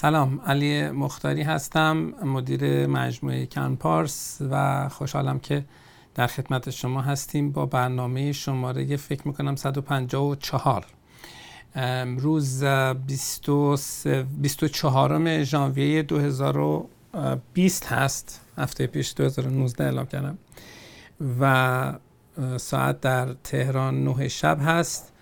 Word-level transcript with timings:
سلام 0.00 0.40
علی 0.46 0.90
مختاری 0.90 1.42
هستم 1.42 1.96
مدیر 2.24 2.86
مجموعه 2.86 3.46
کنپارس 3.46 4.38
و 4.50 4.88
خوشحالم 4.88 5.38
که 5.38 5.64
در 6.14 6.26
خدمت 6.26 6.70
شما 6.70 7.02
هستیم 7.02 7.52
با 7.52 7.66
برنامه 7.66 8.32
شماره 8.32 8.96
فکر 8.96 9.28
می‌کنم 9.28 9.56
154 9.56 10.86
روز 12.18 12.64
24 12.64 15.44
ژانویه 15.44 16.02
2020 16.02 17.86
هست 17.86 18.40
هفته 18.58 18.86
پیش 18.86 19.14
2019 19.16 19.84
اعلام 19.84 20.06
کردم 20.06 20.38
و 21.40 21.92
ساعت 22.56 23.00
در 23.00 23.34
تهران 23.44 24.04
9 24.04 24.28
شب 24.28 24.58
هست. 24.62 25.12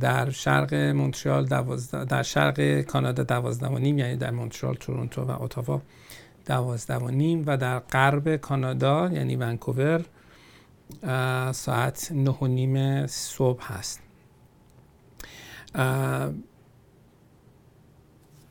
در 0.00 0.30
شرق 0.30 0.74
مونترال 0.74 1.44
در 2.04 2.22
شرق 2.22 2.80
کانادا 2.80 3.22
دوازده 3.22 3.66
و 3.66 3.78
نیم 3.78 3.98
یعنی 3.98 4.16
در 4.16 4.30
مونترال 4.30 4.74
تورنتو 4.74 5.22
و 5.22 5.42
اتاوا 5.42 5.82
دوازده 6.46 6.96
و 6.96 7.10
نیم 7.10 7.44
و 7.46 7.56
در 7.56 7.78
غرب 7.78 8.36
کانادا 8.36 9.10
یعنی 9.12 9.36
ونکوور 9.36 10.04
ساعت 11.52 12.12
نه 12.12 12.30
و 12.30 12.46
نیم 12.46 13.06
صبح 13.06 13.72
هست. 13.72 14.00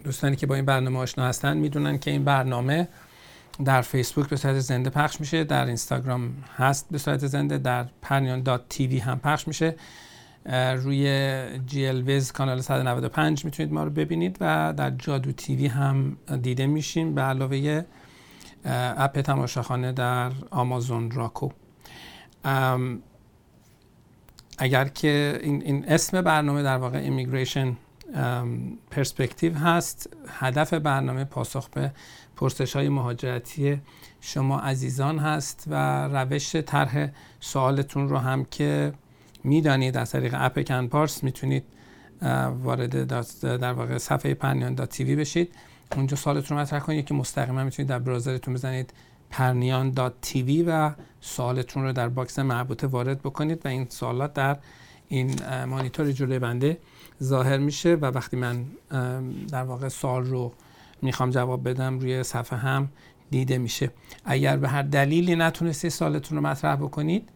دوستانی 0.04 0.36
که 0.36 0.48
با 0.48 0.56
این 0.56 0.66
برنامه 0.66 1.00
آشنا 1.00 1.26
هستن 1.26 1.58
می‌دونن 1.58 1.98
که 1.98 2.12
این 2.12 2.24
برنامه 2.24 2.88
در 3.66 3.82
فیسبوک 3.82 4.30
به 4.30 4.36
صورت 4.36 4.60
زنده 4.60 4.90
پخش 4.90 5.20
میشه 5.20 5.44
در 5.44 5.66
اینستاگرام 5.66 6.44
هست 6.58 6.88
به 6.92 6.98
صورت 6.98 7.28
زنده 7.28 7.58
در 7.58 7.86
پرنیان 8.02 8.44
دات 8.44 8.70
تیوی 8.70 8.98
هم 8.98 9.20
پخش 9.20 9.48
میشه. 9.48 9.76
روی 10.46 11.06
GLWiZ 11.66 12.32
کانال 12.32 12.62
195 12.62 13.46
می‌تونید 13.46 13.74
ما 13.74 13.84
رو 13.84 13.90
ببینید 13.90 14.38
و 14.42 14.74
در 14.78 14.90
جادو 14.90 15.32
TV 15.32 15.68
هم 15.68 16.18
دیده 16.42 16.68
میشیم 16.68 17.16
به 17.16 17.22
علاوه 17.22 17.84
اپ 18.66 19.22
تماشاخانه 19.22 19.92
در 19.92 20.32
آمازون 20.52 21.12
Roku. 21.12 21.50
اگر 24.58 24.88
که 24.88 25.40
این, 25.44 25.62
این 25.64 25.86
اسم 25.88 26.22
برنامه 26.22 26.64
در 26.64 26.78
واقع 26.78 26.98
Immigration 26.98 27.78
Perspective 28.92 29.58
هست 29.58 30.10
هدف 30.28 30.74
برنامه 30.74 31.24
پاسخ 31.24 31.70
به 31.70 31.92
پرسش 32.36 32.76
های 32.76 32.90
مهاجرتی 32.90 33.82
شما 34.22 34.60
عزیزان 34.60 35.20
هست 35.20 35.64
و 35.68 36.08
روش 36.08 36.56
طرح 36.56 37.10
سوالتون 37.40 38.10
رو 38.10 38.18
هم 38.18 38.46
که 38.46 38.94
می‌دانید 39.44 39.98
از 39.98 40.12
طریق 40.12 40.36
اپ 40.38 40.64
کن 40.68 40.88
پارس 40.88 41.24
می‌تونید 41.24 41.64
وارد 42.64 43.08
در 43.42 43.74
واقع 43.74 43.98
صفحه 43.98 44.34
پرنیان 44.34 44.76
dot 44.76 44.90
TV 44.90 45.16
بشید. 45.16 45.56
اونجا 45.96 46.18
سوالتون 46.18 46.58
رو 46.58 46.64
مطرح 46.64 46.80
کنید. 46.80 47.06
که 47.06 47.14
مستقیما 47.14 47.64
می‌تونید 47.64 47.90
در 47.90 48.00
browser 48.00 48.37
تون 48.37 48.54
بزنید 48.54 48.94
پرنیان 49.30 49.92
dot 49.92 50.14
TV 50.22 50.64
و 50.64 50.92
سوالتون 51.22 51.84
رو 51.84 51.94
در 51.94 52.10
box 52.10 52.40
مربوطه 52.40 52.88
وارد 52.88 53.20
بکنید 53.20 53.66
و 53.66 53.68
این 53.68 53.86
سوالات 53.90 54.34
در 54.34 54.58
این 55.08 55.36
مانیتور 55.66 56.12
جلوی 56.12 56.40
بنده 56.40 56.78
ظاهر 57.24 57.58
میشه 57.58 57.96
و 57.96 58.06
وقتی 58.06 58.38
من 58.38 58.66
در 59.52 59.64
واقع 59.64 59.88
سوال 59.88 60.26
رو 60.26 60.54
می‌خوام 61.02 61.30
جواب 61.30 61.70
بدم 61.70 62.00
روی 62.00 62.24
صفحه 62.24 62.60
هم 62.60 62.90
دیده 63.32 63.58
میشه. 63.58 63.92
اگر 64.26 64.58
به 64.58 64.70
هر 64.70 64.82
دلیلی 64.82 65.36
نتونستی 65.36 65.90
سوالتون 65.90 66.38
رو 66.38 66.44
مطرح 66.44 66.76
بکنید 66.76 67.30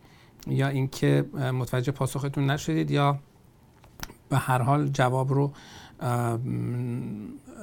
یا 0.48 0.68
اینکه 0.68 1.26
متوجه 1.34 1.92
پاسختون 1.92 2.52
نشدید 2.52 2.92
یا 2.92 3.20
به 4.30 4.38
هر 4.38 4.62
حال 4.62 4.88
جواب 4.88 5.34
رو 5.34 5.52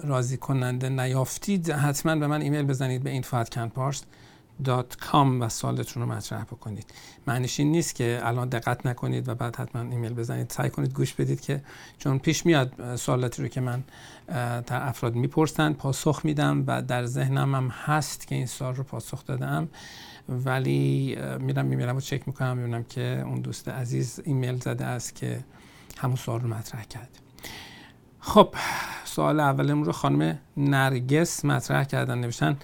راضی 0.05 0.37
کننده 0.37 0.89
نیافتید 0.89 1.71
حتما 1.71 2.17
به 2.17 2.27
من 2.27 2.41
ایمیل 2.41 2.63
بزنید 2.63 3.03
به 3.03 3.23
info@canpars.com 3.23 5.41
و 5.41 5.49
سوالتون 5.49 6.03
رو 6.03 6.09
مطرح 6.09 6.45
بکنید. 6.45 6.87
معنیش 7.27 7.61
این 7.61 7.73
نیست 7.73 7.95
که 7.95 8.21
الان 8.23 8.49
دقت 8.49 8.87
نکنید 8.87 9.29
و 9.29 9.35
بعد 9.35 9.57
حتما 9.57 9.83
ایمیل 9.83 10.15
بزنید. 10.15 10.51
سعی 10.51 10.71
کنید 10.71 10.95
گوش 10.95 11.15
بدید 11.15 11.41
که 11.41 11.63
چون 11.99 12.19
پیش 12.19 12.47
میاد 12.47 12.97
سوالاتی 12.97 13.43
رو 13.43 13.49
که 13.49 13.61
من 13.61 13.85
در 14.67 14.89
افراد 14.89 15.15
می‌پرسند 15.15 15.77
پاسخ 15.77 16.21
میدم 16.25 16.65
و 16.67 16.83
در 16.83 17.07
ذهنم 17.07 17.55
هم 17.55 17.69
هست 17.69 18.27
که 18.27 18.35
این 18.35 18.47
سوال 18.47 18.75
رو 18.75 18.83
پاسخ 18.83 19.25
دادم. 19.25 19.69
ولی 20.29 21.17
میرم 21.39 21.67
میرم 21.67 21.97
و 21.97 22.01
چک 22.01 22.23
می‌کنم 22.27 22.57
می‌بینم 22.57 22.85
که 22.85 23.23
اون 23.27 23.41
دوست 23.41 23.69
عزیز 23.69 24.21
ایمیل 24.25 24.57
زده 24.57 24.85
است 24.85 25.15
که 25.15 25.45
همون 25.99 26.17
سوال 26.17 26.41
رو 26.41 26.49
مطرح 26.49 26.85
کرد 26.85 27.19
خب 28.21 28.55
سوال 29.05 29.41
اولمون 29.41 29.85
رو 29.85 29.93
خانم 29.93 30.39
نرگس 30.57 31.45
مطرح 31.45 31.85
کردن 31.85 32.19
نوشتن 32.19 32.59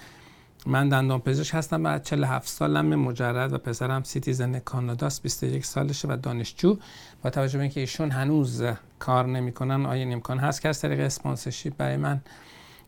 من 0.67 0.89
دندان 0.89 1.21
پزشک 1.21 1.55
هستم 1.55 1.83
بعد 1.83 2.05
47 2.05 2.49
سالم 2.49 2.95
مجرد 2.95 3.53
و 3.53 3.59
پسرم 3.59 4.03
citizen 4.03 4.59
کاناداست 4.59 5.23
21 5.23 5.65
سالشه 5.67 6.09
و 6.09 6.17
دانشجو. 6.17 6.79
با 7.23 7.31
توجه 7.31 7.59
به 7.59 7.63
اینکه 7.63 7.81
ایشون 7.81 8.11
هنوز 8.11 8.63
کار 8.99 9.27
نمی‌کنن 9.27 9.87
آیا 9.87 10.09
امکان 10.09 10.39
هست 10.39 10.63
که 10.63 10.69
از 10.69 10.81
طریق 10.81 11.01
sponsorship 11.01 11.77
برای 11.77 11.97
من 11.97 12.21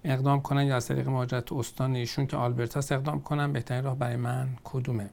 اقدام 0.05 0.41
کنن 0.41 0.67
یا 0.67 0.77
از 0.77 0.87
طریق 0.87 1.09
مهاجرت 1.09 1.53
استانی 1.53 1.95
ایشون 1.95 2.27
که 2.27 2.37
آلبرتاس 2.37 2.93
اقدام 2.93 3.21
کنن 3.21 3.53
بهترین 3.53 3.85
راه 3.85 3.97
برای 3.97 4.17
من 4.17 4.49
کدومه؟ 4.65 5.11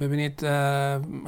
ببینید 0.00 0.44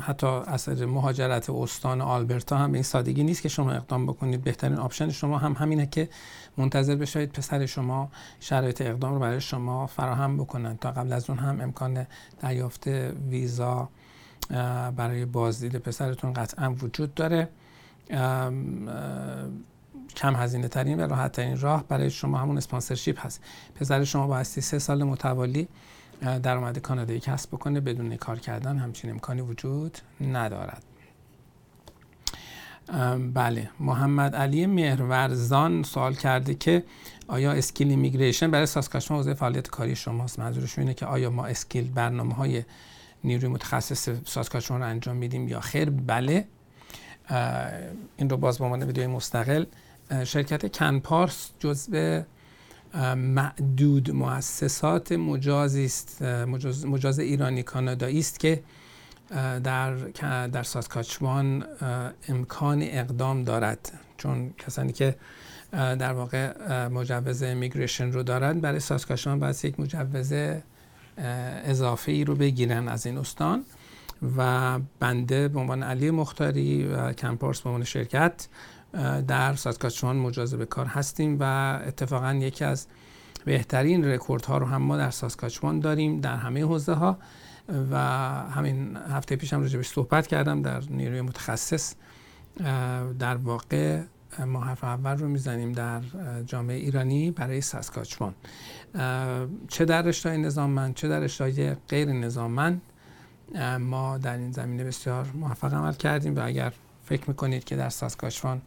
حتی 0.00 0.26
از 0.26 0.68
مهاجرت 0.68 1.50
استانی 1.50 2.00
آلبرتا 2.00 2.56
هم 2.56 2.72
به 2.72 2.76
این 2.76 2.82
سادگی 2.82 3.24
نیست 3.24 3.42
که 3.42 3.48
شما 3.48 3.72
اقدام 3.72 4.06
بکنید. 4.06 4.42
بهترین 4.42 4.76
option 4.76 5.10
شما 5.10 5.38
هم 5.38 5.52
همینه 5.52 5.86
که 5.86 6.08
منتظر 6.56 6.96
بشید 6.96 7.32
پسر 7.32 7.66
شما 7.66 8.10
شرایط 8.40 8.80
اقدام 8.80 9.14
رو 9.14 9.20
برای 9.20 9.40
شما 9.40 9.86
فراهم 9.86 10.36
بکنن. 10.36 10.76
تا 10.76 10.90
قبل 10.90 11.12
از 11.12 11.30
اون 11.30 11.38
هم 11.38 11.60
امکان 11.60 12.06
دریافت 12.40 12.86
ویزا 13.30 13.88
برای 14.96 15.24
بازدید 15.24 15.76
پسرتون 15.76 16.32
قطعا 16.32 16.74
وجود 16.82 17.14
داره. 17.14 17.48
کم 20.14 20.36
هزینه 20.36 20.68
ترین 20.68 21.00
و 21.00 21.08
راحت 21.08 21.32
ترین 21.32 21.60
راه 21.60 21.84
برای 21.88 22.10
شما 22.10 22.38
همون 22.38 22.56
sponsorship 22.56 23.26
هست. 23.26 23.42
پسر 23.74 24.04
شما 24.04 24.26
بایستی 24.26 24.60
سه 24.60 24.78
سال 24.78 25.04
متوالی 25.04 25.68
درآمد 26.42 26.78
کانادایی 26.78 27.20
کسب 27.20 27.50
بکنه 27.50 27.80
بدون 27.80 28.16
کار 28.16 28.38
کردن 28.38 28.78
همچین 28.78 29.10
امکانی 29.10 29.40
وجود 29.40 29.98
ندارد. 30.20 30.82
بله 33.34 33.70
محمد 33.80 34.36
علی 34.36 34.66
مهرورزان 34.66 35.82
سوال 35.82 36.14
کرده 36.14 36.54
که 36.54 36.82
آیا 37.28 37.52
skill 37.52 37.90
immigration 37.90 38.50
برای 38.50 38.66
ساسکاچوان 38.66 39.18
حوزه 39.18 39.34
فعالیت 39.34 39.68
کاری 39.68 39.96
شماست؟ 39.96 40.38
منظورشون 40.38 40.82
اینه 40.82 40.94
که 40.94 41.06
آیا 41.06 41.30
ما 41.30 41.46
skill 41.46 41.90
برنامه 41.92 42.34
های 42.34 42.64
نیروی 43.24 43.48
متخصص 43.48 44.08
ساسکاچوان 44.26 44.80
رو 44.80 44.86
انجام 44.86 45.16
میدیم 45.16 45.48
یا 45.48 45.60
خیر؟ 45.60 45.90
بله. 45.90 46.44
این 48.16 48.30
رو 48.30 48.36
باز 48.36 48.58
به 48.58 48.64
عنوان 48.64 48.82
ویدیوی 48.82 49.06
مستقل 49.06 49.64
شرکت 50.24 50.76
کنپارس 50.76 51.50
جزء 51.58 52.22
معدود 53.16 54.10
مؤسسات 54.10 55.12
مجازی 55.12 55.84
است 55.84 56.22
مجاز, 56.22 56.86
مجاز 56.86 57.18
ایرانی 57.18 57.62
کانادایی 57.62 58.18
است 58.18 58.40
که 58.40 58.62
در 59.64 59.94
در 60.46 60.62
ساسکاچوان 60.62 61.64
امکان 62.28 62.82
اقدام 62.82 63.44
دارد. 63.44 63.92
چون 64.16 64.50
کسانی 64.58 64.92
که 64.92 65.16
در 65.72 66.12
واقع 66.12 66.52
مجوز 66.88 67.42
امیگریشن 67.42 68.12
رو 68.12 68.22
دارند 68.22 68.60
برای 68.60 68.80
ساسکاچوان 68.80 69.38
باید 69.38 69.64
یک 69.64 69.80
مجوز 69.80 70.32
اضافه 71.64 72.12
ای 72.12 72.24
رو 72.24 72.34
بگیرن 72.34 72.88
از 72.88 73.06
این 73.06 73.18
استان 73.18 73.64
و 74.36 74.78
بنده 75.00 75.48
به 75.48 75.60
عنوان 75.60 75.82
علی 75.82 76.10
مختاری 76.10 76.84
و 76.84 77.12
کمپارس 77.12 77.60
به 77.60 77.68
عنوان 77.68 77.84
شرکت 77.84 78.48
در 79.28 79.54
ساسکاچوان 79.54 80.16
مجاز 80.16 80.54
به 80.54 80.66
کار 80.66 80.86
هستیم 80.86 81.36
و 81.40 81.42
اتفاقا 81.86 82.34
یکی 82.34 82.64
از 82.64 82.86
بهترین 83.44 84.04
رکورد 84.04 84.44
ها 84.44 84.58
رو 84.58 84.66
هم 84.66 84.82
ما 84.82 84.96
در 84.96 85.10
ساسکاچوان 85.10 85.80
داریم 85.80 86.20
در 86.20 86.36
همه 86.36 86.64
حوزه 86.64 86.92
ها 86.92 87.18
و 87.90 87.96
همین 88.50 88.96
هفته 88.96 89.36
پیش 89.36 89.52
هم 89.52 89.60
راجبش 89.60 89.88
صحبت 89.88 90.26
کردم 90.26 90.62
در 90.62 90.82
نیروی 90.90 91.20
متخصص. 91.20 91.94
در 93.18 93.36
واقع 93.36 94.02
ما 94.46 94.60
حرف 94.60 94.84
اول 94.84 95.16
رو 95.16 95.28
می‌زنیم 95.28 95.72
در 95.72 96.00
جامعه 96.46 96.76
ایرانی 96.76 97.30
برای 97.30 97.60
ساسکاچوان 97.60 98.34
چه 99.68 99.84
در 99.84 100.02
رشته 100.02 100.36
نظاممند 100.36 100.94
چه 100.94 101.08
در 101.08 101.20
رشته 101.20 101.76
غیر 101.88 102.12
نظاممند. 102.12 102.82
ما 103.80 104.18
در 104.18 104.36
این 104.36 104.52
زمینه 104.52 104.84
بسیار 104.84 105.26
موفق 105.34 105.74
عمل 105.74 105.92
کردیم 105.92 106.36
و 106.36 106.40
اگر 106.46 106.72
فکر 107.10 107.24
می‌کنید 107.28 107.64
که 107.64 107.76
در 107.76 107.88
ساسکاچوان 107.88 108.62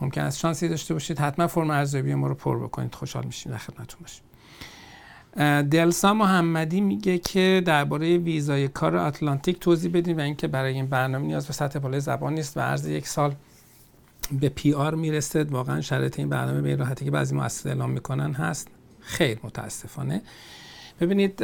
ممکن 0.00 0.20
است 0.20 0.38
شانسی 0.38 0.68
داشته 0.68 0.94
باشید. 0.94 1.18
حتما 1.18 1.46
فرم 1.46 1.70
ارزیابی 1.70 2.14
ما 2.14 2.26
رو 2.26 2.34
پر 2.34 2.58
بکنید. 2.58 2.94
خوشحال 2.94 3.24
میشیم 3.24 3.52
در 3.52 3.58
خدمتتون 3.58 4.00
باشیم. 4.00 4.22
دلسا 5.62 6.14
محمدی 6.14 6.80
میگه 6.80 7.18
که 7.18 7.62
درباره 7.64 8.18
ویزای 8.18 8.68
کار 8.68 8.96
آتلانتیک 8.96 9.58
توضیح 9.60 9.92
بدیم 9.92 10.18
و 10.18 10.20
اینکه 10.20 10.46
برای 10.46 10.74
این 10.74 10.86
برنامه 10.86 11.26
نیاز 11.26 11.46
به 11.46 11.52
سطح 11.52 11.78
بالای 11.78 12.00
زبان 12.00 12.34
نیست 12.34 12.56
و 12.56 12.60
عرض 12.60 12.86
یک 12.86 13.08
سال 13.08 13.34
به 14.40 14.48
پی 14.48 14.72
آر 14.72 14.94
می‌رسد 14.94 15.50
واقعا 15.50 15.80
شرایط 15.80 16.18
این 16.18 16.28
برنامه 16.28 16.60
به 16.60 16.68
این 16.68 16.78
راحتی 16.78 17.04
که 17.04 17.10
بعضی 17.10 17.34
مؤسسات 17.34 17.66
اعلام 17.66 17.90
می‌کنن 17.90 18.32
هست. 18.32 18.68
خیر 19.00 19.38
متاسفانه. 19.42 20.22
ببینید 21.02 21.36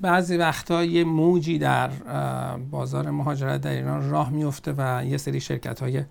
بعضی 0.00 0.36
وقتا 0.36 0.84
یه 0.84 1.04
موجی 1.04 1.58
در 1.58 1.88
بازار 2.70 3.10
مهاجرت 3.10 3.60
در 3.60 3.70
ایران 3.70 4.10
راه 4.10 4.30
میفته 4.30 4.74
و 4.76 5.04
یه 5.04 5.16
سری 5.16 5.40
شرکت 5.40 5.80
های 5.80 6.04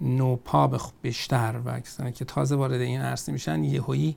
نوپا 0.00 0.80
بیشتر 1.02 1.60
و 1.64 1.80
کسانی 1.80 2.12
که 2.12 2.24
تازه 2.24 2.56
وارد 2.56 2.80
این 2.80 3.00
عرصه 3.00 3.32
میشن 3.32 3.64
یهویی 3.64 4.16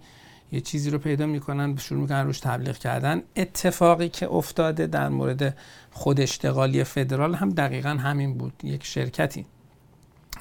یه 0.52 0.62
چیزی 0.62 0.90
رو 0.90 0.98
پیدا 0.98 1.26
می‌کنن 1.26 1.78
شروع 1.78 2.02
می‌کنن 2.02 2.26
روش 2.26 2.40
تبلیغ 2.40 2.78
کردن. 2.78 3.22
اتفاقی 3.36 4.10
که 4.10 4.32
افتاده 4.32 4.88
در 4.88 5.10
مورد 5.10 5.58
خود 5.92 6.22
اشتغالی 6.22 6.84
فدرال 6.84 7.36
هم 7.36 7.50
دقیقا 7.50 7.90
همین 7.90 8.38
بود. 8.38 8.54
یک 8.64 8.84
شرکتی 8.86 9.46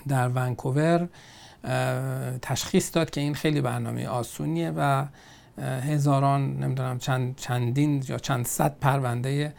در 0.08 0.28
ونکوور 0.28 1.08
تشخیص 2.42 2.94
داد 2.94 3.10
که 3.10 3.20
این 3.20 3.34
خیلی 3.34 3.60
برنامه 3.60 4.06
آسونیه 4.06 4.72
و 4.76 5.06
هزاران 5.58 6.56
نمی‌دونم 6.56 6.98
چند 6.98 7.36
چندین 7.36 8.04
یا 8.08 8.18
چند 8.18 8.46
صد 8.46 8.78
پرونده 8.80 9.54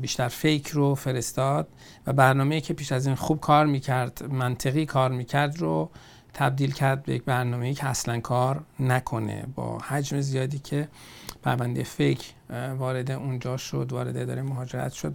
بیشتر 0.00 0.28
فیک 0.28 0.68
رو 0.68 0.94
فرستاد 0.94 1.68
و 2.06 2.12
برنامه 2.12 2.60
که 2.60 2.74
پیش 2.74 2.92
از 2.92 3.06
این 3.06 3.16
خوب 3.16 3.40
کار 3.40 3.66
می‌کرد 3.66 4.24
منطقی 4.30 4.86
کار 4.86 5.10
می‌کرد 5.10 5.58
رو 5.58 5.90
تبدیل 6.34 6.72
کرد 6.72 7.02
به 7.02 7.14
یک 7.14 7.24
برنامه 7.24 7.74
که 7.74 7.86
اصلا 7.86 8.20
کار 8.20 8.64
نکنه. 8.80 9.44
با 9.54 9.78
حجم 9.78 10.20
زیادی 10.20 10.58
که 10.58 10.88
پرونده 11.42 11.82
فیک 11.82 12.34
وارد 12.78 13.10
اونجا 13.10 13.56
شد 13.56 13.88
وارد 13.92 14.16
اداره 14.16 14.42
مهاجرت 14.42 14.92
شد 14.92 15.12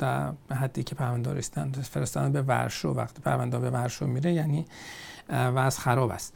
به 0.48 0.56
حدی 0.56 0.84
که 0.84 0.96
پرونده 0.96 1.42
فرستادن 1.82 2.32
به 2.32 2.42
ورشو 2.42 2.90
وقتی 2.90 3.22
پرونده 3.22 3.60
به 3.60 3.70
ورشو 3.70 4.08
میره 4.08 4.34
یعنی 4.34 4.66
وضع 5.30 5.80
خراب 5.80 6.12
است. 6.12 6.34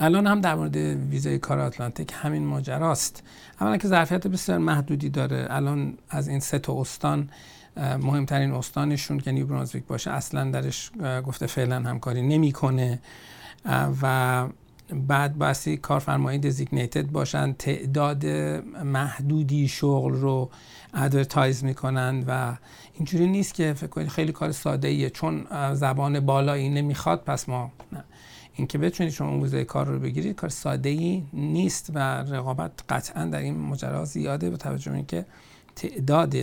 الان 0.00 0.26
هم 0.26 0.40
در 0.40 0.54
مورد 0.54 0.76
ویزای 0.76 1.38
کار 1.38 1.58
آتلانتیک 1.58 2.12
همین 2.14 2.46
ماجراست. 2.46 3.22
اولا 3.60 3.76
که 3.76 3.88
ظرفیت 3.88 4.26
بسیار 4.26 4.58
محدودی 4.58 5.08
داره. 5.08 5.46
الان 5.50 5.98
از 6.10 6.28
این 6.28 6.40
سه 6.40 6.58
تا 6.58 6.80
استان 6.80 7.30
مهمترین 7.76 8.52
استانشون 8.52 9.18
که 9.18 9.32
نیو 9.32 9.46
برانزویک 9.46 9.84
باشه 9.84 10.10
اصلا 10.10 10.50
درش 10.50 10.90
گفته 11.26 11.46
فعلا 11.46 11.80
همکاری 11.80 12.22
نمی‌کنه. 12.22 12.98
و 14.02 14.46
بعد 15.08 15.38
باسی 15.38 15.76
کارفرمایی 15.76 16.38
دزیگنیتد 16.38 17.06
باشن 17.06 17.52
تعداد 17.52 18.26
محدودی 18.84 19.68
شغل 19.68 20.14
رو 20.14 20.50
advertise 20.94 21.64
می‌کنن 21.64 22.24
و 22.26 22.56
اینجوری 22.94 23.26
نیست 23.26 23.54
که 23.54 23.72
فکر 23.72 23.86
کنید 23.86 24.08
خیلی 24.08 24.32
کار 24.32 24.52
ساده 24.52 24.88
ایه 24.88 25.10
چون 25.10 25.46
زبان 25.74 26.20
بالایی 26.20 26.68
نمی‌خواد 26.68 27.24
پس 27.24 27.48
ما 27.48 27.72
نه. 27.92 28.04
اینکه 28.58 28.78
بتونید 28.78 29.12
شما 29.12 29.28
اون 29.28 29.64
کار 29.64 29.86
رو 29.86 29.98
بگیرید 29.98 30.36
کار 30.36 30.50
ساده 30.50 30.88
ای 30.88 31.22
نیست 31.32 31.90
و 31.94 31.98
رقابت 32.22 32.70
قطعا 32.88 33.24
در 33.24 33.38
این 33.38 33.58
ماجرا 33.58 34.04
زیاده 34.04 34.50
به 34.50 34.56
توجه 34.56 34.92
اینکه 34.92 35.24
تعداد 35.76 36.34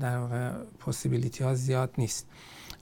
در 0.00 0.18
واقع 0.18 0.50
possibility 0.78 1.44
ها 1.44 1.54
زیاد 1.54 1.90
نیست. 1.98 2.26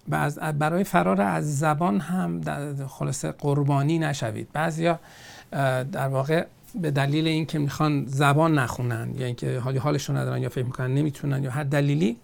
و 0.08 0.30
برای 0.52 0.84
فرار 0.84 1.20
از 1.20 1.58
زبان 1.58 2.00
هم 2.00 2.40
خلاصه 2.86 3.32
قربانی 3.32 3.98
نشوید. 3.98 4.48
بعضیا 4.52 4.98
در 5.92 6.08
واقع 6.08 6.46
به 6.74 6.90
دلیل 6.90 7.26
اینکه 7.26 7.58
می‌خوان 7.58 8.04
زبان 8.06 8.58
نخونن 8.58 9.14
یا 9.18 9.26
اینکه 9.26 9.58
حالی 9.58 9.78
حالشون 9.78 10.16
ندارن 10.16 10.42
یا 10.42 10.48
فکر 10.48 10.64
می‌کنن 10.64 10.94
نمی‌تونن 10.94 11.44
یا 11.44 11.50
هر 11.50 11.64
دلیلی 11.64 12.16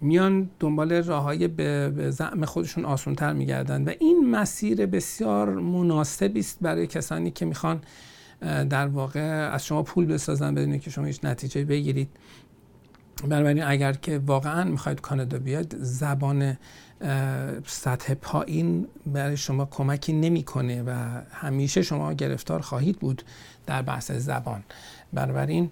میان 0.00 0.50
دنبال 0.60 0.92
راههای 0.92 1.48
به, 1.48 1.90
به 1.90 2.10
زعم 2.10 2.44
خودشون 2.44 2.84
آسونتر 2.84 3.32
میگردن 3.32 3.84
و 3.84 3.92
این 4.00 4.30
مسیر 4.30 4.86
بسیار 4.86 5.50
مناسبی 5.50 6.40
است 6.40 6.58
برای 6.60 6.86
کسانی 6.86 7.30
که 7.30 7.44
می‌خوان 7.44 7.80
در 8.70 8.86
واقع 8.86 9.50
از 9.52 9.66
شما 9.66 9.82
پول 9.82 10.06
بسازن 10.06 10.54
بدون 10.54 10.78
که 10.78 10.90
شما 10.90 11.04
هیچ 11.04 11.24
نتیجه 11.24 11.64
بگیرید. 11.64 12.08
بنابراین 13.28 13.62
اگر 13.62 13.92
که 13.92 14.18
واقعا 14.18 14.64
می‌خواید 14.64 15.00
کانادا 15.00 15.38
بیاد 15.38 15.76
زبان 15.78 16.56
سطح 17.66 18.14
پایین 18.14 18.86
برای 19.06 19.36
شما 19.36 19.64
کمکی 19.64 20.12
نمی‌کنه 20.12 20.82
و 20.82 20.90
همیشه 21.30 21.82
شما 21.82 22.12
گرفتار 22.12 22.60
خواهید 22.60 22.98
بود 22.98 23.22
در 23.66 23.82
بحث 23.82 24.10
زبان. 24.10 24.62
بنابراین 25.12 25.70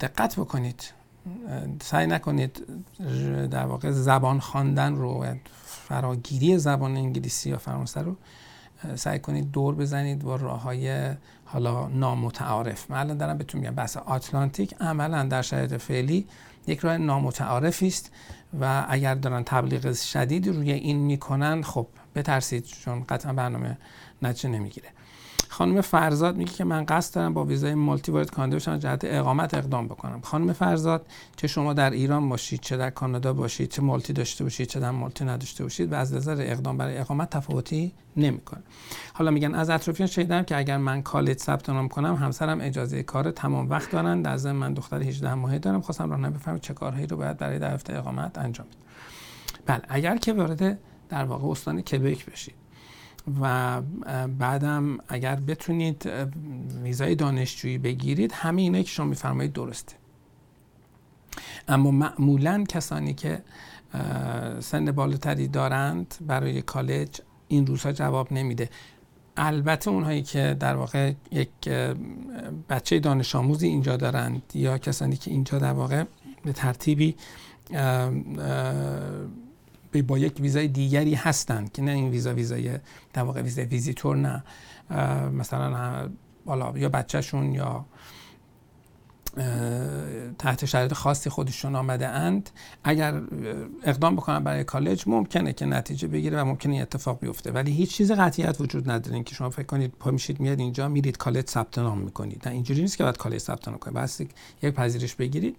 دقت 0.00 0.36
بکنید. 0.36 0.92
سعی 1.82 2.06
نکنید 2.06 2.66
در 3.50 3.66
واقع 3.66 3.90
زبان 3.90 4.40
خواندن 4.40 4.96
رو 4.96 5.26
فراگیری 5.64 6.58
زبان 6.58 6.96
انگلیسی 6.96 7.50
یا 7.50 7.58
فرانسه 7.58 8.02
رو 8.02 8.16
سعی 8.94 9.18
کنید 9.18 9.50
دور 9.50 9.74
بزنید 9.74 10.18
با 10.18 10.36
راه 10.36 10.62
های 10.62 11.10
حالا 11.44 11.88
نامتعارف. 11.88 12.90
من 12.90 12.96
الان 12.96 13.16
دارم 13.16 13.38
بهتون 13.38 13.60
میگم 13.60 13.74
بحث 13.74 13.96
آتلانتیک 13.96 14.74
عملا 14.80 15.22
در 15.22 15.42
شرایط 15.42 15.74
فعلی 15.74 16.26
یک 16.66 16.78
راه 16.78 16.98
نامتعارفی 16.98 17.86
است 17.86 18.12
و 18.60 18.86
اگر 18.88 19.14
دارن 19.14 19.42
تبلیغ 19.44 19.92
شدید 19.94 20.48
روی 20.48 20.72
این 20.72 20.96
می‌کنن 20.96 21.62
خب 21.62 21.86
بترسید 22.14 22.64
چون 22.64 23.04
قطعا 23.08 23.32
برنامه 23.32 23.78
نتیجه 24.22 24.48
نمی‌گیره. 24.48 24.88
خانم 25.48 25.80
فرزاد 25.80 26.36
میگه 26.36 26.52
که 26.52 26.64
من 26.64 26.84
قصد 26.84 27.14
دارم 27.14 27.34
با 27.34 27.44
ویزای 27.44 27.74
مالتی 27.74 28.12
وارد 28.12 28.30
کانادا 28.30 28.56
بشم 28.56 28.78
جهت 28.78 29.00
اقامت 29.04 29.54
اقدام 29.54 29.86
بکنم. 29.86 30.20
خانم 30.20 30.52
فرزاد 30.52 31.06
چه 31.36 31.46
شما 31.46 31.72
در 31.72 31.90
ایران 31.90 32.28
باشید 32.28 32.60
چه 32.60 32.76
در 32.76 32.90
کانادا 32.90 33.32
باشید 33.32 33.68
چه 33.68 33.82
مالتی 33.82 34.12
داشته 34.12 34.44
باشید 34.44 34.68
چه 34.68 34.80
در 34.80 34.90
مالتی 34.90 35.24
نداشته 35.24 35.62
باشید 35.62 35.92
و 35.92 35.94
از 35.94 36.14
نظر 36.14 36.36
اقدام 36.38 36.76
برای 36.76 36.98
اقامت 36.98 37.30
تفاوتی 37.30 37.92
نمی‌کنه. 38.16 38.62
حالا 39.12 39.30
میگن 39.30 39.54
از 39.54 39.70
اطرافیان 39.70 40.06
شنیدم 40.06 40.42
که 40.42 40.56
اگر 40.56 40.76
من 40.76 41.02
کالج 41.02 41.38
ثبت 41.38 41.70
نام 41.70 41.88
کنم 41.88 42.14
همسرم 42.14 42.60
اجازه 42.60 43.02
کار 43.02 43.30
تمام 43.30 43.70
وقت 43.70 43.90
دارن 43.90 44.22
در 44.22 44.36
ضمن 44.36 44.56
من 44.56 44.74
دختر 44.74 45.02
18 45.02 45.34
ماهه 45.34 45.58
دارم 45.58 45.80
خواستم 45.80 46.10
راهنمایی 46.10 46.34
بفهمم 46.34 46.58
چه 46.58 46.74
کارهایی 46.74 47.06
رو 47.06 47.16
باید 47.16 47.36
برای 47.36 47.58
در 47.58 47.78
اقامت 47.88 48.38
انجام 48.38 48.66
بدم. 48.66 48.76
بله 49.66 49.82
اگر 49.88 50.16
که 50.16 50.32
وارد 50.32 50.78
در 51.08 51.24
واقع 51.24 51.48
استان 51.48 51.80
کبک 51.80 52.26
بشید. 52.26 52.65
و 53.40 53.82
بعدم 54.38 54.98
اگر 55.08 55.36
بتونید 55.36 56.10
ویزای 56.82 57.14
دانشجویی 57.14 57.78
بگیرید 57.78 58.32
همه 58.32 58.62
اینایی 58.62 58.84
که 58.84 58.90
شما 58.90 59.06
میفرمایید 59.06 59.52
درسته. 59.52 59.96
اما 61.68 61.90
معمولا 61.90 62.64
کسانی 62.68 63.14
که 63.14 63.42
سن 64.60 64.92
بالاتری 64.92 65.48
دارند 65.48 66.14
برای 66.26 66.62
کالج 66.62 67.20
این 67.48 67.66
روزها 67.66 67.92
جواب 67.92 68.32
نمیده. 68.32 68.70
البته 69.36 69.90
اونهایی 69.90 70.22
که 70.22 70.56
در 70.60 70.76
واقع 70.76 71.12
یک 71.30 71.68
بچه 72.68 72.98
دانش 72.98 73.36
آموزی 73.36 73.66
اینجا 73.66 73.96
دارند 73.96 74.42
یا 74.54 74.78
کسانی 74.78 75.16
که 75.16 75.30
اینجا 75.30 75.58
در 75.58 75.72
واقع 75.72 76.04
به 76.44 76.52
ترتیبی 76.52 77.16
با 80.02 80.18
یک 80.18 80.40
ویزای 80.40 80.68
دیگری 80.68 81.14
هستند 81.14 81.72
که 81.72 81.82
نه 81.82 81.90
این 81.90 82.10
ویزا 82.10 82.34
ویزای 82.34 82.78
در 83.12 83.22
واقع 83.22 83.42
ویزای 83.42 83.64
ویزیتور 83.64 84.16
نه. 84.16 84.44
مثلا 85.30 86.08
بالا 86.44 86.78
یا 86.78 86.88
بچهشون 86.88 87.54
یا 87.54 87.86
تحت 90.38 90.64
شرایط 90.64 90.92
خاصی 90.92 91.30
خودشون 91.30 91.76
آمده 91.76 92.08
اند. 92.08 92.50
اگر 92.84 93.20
اقدام 93.82 94.16
بکنن 94.16 94.44
برای 94.44 94.64
کالج 94.64 95.04
ممکنه 95.06 95.52
که 95.52 95.66
نتیجه 95.66 96.08
بگیره 96.08 96.42
و 96.42 96.44
ممکنه 96.44 96.76
اتفاق 96.76 97.20
بیفته. 97.20 97.52
ولی 97.52 97.72
هیچ 97.72 97.90
چیز 97.90 98.12
قطعیت 98.12 98.60
وجود 98.60 98.90
نداره 98.90 99.22
که 99.22 99.34
شما 99.34 99.50
فکر 99.50 99.66
کنید 99.66 99.92
پا 100.00 100.10
میشید 100.10 100.40
میاد 100.40 100.60
اینجا 100.60 100.88
میرید 100.88 101.16
کالج 101.16 101.48
ثبت 101.48 101.78
نام 101.78 101.98
می‌کنید. 101.98 102.42
نه 102.48 102.52
اینجوری 102.54 102.80
نیست 102.80 102.96
که 102.98 103.04
بعد 103.04 103.16
کالج 103.16 103.38
ثبت 103.38 103.68
نام 103.68 103.78
کنید. 103.78 103.96
بس 103.96 104.20
یک 104.62 104.74
پذیرش 104.74 105.14
بگیرید. 105.14 105.56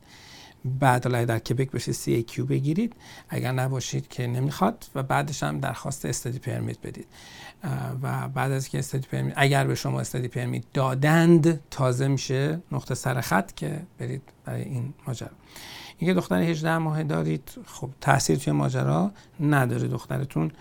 بعد 0.65 1.03
حالا 1.03 1.25
در 1.25 1.39
کبک 1.39 1.71
بشه 1.71 1.91
سی 1.91 2.23
کیو 2.23 2.45
بگیرید. 2.45 2.95
اگر 3.29 3.51
نباشید 3.51 4.07
که 4.07 4.27
نمی‌خواد 4.27 4.85
و 4.95 5.03
بعدش 5.03 5.43
هم 5.43 5.59
درخواست 5.59 6.05
استادی 6.05 6.39
پرمیت 6.39 6.81
بدید. 6.81 7.07
و 8.01 8.27
بعد 8.27 8.51
از 8.51 8.69
که 8.69 8.79
استادی 8.79 9.07
پرمیت 9.07 9.33
اگر 9.37 9.67
به 9.67 9.75
شما 9.75 9.99
استادی 9.99 10.27
پرمیت 10.27 10.63
دادند 10.73 11.69
تازه 11.69 12.07
میشه 12.07 12.61
نقطه 12.71 12.95
سر 12.95 13.21
خط 13.21 13.51
که 13.51 13.81
برید 13.97 14.21
برای 14.45 14.61
این 14.61 14.93
ماجرا. 15.07 15.29
اینکه 15.97 16.13
دختر 16.13 16.41
18 16.41 16.77
ماه 16.77 17.03
دارید 17.03 17.51
خب 17.65 17.89
تاثیر 18.01 18.37
توی 18.37 18.53
ماجرا 18.53 19.11
نداره. 19.39 19.87
دخترتون 19.87 20.51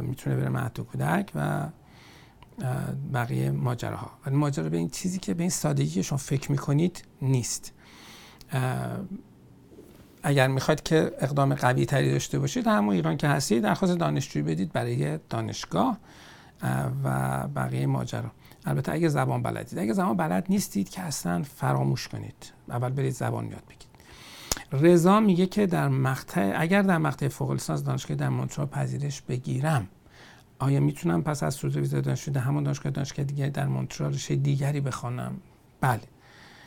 می‌تونه 0.00 0.36
بره 0.36 0.48
مهد 0.48 0.80
کودک 0.80 1.32
و 1.34 1.68
بقیه 3.14 3.50
ماجراها. 3.50 4.10
ولی 4.26 4.36
ماجرا 4.36 4.68
به 4.68 4.76
این 4.76 4.88
چیزی 4.88 5.18
که 5.18 5.34
به 5.34 5.42
این 5.42 5.50
سادگی 5.50 6.02
شما 6.02 6.18
فکر 6.18 6.52
می‌کنید 6.52 7.04
نیست. 7.22 7.72
اگر 10.22 10.48
می‌خواید 10.48 10.82
که 10.82 11.12
اقدام 11.18 11.54
قوی 11.54 11.86
تری 11.86 12.12
داشته 12.12 12.38
باشید 12.38 12.66
همون 12.66 12.94
ایران 12.94 13.16
که 13.16 13.28
هستید 13.28 13.62
درخواست 13.62 13.98
دانشجویی 13.98 14.44
بدید 14.44 14.72
برای 14.72 15.18
دانشگاه 15.30 15.98
و 17.04 17.48
بقیه 17.48 17.86
ماجرا. 17.86 18.30
البته 18.66 18.92
اگه 18.92 19.08
زبان 19.08 19.42
بلدید. 19.42 19.78
اگه 19.78 19.92
زبان 19.92 20.16
بلد 20.16 20.46
نیستید 20.48 20.88
که 20.88 21.02
اصلا 21.02 21.42
فراموش 21.42 22.08
کنید. 22.08 22.52
اول 22.68 22.88
برید 22.88 23.12
زبان 23.12 23.44
یاد 23.44 23.62
بگیرید. 23.64 23.94
رضا 24.72 25.20
میگه 25.20 25.46
که 25.46 25.66
در 25.66 25.88
مقطع 25.88 26.52
اگر 26.56 26.82
در 26.82 26.98
مقطع 26.98 27.28
فوق 27.28 27.52
لیسانس 27.52 27.84
دانشگاه 27.84 28.16
در 28.16 28.28
مونترال 28.28 28.66
پذیرش 28.66 29.20
بگیرم 29.20 29.88
آیا 30.58 30.80
می‌تونم 30.80 31.22
پس 31.22 31.42
از 31.42 31.54
صدور 31.54 31.80
ویزای 31.80 32.00
دانشجو 32.00 32.40
همون 32.40 32.64
دانشگاه 32.64 32.92
دانشگاه 32.92 33.24
دیگری 33.24 33.50
در 33.50 33.66
مونترال 33.66 34.14
رشته 34.14 34.36
دیگری 34.36 34.80
بخوانم؟ 34.80 35.36
بله. 35.80 36.00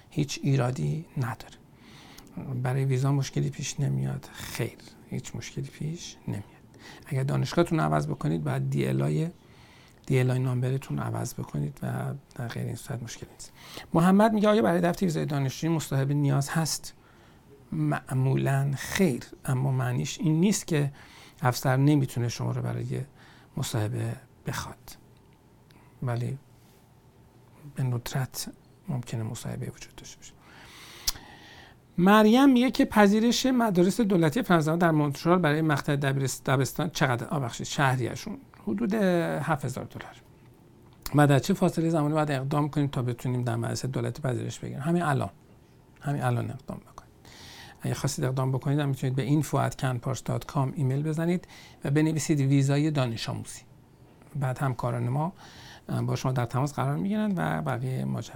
هیچ 0.10 0.40
ایرادی 0.44 1.06
نداره. 1.18 1.57
برای 2.64 2.86
ویزا 2.86 3.12
مشکلی 3.12 3.50
پیش 3.50 3.80
نمیاد. 3.80 4.30
خیر 4.34 4.78
هیچ 5.10 5.36
مشکلی 5.36 5.68
پیش 5.68 6.18
نمیاد. 6.28 6.44
اگر 7.06 7.24
دانشگاهتون 7.24 7.80
عوض 7.80 8.08
بکنید 8.08 8.44
بعد 8.44 8.70
دی 8.70 8.88
الای 8.88 9.30
دی 10.06 10.20
الای 10.20 10.40
نامبرتون 10.40 11.00
عوض 11.00 11.34
بکنید 11.34 11.80
و 11.84 12.14
در 12.36 12.48
غیر 12.48 12.66
این 12.66 12.76
صورت 12.76 13.04
مشکلی 13.04 13.30
نیست. 13.34 13.52
محمد 13.94 14.34
میگه 14.34 14.50
آیا 14.50 14.62
برای 14.62 14.82
دفتر 14.82 15.06
ویزای 15.06 15.26
دانشجویی 15.26 15.76
مصاحبه 15.76 16.14
نیاز 16.14 16.50
هست؟ 16.50 16.94
معمولا 17.72 18.74
خیر 18.78 19.24
اما 19.46 19.72
معنیش 19.72 20.20
این 20.20 20.40
نیست 20.40 20.68
که 20.68 20.92
افسر 21.42 21.78
نمی‌تونه 21.78 22.30
شما 22.30 22.52
رو 22.52 22.62
برای 22.62 23.02
مصاحبه 23.58 24.16
بخواد. 24.46 24.98
ولی 26.04 26.38
به 27.76 27.84
ندرت 27.84 28.52
ممکنه 28.88 29.24
مصاحبه 29.24 29.66
وجود 29.66 29.96
داشته 29.96 30.18
باشه. 30.18 30.34
مریم 31.98 32.50
میگه 32.50 32.72
که 32.72 32.86
پذیرش 32.86 33.46
مدارس 33.46 34.02
دولتی 34.02 34.42
فرانسه 34.42 34.78
در 34.78 34.92
مونترال 34.92 35.40
برای 35.40 35.62
مقطع 35.62 35.96
دبستان 36.46 36.90
چقدر 36.90 37.28
آبخشید 37.28 37.68
شهریشون 37.68 38.38
حدود 38.64 38.94
7000 38.94 39.86
دلار. 39.86 40.16
و 41.16 41.28
در 41.28 41.40
چه 41.40 41.54
فاصله 41.54 41.90
زمانی 41.90 42.14
باید 42.14 42.32
اقدام 42.32 42.70
کنیم 42.70 42.88
تا 42.88 43.02
بتونیم 43.02 43.44
در 43.44 43.56
مدرسه 43.56 43.88
دولتی 43.88 44.22
پذیرش 44.22 44.60
بگیریم؟ 44.60 44.82
همین 44.82 45.02
الان. 45.02 45.30
همین 46.02 46.24
الان 46.24 46.50
اقدام 46.52 46.78
بکنید 46.78 47.12
اگه 47.82 47.94
خواستید 47.94 48.26
اقدام 48.26 48.52
بکنید 48.52 48.80
هم 48.80 48.90
می‌تونید 48.90 49.16
به 49.16 49.42
info@canpars.com 49.42 50.74
ایمیل 50.76 51.04
بزنید 51.04 51.48
و 51.84 51.92
بنویسید 51.92 52.40
ویزای 52.40 52.92
دانش 52.92 53.30
آموزی. 53.30 53.62
بعد 54.36 54.58
همکاران 54.58 55.10
ما 55.10 55.34
با 56.02 56.16
شما 56.16 56.32
در 56.32 56.46
تماس 56.46 56.74
قرار 56.74 56.96
می‌گیرن 56.96 57.34
و 57.36 57.62
بقیه 57.62 58.06
ماجرا. 58.06 58.36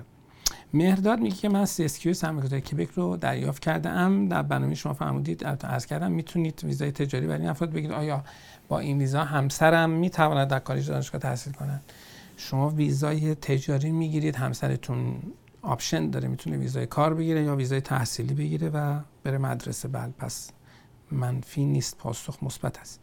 مهرداد 0.74 1.20
میگه 1.20 1.36
که 1.36 1.50
من 1.50 1.66
کیو 1.66 2.14
سرمایه‌گذاری 2.14 2.62
کبک 2.62 2.90
رو 2.90 3.18
دریافت 3.18 3.62
کرده 3.62 3.90
ام 3.90 4.28
در 4.28 4.42
برنامه 4.42 4.76
شما 4.76 4.94
فرمودید 4.94 5.44
از 5.64 5.86
کردم 5.86 6.12
می‌تونید 6.12 6.64
ویزای 6.64 6.92
تجاری 6.92 7.28
برای 7.28 7.42
این 7.42 7.50
افراد 7.50 7.72
بگیرید. 7.72 7.92
آیا 7.92 8.24
با 8.68 8.80
این 8.80 8.98
ویزا 8.98 9.24
همسرم 9.24 9.90
می‌تواند 9.90 10.48
در 10.48 10.60
کالج 10.60 10.88
دانشگاه 10.90 11.22
تحصیل 11.22 11.54
کنند 11.54 11.82
شما 12.38 12.70
ویزای 12.70 13.36
تجاری 13.36 13.92
می‌گیرید 13.92 14.36
همسرتون 14.36 15.16
option 15.62 16.10
داره 16.10 16.28
می‌تونه 16.28 16.58
ویزای 16.58 16.86
کار 16.86 17.14
بگیره 17.14 17.44
یا 17.44 17.56
ویزای 17.56 17.82
تحصیلی 17.82 18.34
بگیره 18.34 18.70
و 18.70 19.00
بره 19.24 19.38
مدرسه. 19.38 19.88
بله 19.88 20.10
پس 20.18 20.52
منفی 21.12 21.66
نیست 21.66 21.98
پاسخ 21.98 22.44
مثبت 22.44 22.80
است. 22.80 23.00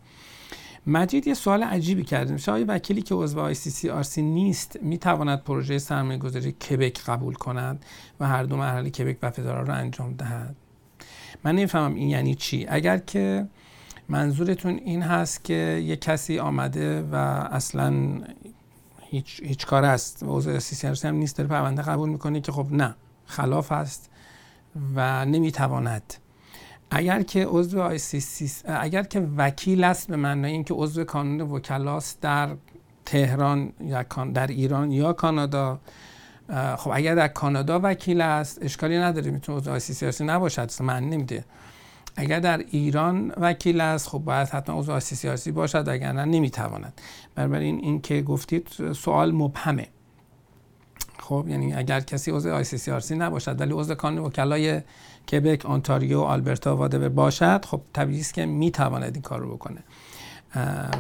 مجید 0.89 1.27
یه 1.27 1.35
سوال 1.35 1.63
عجیبی 1.63 2.05
کرده 2.05 2.33
میشه 2.33 2.53
آیا 2.53 2.65
وکیلی 2.69 3.03
که 3.03 3.15
عضو 3.15 3.41
آی 3.41 3.55
سی 3.55 3.71
سی 3.71 3.91
آر 3.91 4.03
سی 4.03 4.23
نیست 4.23 4.79
می‌تواند 4.83 5.45
پروژه 5.45 5.79
سرمایه 5.79 6.19
گذاری 6.19 6.53
کبک 6.53 7.01
قبول 7.05 7.35
کند 7.35 7.85
و 8.21 8.27
هر 8.29 8.43
دو 8.43 8.57
مرحله 8.57 8.91
کبک 8.91 9.17
و 9.23 9.31
فدرال 9.31 9.67
رو 9.67 9.75
انجام 9.75 10.15
دهد؟ 10.15 10.57
من 11.45 11.53
نمی‌فهمم 11.53 11.95
این 11.95 12.09
یعنی 12.09 12.35
چی. 12.35 12.67
اگر 12.69 12.99
که 12.99 13.49
منظورتون 14.09 14.75
این 14.85 15.03
هست 15.03 15.45
که 15.45 15.83
یه 15.87 15.97
کسی 15.97 16.39
آمده 16.39 17.03
و 17.03 17.15
اصلا 17.51 17.95
هیچ, 19.01 19.41
هیچ 19.43 19.67
کار 19.67 19.85
است 19.85 20.25
عضو 20.27 20.61
سی 20.61 20.95
سی 20.95 21.09
هم 21.09 21.15
نیست 21.15 21.37
داره 21.37 21.51
پرونده 21.51 21.83
قبول 21.83 22.09
می‌کنه 22.09 22.41
که 22.41 22.53
خب 22.53 22.67
نه 22.73 22.95
خلاف 23.27 23.73
است 23.73 24.11
و 24.95 25.25
نمی‌تواند 25.25 26.15
اگر 26.91 27.23
که 27.23 27.47
عضو 27.47 27.81
آی 27.83 27.99
اگر 28.65 29.03
که 29.03 29.29
وکیل 29.37 29.85
است 29.85 30.09
به 30.09 30.17
معنای 30.17 30.53
اینکه 30.53 30.75
عضو 30.75 31.05
کانون 31.05 31.41
وکلاست 31.41 32.21
در 32.21 32.49
تهران 33.05 33.73
یا 33.81 34.03
در 34.35 34.47
ایران 34.47 34.91
یا 34.93 35.13
کانادا 35.13 35.81
خب 36.77 36.91
اگر 36.95 37.15
در 37.15 37.29
کانادا 37.29 37.81
وکیل 37.83 38.21
است 38.21 38.59
اشکالی 38.63 38.99
نداره 38.99 39.31
می‌تونه 39.31 39.59
عضو 39.59 39.71
آی 39.71 39.81
سی 39.81 40.13
سی 40.13 40.25
نباشد 40.25 40.71
من 40.83 41.05
نمیده. 41.05 41.45
اگر 42.17 42.41
در 42.41 42.65
ایران 42.71 43.33
وکیل 43.37 43.81
است 43.81 44.09
خب 44.09 44.19
باید 44.19 44.49
حتما 44.49 44.79
عضو 44.79 44.93
آی 44.93 45.53
باشد 45.53 45.89
اگر 45.89 46.13
نه 46.13 46.25
نمی‌تواند. 46.25 47.01
بنابراین 47.35 47.79
این 47.79 48.01
که 48.01 48.23
گفتید 48.23 48.69
سوال 48.93 49.33
مبهمه. 49.33 49.89
خب 51.29 51.47
یعنی 51.49 51.75
اگر 51.75 52.01
کسی 52.01 52.31
عضو 52.31 52.55
آی 52.55 52.65
سی 52.65 53.01
سی 53.01 53.15
نباشد 53.15 53.61
ولی 53.61 53.73
عضو 53.73 53.95
کانون 53.95 54.25
وکلای 54.25 54.81
کبک، 55.33 55.67
آنتاریو، 55.67 56.21
آلبرتا 56.21 56.77
وادور 56.77 57.09
باشد 57.09 57.65
خب 57.65 57.81
طبیعی 57.93 58.21
است 58.21 58.35
که 58.35 58.47
می‌تواند 58.47 59.15
این 59.15 59.23
کار 59.23 59.41
رو 59.41 59.55
بکنه. 59.55 59.83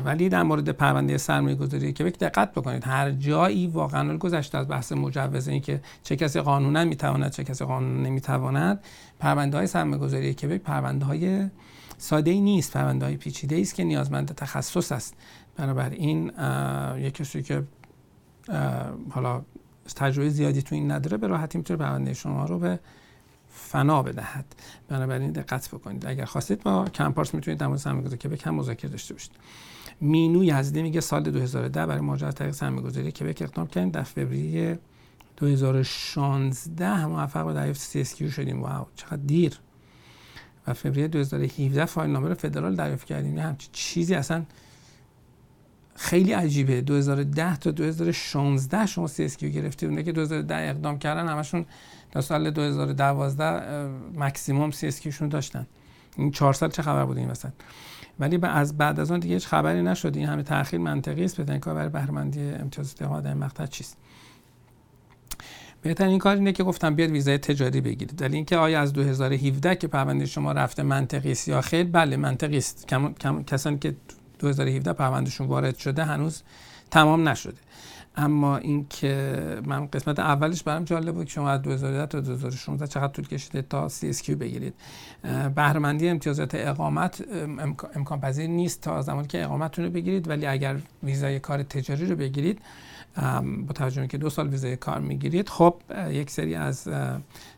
ولی 0.04 0.28
در 0.28 0.42
مورد 0.42 0.68
پرونده 0.68 1.18
سرمایه 1.18 1.54
گذاری 1.54 1.92
کبک 1.92 2.18
دقت 2.18 2.52
بکنید. 2.52 2.84
هر 2.84 3.10
جایی 3.10 3.66
واقعا 3.66 4.16
گذشته 4.16 4.58
از 4.58 4.68
بحث 4.68 4.92
مجوز 4.92 5.48
این 5.48 5.60
که 5.60 5.80
چه 6.02 6.16
کسی 6.16 6.40
قانونا 6.40 6.84
می‌تواند 6.84 7.32
چه 7.32 7.44
کسی 7.44 7.64
قانونا 7.64 8.08
نمی‌تواند 8.08 8.80
پرونده 9.18 9.56
های 9.56 9.66
سرمایه 9.66 10.02
گذاری 10.02 10.34
کبک 10.34 10.60
پرونده 10.60 11.04
های 11.04 11.48
ساده 11.98 12.30
ای 12.30 12.40
نیست 12.40 12.72
پرونده 12.72 13.06
های 13.06 13.16
پیچیده 13.16 13.60
است 13.60 13.74
که 13.74 13.84
نیازمند 13.84 14.34
تخصص 14.34 14.92
است. 14.92 15.14
بنابراین 15.56 16.32
یک 16.96 17.14
کسی 17.14 17.42
که 17.42 17.62
حالا 19.10 19.42
تجربه 19.94 20.28
زیادی 20.28 20.62
تو 20.62 20.74
این 20.74 20.90
نداره 20.90 21.16
به 21.16 21.26
راحتی 21.26 21.58
می‌تونه 21.58 21.78
پرونده 21.78 22.14
شما 22.14 22.44
رو 22.44 22.58
به 22.58 22.80
فنا 23.50 24.02
بدهد. 24.02 24.44
بنابراین 24.88 25.32
دقت 25.32 25.68
بکنید. 25.68 26.06
اگر 26.06 26.24
خواستید 26.24 26.62
با 26.62 26.84
کمپارس 26.84 27.34
می‌تونید 27.34 27.60
در 27.60 27.66
مورد 27.66 28.18
که 28.18 28.28
کم 28.28 28.50
مذاکره 28.50 28.90
داشته 28.90 29.14
باشید. 29.14 29.30
مینو 30.00 30.44
یزدی 30.44 30.82
میگه 30.82 31.00
سال 31.00 31.22
2010 31.22 31.86
برای 31.86 32.00
مهاجرت 32.00 32.34
طریق 32.34 32.52
سرمایه‌گذاری 32.52 33.12
کبک 33.12 33.42
اقدام 33.42 33.66
کردیم. 33.66 33.90
در 33.90 34.02
فوریه 34.02 34.78
2016 35.36 37.06
موفق 37.06 37.46
به 37.46 37.52
دریافت 37.52 37.80
سی 37.80 38.00
اس 38.00 38.22
شدیم. 38.22 38.62
واو 38.62 38.86
چقدر 38.96 39.16
دیر. 39.16 39.58
و 40.66 40.74
فوریه 40.74 41.08
2017 41.08 41.84
file 41.84 42.10
number 42.10 42.34
فدرال 42.34 42.74
دریافت 42.74 43.06
کردیم. 43.06 43.38
همچین 43.38 43.70
چیزی 43.72 44.14
اصلا 44.14 44.44
خیلی 45.98 46.32
عجیبه. 46.32 46.80
2010 46.80 47.56
تا 47.56 47.70
2016 47.70 48.86
شما 48.86 49.06
CSQ 49.06 49.50
گرفتید 49.50 49.88
اونایی 49.88 50.04
که 50.04 50.12
2010 50.12 50.54
اقدام 50.54 50.98
کردن 50.98 51.28
همشون 51.28 51.66
تا 52.12 52.20
سال 52.20 52.50
2012 52.50 53.88
maximum 54.14 54.70
CSQ 54.70 54.92
شون 54.92 55.28
داشتن. 55.28 55.66
این 56.16 56.30
چهار 56.30 56.52
سال 56.52 56.70
چه 56.70 56.82
خبر 56.82 57.04
بود 57.04 57.18
این 57.18 57.30
وسط؟ 57.30 57.52
ولی 58.20 58.38
از 58.42 58.78
بعد 58.78 59.00
از 59.00 59.10
اون 59.10 59.20
دیگه 59.20 59.34
هیچ 59.34 59.46
خبری 59.46 59.82
نشد. 59.82 60.16
این 60.16 60.26
همه 60.26 60.42
تاخیر 60.42 60.80
منطقی 60.80 61.24
است. 61.24 61.40
بدن 61.40 61.58
کار 61.58 61.74
برای 61.74 61.88
بهرهمندی 61.88 62.50
امتیازات 62.50 63.02
اقامت 63.02 63.24
در 63.24 63.34
مقطع 63.34 63.66
چیست؟ 63.66 63.96
بهترین 65.82 66.18
کار 66.18 66.36
اینه 66.36 66.52
که 66.52 66.64
گفتم 66.64 66.94
بیاد 66.94 67.10
ویزای 67.10 67.38
تجاری 67.38 67.80
بگیرید. 67.80 68.22
ولی 68.22 68.36
اینکه 68.36 68.56
آیا 68.56 68.80
از 68.80 68.92
2017 68.92 69.76
که 69.76 69.86
پرونده 69.86 70.26
شما 70.26 70.52
رفته 70.52 70.82
منطقی 70.82 71.32
است 71.32 71.48
یا 71.48 71.60
خیر 71.60 71.84
بله 71.84 72.16
منطقی 72.16 72.58
است. 72.58 72.86
کسانی 73.46 73.78
که 73.78 73.96
2017 74.38 74.92
پروندهشون 74.92 75.46
وارد 75.46 75.76
شده 75.76 76.04
هنوز 76.04 76.42
تمام 76.90 77.28
نشده. 77.28 77.58
اما 78.16 78.56
اینکه 78.56 79.42
من 79.66 79.86
قسمت 79.86 80.18
اولش 80.18 80.62
برام 80.62 80.84
جالب 80.84 81.14
بود 81.14 81.26
که 81.26 81.32
شما 81.32 81.50
از 81.50 81.62
2010 81.62 82.06
تا 82.06 82.20
2016 82.20 82.86
چقدر 82.86 83.12
طول 83.12 83.26
کشیده 83.28 83.62
تا 83.62 83.88
CSQ 83.88 84.30
بگیرید. 84.30 84.74
بهرهمندی 85.54 86.08
امتیازات 86.08 86.54
اقامت 86.54 87.24
امکان 87.94 88.20
پذیر 88.20 88.46
نیست 88.46 88.80
تا 88.80 89.02
زمانی 89.02 89.26
که 89.26 89.44
اقامتتون 89.44 89.84
رو 89.84 89.90
بگیرید 89.90 90.28
ولی 90.28 90.46
اگر 90.46 90.76
ویزای 91.02 91.40
کار 91.40 91.62
تجاری 91.62 92.06
رو 92.06 92.16
بگیرید 92.16 92.60
با 93.66 93.72
توجه 93.74 94.06
که 94.06 94.18
دو 94.18 94.30
سال 94.30 94.48
ویزای 94.48 94.76
کار 94.76 95.00
می‌گیرید 95.00 95.48
خب 95.48 95.74
یک 96.10 96.30
سری 96.30 96.54
از 96.54 96.84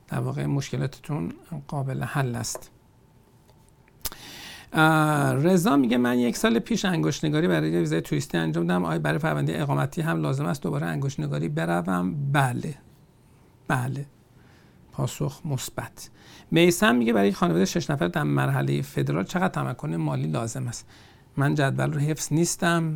در 0.08 0.20
واقع 0.20 0.46
مشکلاتتون 0.46 1.32
قابل 1.68 2.02
حل 2.02 2.34
است. 2.34 2.70
رضا 4.72 5.76
میگه 5.76 5.96
من 5.96 6.18
یک 6.18 6.36
سال 6.36 6.58
پیش 6.58 6.84
انگشت 6.84 7.24
نگاری 7.24 7.48
برای 7.48 7.78
ویزای 7.78 8.00
توریستی 8.00 8.38
انجام 8.38 8.66
دادم. 8.66 8.84
آیا 8.84 8.98
برای 8.98 9.18
پرونده 9.18 9.60
اقامتی 9.60 10.02
هم 10.02 10.22
لازم 10.22 10.46
است 10.46 10.62
دوباره 10.62 10.86
انگشت 10.86 11.20
نگاری 11.20 11.48
بروم؟ 11.48 12.32
بله. 12.32 12.74
بله. 13.68 14.06
پاسخ 14.92 15.40
مثبت. 15.44 16.10
میسم 16.50 16.94
میگه 16.94 17.12
برای 17.12 17.32
خانواده 17.32 17.64
شش 17.64 17.90
نفر 17.90 18.08
در 18.08 18.22
مرحله 18.22 18.82
فدرال 18.82 19.24
چقدر 19.24 19.48
تمکن 19.48 19.94
مالی 19.94 20.26
لازم 20.26 20.66
است؟ 20.66 20.86
من 21.36 21.54
جدول 21.54 21.92
رو 21.92 22.00
حفظ 22.00 22.32
نیستم. 22.32 22.94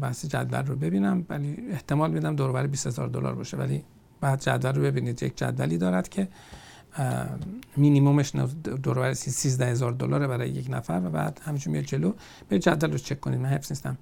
بحث 0.00 0.26
جدول 0.26 0.66
رو 0.66 0.76
ببینم 0.76 1.26
ولی 1.28 1.56
احتمال 1.70 2.10
میدم 2.10 2.36
دور 2.36 2.66
20 2.66 2.86
هزار 2.86 3.08
دلار 3.08 3.34
باشه. 3.34 3.56
ولی 3.56 3.84
بعد 4.20 4.40
جدول 4.40 4.74
رو 4.74 4.82
ببینید. 4.82 5.22
یک 5.22 5.36
جدولی 5.36 5.78
دارد 5.78 6.08
که 6.08 6.28
مینیمومش 7.76 8.32
دور 8.82 9.14
13 9.14 9.66
هزار 9.66 9.92
دلار 9.92 10.26
برای 10.26 10.48
یک 10.48 10.66
نفر 10.70 11.02
و 11.04 11.10
بعد 11.10 11.40
همینجور 11.44 11.72
میاد 11.72 11.84
جلو. 11.84 12.12
به 12.48 12.58
جدول 12.58 12.92
رو 12.92 12.98
چک 12.98 13.20
کنید 13.20 13.40
من 13.40 13.48
حفظ 13.48 13.72
نیستم. 13.72 13.98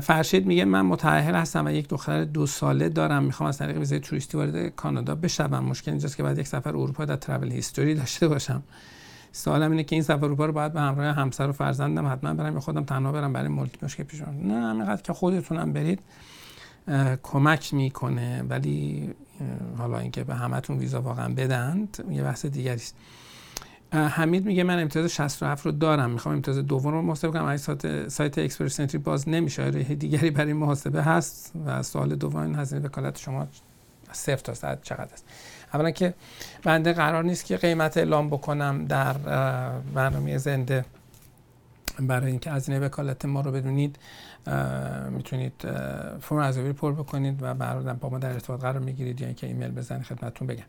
فرشید 0.00 0.46
میگه 0.46 0.64
من 0.64 0.82
متأهل 0.82 1.34
هستم 1.34 1.66
و 1.66 1.70
یک 1.70 1.88
دختر 1.88 2.24
دو 2.24 2.46
ساله 2.46 2.88
دارم. 2.88 3.24
می‌خوام 3.24 3.48
از 3.48 3.58
طریق 3.58 3.78
ویزای 3.78 4.00
توریستی 4.00 4.36
وارد 4.36 4.74
کانادا 4.74 5.14
بشوم. 5.14 5.64
مشکل 5.64 5.90
اینجاست 5.90 6.16
که 6.16 6.22
بعد 6.22 6.38
یک 6.38 6.48
سفر 6.48 6.68
اروپا 6.68 7.04
در 7.04 7.16
ترافل 7.16 7.52
هیستوری 7.52 7.94
داشته 7.94 8.28
باشم. 8.28 8.62
سوالم 9.32 9.70
اینه 9.70 9.84
که 9.84 9.96
این 9.96 10.02
سفر 10.02 10.26
رو 10.26 10.52
باید 10.52 10.72
به 10.72 10.80
همراه 10.80 11.14
همسر 11.14 11.48
و 11.48 11.52
فرزندم 11.52 12.12
حتما 12.12 12.34
برم 12.34 12.54
یا 12.54 12.60
خودم 12.60 12.84
تنها 12.84 13.12
برم 13.12 13.32
برای 13.32 13.48
multi 13.48 13.78
مشکل 13.82 14.02
پیش 14.02 14.20
نه 14.20 14.54
همینقدر 14.54 15.02
که 15.02 15.12
خودتونم 15.12 15.72
برید. 15.72 16.00
کمک 17.22 17.74
می‌کنه 17.74 18.42
ولی 18.42 19.10
حالا 19.78 19.98
اینکه 19.98 20.24
به 20.24 20.34
همتون 20.34 20.78
ویزا 20.78 21.02
واقعا 21.02 21.34
بدند 21.34 22.04
یه 22.10 22.22
بحث 22.22 22.46
دیگری 22.46 22.74
است. 22.74 22.96
حمید 23.92 24.46
میگه 24.46 24.64
من 24.64 24.82
امتیاز 24.82 25.06
67 25.10 25.66
رو 25.66 25.72
دارم. 25.72 26.10
می‌خوام 26.10 26.34
امتیاز 26.34 26.58
دوم 26.58 26.92
رو 26.92 27.02
محاسبه 27.02 27.30
کنم. 27.30 27.44
اگه 27.44 27.56
سایت, 27.56 28.08
سایت 28.08 28.38
Express 28.38 28.80
Entry 28.80 28.98
باز 28.98 29.28
نمیشه 29.28 29.62
راه 29.62 29.82
دیگری 29.82 30.30
برای 30.30 30.52
محاسبه 30.52 31.02
هست 31.02 31.52
و 31.66 31.82
سوال 31.82 32.14
دوم 32.14 32.40
این 32.40 32.54
هزینه 32.54 32.86
وکالت 32.86 33.18
شما 33.18 33.48
صفر 34.12 34.36
تا 34.36 34.54
صد 34.54 34.82
چقدر 34.82 35.12
است؟ 35.12 35.24
اولا 35.74 35.90
که 35.90 36.14
بنده 36.62 36.92
قرار 36.92 37.24
نیست 37.24 37.44
که 37.44 37.56
قیمت 37.56 37.96
اعلام 37.96 38.28
بکنم 38.28 38.84
در 38.84 39.12
برنامه 39.94 40.38
زنده. 40.38 40.84
برای 42.00 42.30
اینکه 42.30 42.50
هزینه 42.50 42.78
وکالت 42.80 43.24
ما 43.24 43.40
رو 43.40 43.52
بدونید 43.52 43.96
می‌تونید 45.10 45.52
فرم 46.20 46.38
ارزیابی 46.38 46.72
پر 46.72 46.92
بکنید 46.92 47.42
و 47.42 47.54
برادر 47.54 47.92
با 47.92 48.08
ما 48.08 48.18
در 48.18 48.32
ارتباط 48.32 48.60
قرار 48.60 48.78
می‌گیرید 48.78 49.20
یا 49.20 49.26
اینکه 49.26 49.46
ایمیل 49.46 49.70
بزنید 49.70 50.02
خدمتتون 50.02 50.48
بگن 50.48 50.64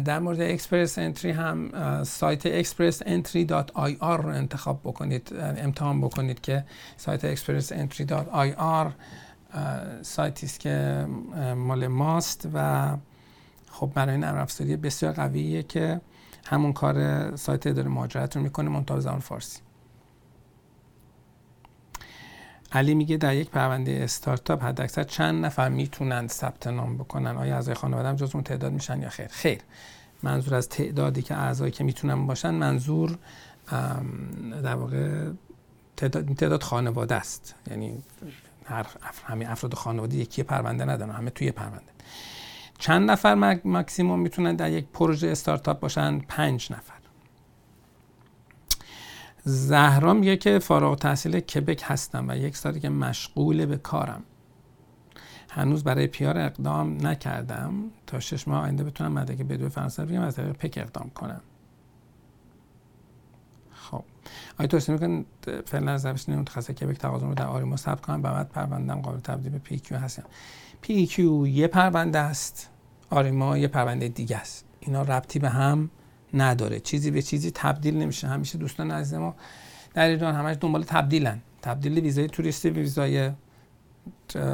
در 0.00 0.18
مورد 0.18 0.40
اکسپرس 0.40 0.98
انتری 0.98 1.30
هم 1.30 1.70
سایت 2.04 2.62
expressentry.ir 2.62 4.16
رو 4.22 4.28
انتخاب 4.28 4.80
بکنید 4.84 5.32
امتحان 5.58 6.00
بکنید 6.00 6.40
که 6.40 6.64
سایت 6.96 7.34
expressentry.ir 7.34 8.90
سایتی 10.02 10.46
است 10.46 10.60
که 10.60 11.06
مال 11.56 11.86
ماست 11.86 12.48
و 12.54 12.88
خب 13.70 13.92
برای 13.94 14.16
نرم 14.16 14.38
افزاری 14.38 14.76
بسیار 14.76 15.12
قویه 15.12 15.62
که 15.62 16.00
همون 16.46 16.72
کار 16.72 17.36
سایت 17.36 17.66
اداره 17.66 17.88
مهاجرت 17.88 18.36
رو 18.36 18.42
می‌کنه 18.42 18.68
منتها 18.68 19.00
زبان 19.00 19.18
فارسی. 19.18 19.60
علی 22.72 22.94
میگه 22.94 23.16
در 23.16 23.34
یک 23.34 23.50
پرونده 23.50 24.00
استارتاپ 24.02 24.64
حداکثر 24.64 25.02
چند 25.02 25.44
نفر 25.44 25.68
می‌تونند 25.68 26.30
ثبت 26.30 26.66
نام 26.66 26.96
بکنن؟ 26.96 27.36
آیا 27.36 27.54
اعضای 27.54 27.74
خانواده 27.74 28.16
جز 28.16 28.34
اون 28.34 28.44
تعداد 28.44 28.72
میشن 28.72 29.02
یا 29.02 29.08
خیر؟ 29.08 29.26
خیر. 29.26 29.58
منظور 30.22 30.54
از 30.54 30.68
تعدادی 30.68 31.22
که 31.22 31.36
اعضایی 31.36 31.72
که 31.72 31.84
می‌تونن 31.84 32.26
باشن 32.26 32.50
منظور 32.50 33.18
در 34.62 34.74
واقع 34.74 35.30
تعداد, 35.96 36.34
تعداد 36.34 36.62
خانواده 36.62 37.14
است. 37.14 37.54
یعنی 37.70 38.02
هر 38.64 38.86
همه 39.24 39.50
افراد 39.50 39.74
خانواده 39.74 40.16
یکی 40.16 40.42
پرونده 40.42 40.84
ندارن 40.84 41.10
همه 41.10 41.30
توی 41.30 41.50
پرونده. 41.50 41.90
چند 42.78 43.10
نفر 43.10 43.60
مکسیموم 43.64 44.20
می‌تونن 44.20 44.56
در 44.56 44.70
یک 44.70 44.86
پروژه 44.92 45.28
استارتاپ 45.28 45.80
باشن؟ 45.80 46.18
پنج 46.18 46.72
نفر. 46.72 46.99
زهرا 49.44 50.14
میگه 50.14 50.36
که 50.36 50.58
فارغ 50.58 50.98
تحصیل 50.98 51.40
کبک 51.40 51.82
هستم 51.84 52.28
و 52.28 52.36
یک 52.36 52.56
سالی 52.56 52.80
که 52.80 52.88
مشغول 52.88 53.66
به 53.66 53.76
کارم. 53.76 54.22
هنوز 55.50 55.84
برای 55.84 56.06
پیار 56.06 56.38
اقدام 56.38 57.06
نکردم. 57.06 57.74
تا 58.06 58.20
شش 58.20 58.48
ماه 58.48 58.62
آینده 58.62 58.84
بتونم 58.84 59.12
مدرک 59.12 59.38
بدو 59.38 59.68
فرانسه 59.68 60.04
بگم 60.04 60.20
از 60.20 60.36
طریق 60.36 60.52
پک 60.52 60.78
اقدام 60.78 61.10
کنم. 61.10 61.40
خب. 63.72 64.04
آیا 64.58 64.66
توصیه 64.66 64.94
می‌کنن 64.94 65.24
فعلا 65.66 65.92
از 65.92 66.06
روش 66.06 66.28
متخصص 66.28 66.70
کبک 66.70 66.98
تقاضا 66.98 67.26
رو 67.26 67.34
در 67.34 67.46
آریما 67.46 67.76
ثبت 67.76 68.00
کنم 68.00 68.22
بعد 68.22 68.48
پروندم 68.48 69.00
قابل 69.00 69.20
تبدیل 69.20 69.52
به 69.52 69.58
PEQ 69.58 69.98
هستم. 69.98 70.24
PEQ 70.80 71.46
یه 71.46 71.66
پرونده 71.66 72.18
است. 72.18 72.70
آریما 73.10 73.58
یه 73.58 73.68
پرونده 73.68 74.08
دیگه 74.08 74.36
است. 74.36 74.64
اینا 74.80 75.02
ربطی 75.02 75.38
به 75.38 75.48
هم 75.48 75.90
نداره. 76.34 76.80
چیزی 76.80 77.10
به 77.10 77.22
چیزی 77.22 77.50
تبدیل 77.54 77.96
نمیشه. 77.96 78.28
همیشه 78.28 78.58
دوستان 78.58 78.90
عزیز 78.90 79.14
ما 79.14 79.34
در 79.94 80.08
ایران 80.08 80.34
همش 80.34 80.56
دنبال 80.60 80.82
تبدیلن. 80.82 81.40
تبدیل 81.62 81.98
ویزای 81.98 82.26
توریستی 82.26 82.70
به 82.70 82.80
ویزای 82.80 83.30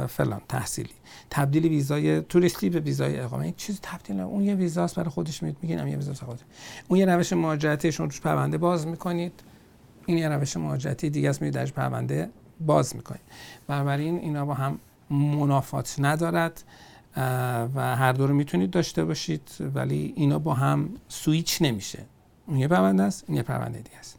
فلان 0.07 0.41
تحصیلی. 0.49 0.93
تبدیل 1.29 1.65
ویزای 1.65 2.21
توریستی 2.21 2.69
به 2.69 2.79
ویزای 2.79 3.19
اقامت. 3.19 3.43
این 3.43 3.53
چیز 3.57 3.79
تبدیل 3.81 4.19
اون 4.19 4.43
یه 4.43 4.55
ویزاست 4.55 4.95
برای 4.95 5.09
خودش 5.09 5.43
میگید 5.43 5.57
میگن 5.61 5.87
یه 5.87 5.95
ویزا 5.95 6.13
خودش 6.13 6.39
اون 6.87 6.99
یه 6.99 7.05
روش 7.05 7.33
مهاجرتی 7.33 7.91
شما 7.91 8.07
توش 8.07 8.21
پرونده 8.21 8.57
باز 8.57 8.87
می‌کنید. 8.87 9.33
این 10.05 10.17
یه 10.17 10.29
روش 10.29 10.57
مهاجرتی 10.57 11.09
دیگه 11.09 11.29
است 11.29 11.41
میگید 11.41 11.55
درش 11.55 11.71
پرونده 11.71 12.29
باز 12.59 12.95
می‌کنید. 12.95 13.21
بنابراین 13.67 14.17
اینا 14.19 14.45
با 14.45 14.53
هم 14.53 14.79
منافات 15.09 15.95
ندارد. 15.99 16.63
و 17.75 17.95
هر 17.95 18.11
دو 18.11 18.27
رو 18.27 18.33
می‌تونید 18.33 18.69
داشته 18.69 19.05
باشید 19.05 19.49
ولی 19.75 20.13
اینا 20.15 20.39
با 20.39 20.53
هم 20.53 20.89
سویچ 21.07 21.61
نمیشه. 21.61 22.05
اون 22.47 22.57
یه 22.57 22.67
پرونده 22.67 23.03
است 23.03 23.23
این 23.27 23.37
یه 23.37 23.43
پرونده 23.43 23.81
دیگه 23.81 23.97
است. 23.97 24.17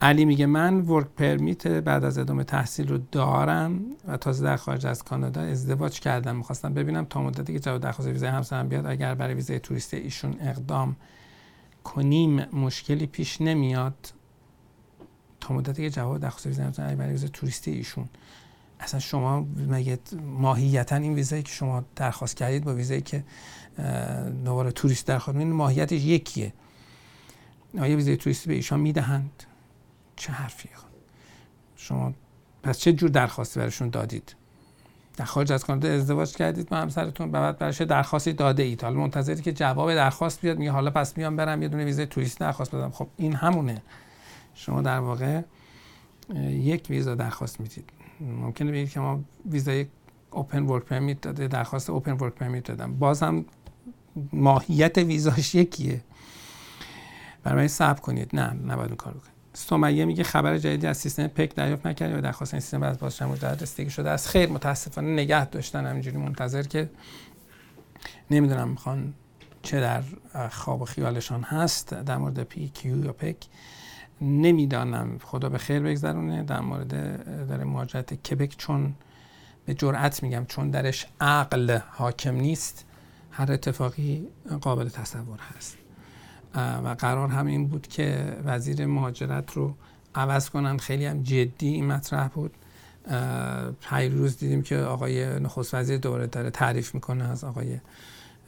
علی 0.00 0.24
میگه 0.24 0.46
من 0.46 0.80
ورک 0.80 1.06
پرمیت 1.16 1.66
بعد 1.66 2.04
از 2.04 2.18
ادامه 2.18 2.44
تحصیل 2.44 2.88
رو 2.88 2.98
دارم 3.12 3.80
و 4.08 4.16
تازه 4.16 4.44
در 4.44 4.56
خارج 4.56 4.86
از 4.86 5.02
کانادا 5.02 5.40
ازدواج 5.40 6.00
کردم. 6.00 6.36
می‌خواستم 6.36 6.74
ببینم 6.74 7.04
تا 7.04 7.22
مدتی 7.22 7.52
که 7.52 7.60
جواب 7.60 7.80
درخواست 7.80 8.10
ویزای 8.10 8.28
همسرم 8.28 8.68
بیاد 8.68 8.86
اگر 8.86 9.14
برای 9.14 9.34
ویزای 9.34 9.60
توریستی 9.60 9.96
ایشون 9.96 10.36
اقدام 10.40 10.96
کنیم 11.84 12.46
مشکلی 12.52 13.06
پیش 13.06 13.40
نمیاد. 13.40 14.12
تا 15.40 15.54
مدتی 15.54 15.82
که 15.82 15.90
جواب 15.90 16.18
درخواست 16.18 16.46
ویزای 16.46 16.64
همسرم 16.64 16.96
برای 16.96 17.10
ویزای 17.10 17.28
توریستی 17.28 17.70
ایشون 17.70 18.08
اصلا 18.82 19.00
شما 19.00 19.46
مگه 19.68 19.98
ماهیتا 20.22 20.96
این 20.96 21.14
ویزایی 21.14 21.42
که 21.42 21.52
شما 21.52 21.84
درخواست 21.96 22.36
کردید 22.36 22.64
با 22.64 22.74
ویزایی 22.74 23.00
که 23.00 23.24
دوباره 24.44 24.70
توریست 24.70 25.06
درخواست 25.06 25.38
این 25.38 25.52
ماهیتش 25.52 26.00
یکیه. 26.00 26.52
آیا 27.78 27.96
ویزای 27.96 28.16
توریستی 28.16 28.48
به 28.48 28.54
ایشان 28.54 28.80
می‌دهند. 28.80 29.42
چه 30.16 30.32
حرفیه 30.32 30.72
شما 31.76 32.12
پس 32.62 32.78
چه 32.78 32.92
جور 32.92 33.10
درخواستی 33.10 33.60
براشون 33.60 33.90
دادید؟ 33.90 34.34
در 35.16 35.24
خارج 35.24 35.52
از 35.52 35.64
کانادا 35.64 35.88
ازدواج 35.88 36.36
کردید 36.36 36.68
با 36.68 36.76
همسرتون 36.76 37.30
بعد 37.30 37.58
براش 37.58 37.80
درخواستی 37.82 38.32
داده 38.32 38.62
اید؟ 38.62 38.82
حالا 38.82 38.96
منتظری 38.96 39.42
که 39.42 39.52
جواب 39.52 39.94
درخواست 39.94 40.40
بیاد 40.40 40.58
میگه 40.58 40.70
حالا 40.70 40.90
پس 40.90 41.18
میام 41.18 41.36
برم 41.36 41.62
یه 41.62 41.68
دونه 41.68 41.84
ویزای 41.84 42.06
توریست 42.06 42.40
درخواست 42.40 42.74
بدم. 42.74 42.90
خب 42.90 43.08
این 43.16 43.34
همونه. 43.34 43.82
شما 44.54 44.82
در 44.82 44.98
واقع 44.98 45.42
یک 46.48 46.86
ویزا 46.90 47.14
درخواست 47.14 47.60
می‌دید. 47.60 47.90
ممکنه 48.22 48.72
بگید 48.72 48.90
که 48.90 49.00
ما 49.00 49.24
ویزای 49.50 49.86
اوپن 50.30 50.62
ورک 50.62 50.84
پرمیت 50.84 51.20
داده 51.20 51.48
درخواست 51.48 51.90
اوپن 51.90 52.12
ورک 52.12 52.34
پرمیت 52.34 52.64
دادم. 52.64 52.98
بازم 52.98 53.44
ماهیت 54.32 54.98
ویزاش 54.98 55.54
یکیه. 55.54 56.00
برای 57.42 57.68
صبر 57.68 58.00
کنید. 58.00 58.30
نه 58.32 58.52
نباید 58.52 58.88
اون 58.88 58.96
کار 58.96 59.12
بکنید. 59.12 59.32
سمیه 59.52 60.04
میگه 60.04 60.24
خبر 60.24 60.58
جدیدی 60.58 60.86
از 60.86 60.96
سیستم 60.96 61.26
پک 61.26 61.54
دریافت 61.54 61.86
نکردی 61.86 62.14
و 62.14 62.20
درخواست 62.20 62.54
این 62.54 62.60
سیستم 62.60 62.82
از 62.82 62.98
بازش 62.98 63.22
مجدد 63.22 63.62
رسیدگی 63.62 63.90
شده 63.90 64.10
از 64.10 64.28
خیر 64.28 64.48
متاسفانه 64.48 65.12
نگه 65.12 65.46
داشتن 65.46 65.86
همینجوری 65.86 66.16
منتظر 66.16 66.62
که 66.62 66.90
نمی‌دونم 68.30 68.68
می‌خوان 68.68 69.14
چه 69.62 69.80
در 69.80 70.02
خواب 70.50 70.82
و 70.82 70.84
خیالشان 70.84 71.42
هست 71.42 71.94
در 71.94 72.16
مورد 72.16 72.42
پی 72.42 72.68
کیو 72.68 73.04
یا 73.04 73.12
پک. 73.12 73.36
نمی‌دانم. 74.22 75.18
خدا 75.24 75.48
به 75.48 75.58
خیر 75.58 75.80
بگذرونه. 75.80 76.42
در 76.42 76.60
مورد 76.60 76.88
در 77.48 77.64
مهاجرت 77.64 78.14
کبک 78.14 78.56
چون 78.56 78.94
به 79.66 79.74
جرأت 79.74 80.22
میگم 80.22 80.44
چون 80.48 80.70
درش 80.70 81.06
عقل 81.20 81.78
حاکم 81.90 82.34
نیست 82.34 82.86
هر 83.30 83.52
اتفاقی 83.52 84.28
قابل 84.60 84.88
تصور 84.88 85.38
هست. 85.56 85.78
و 86.54 86.96
قرار 86.98 87.28
هم 87.28 87.46
این 87.46 87.66
بود 87.66 87.86
که 87.86 88.36
وزیر 88.44 88.86
مهاجرت 88.86 89.52
رو 89.52 89.74
عوض 90.14 90.50
کنن. 90.50 90.76
خیلی 90.76 91.06
هم 91.06 91.22
جدی 91.22 91.68
این 91.68 91.86
مطرح 91.86 92.28
بود. 92.28 92.54
روز 93.90 94.38
دیدیم 94.38 94.62
که 94.62 94.78
آقای 94.78 95.40
نخست 95.40 95.74
وزیر 95.74 95.98
دوباره 95.98 96.26
داره 96.26 96.50
تعریف 96.50 96.94
می‌کنه 96.94 97.30
از 97.30 97.44
آقای 97.44 97.78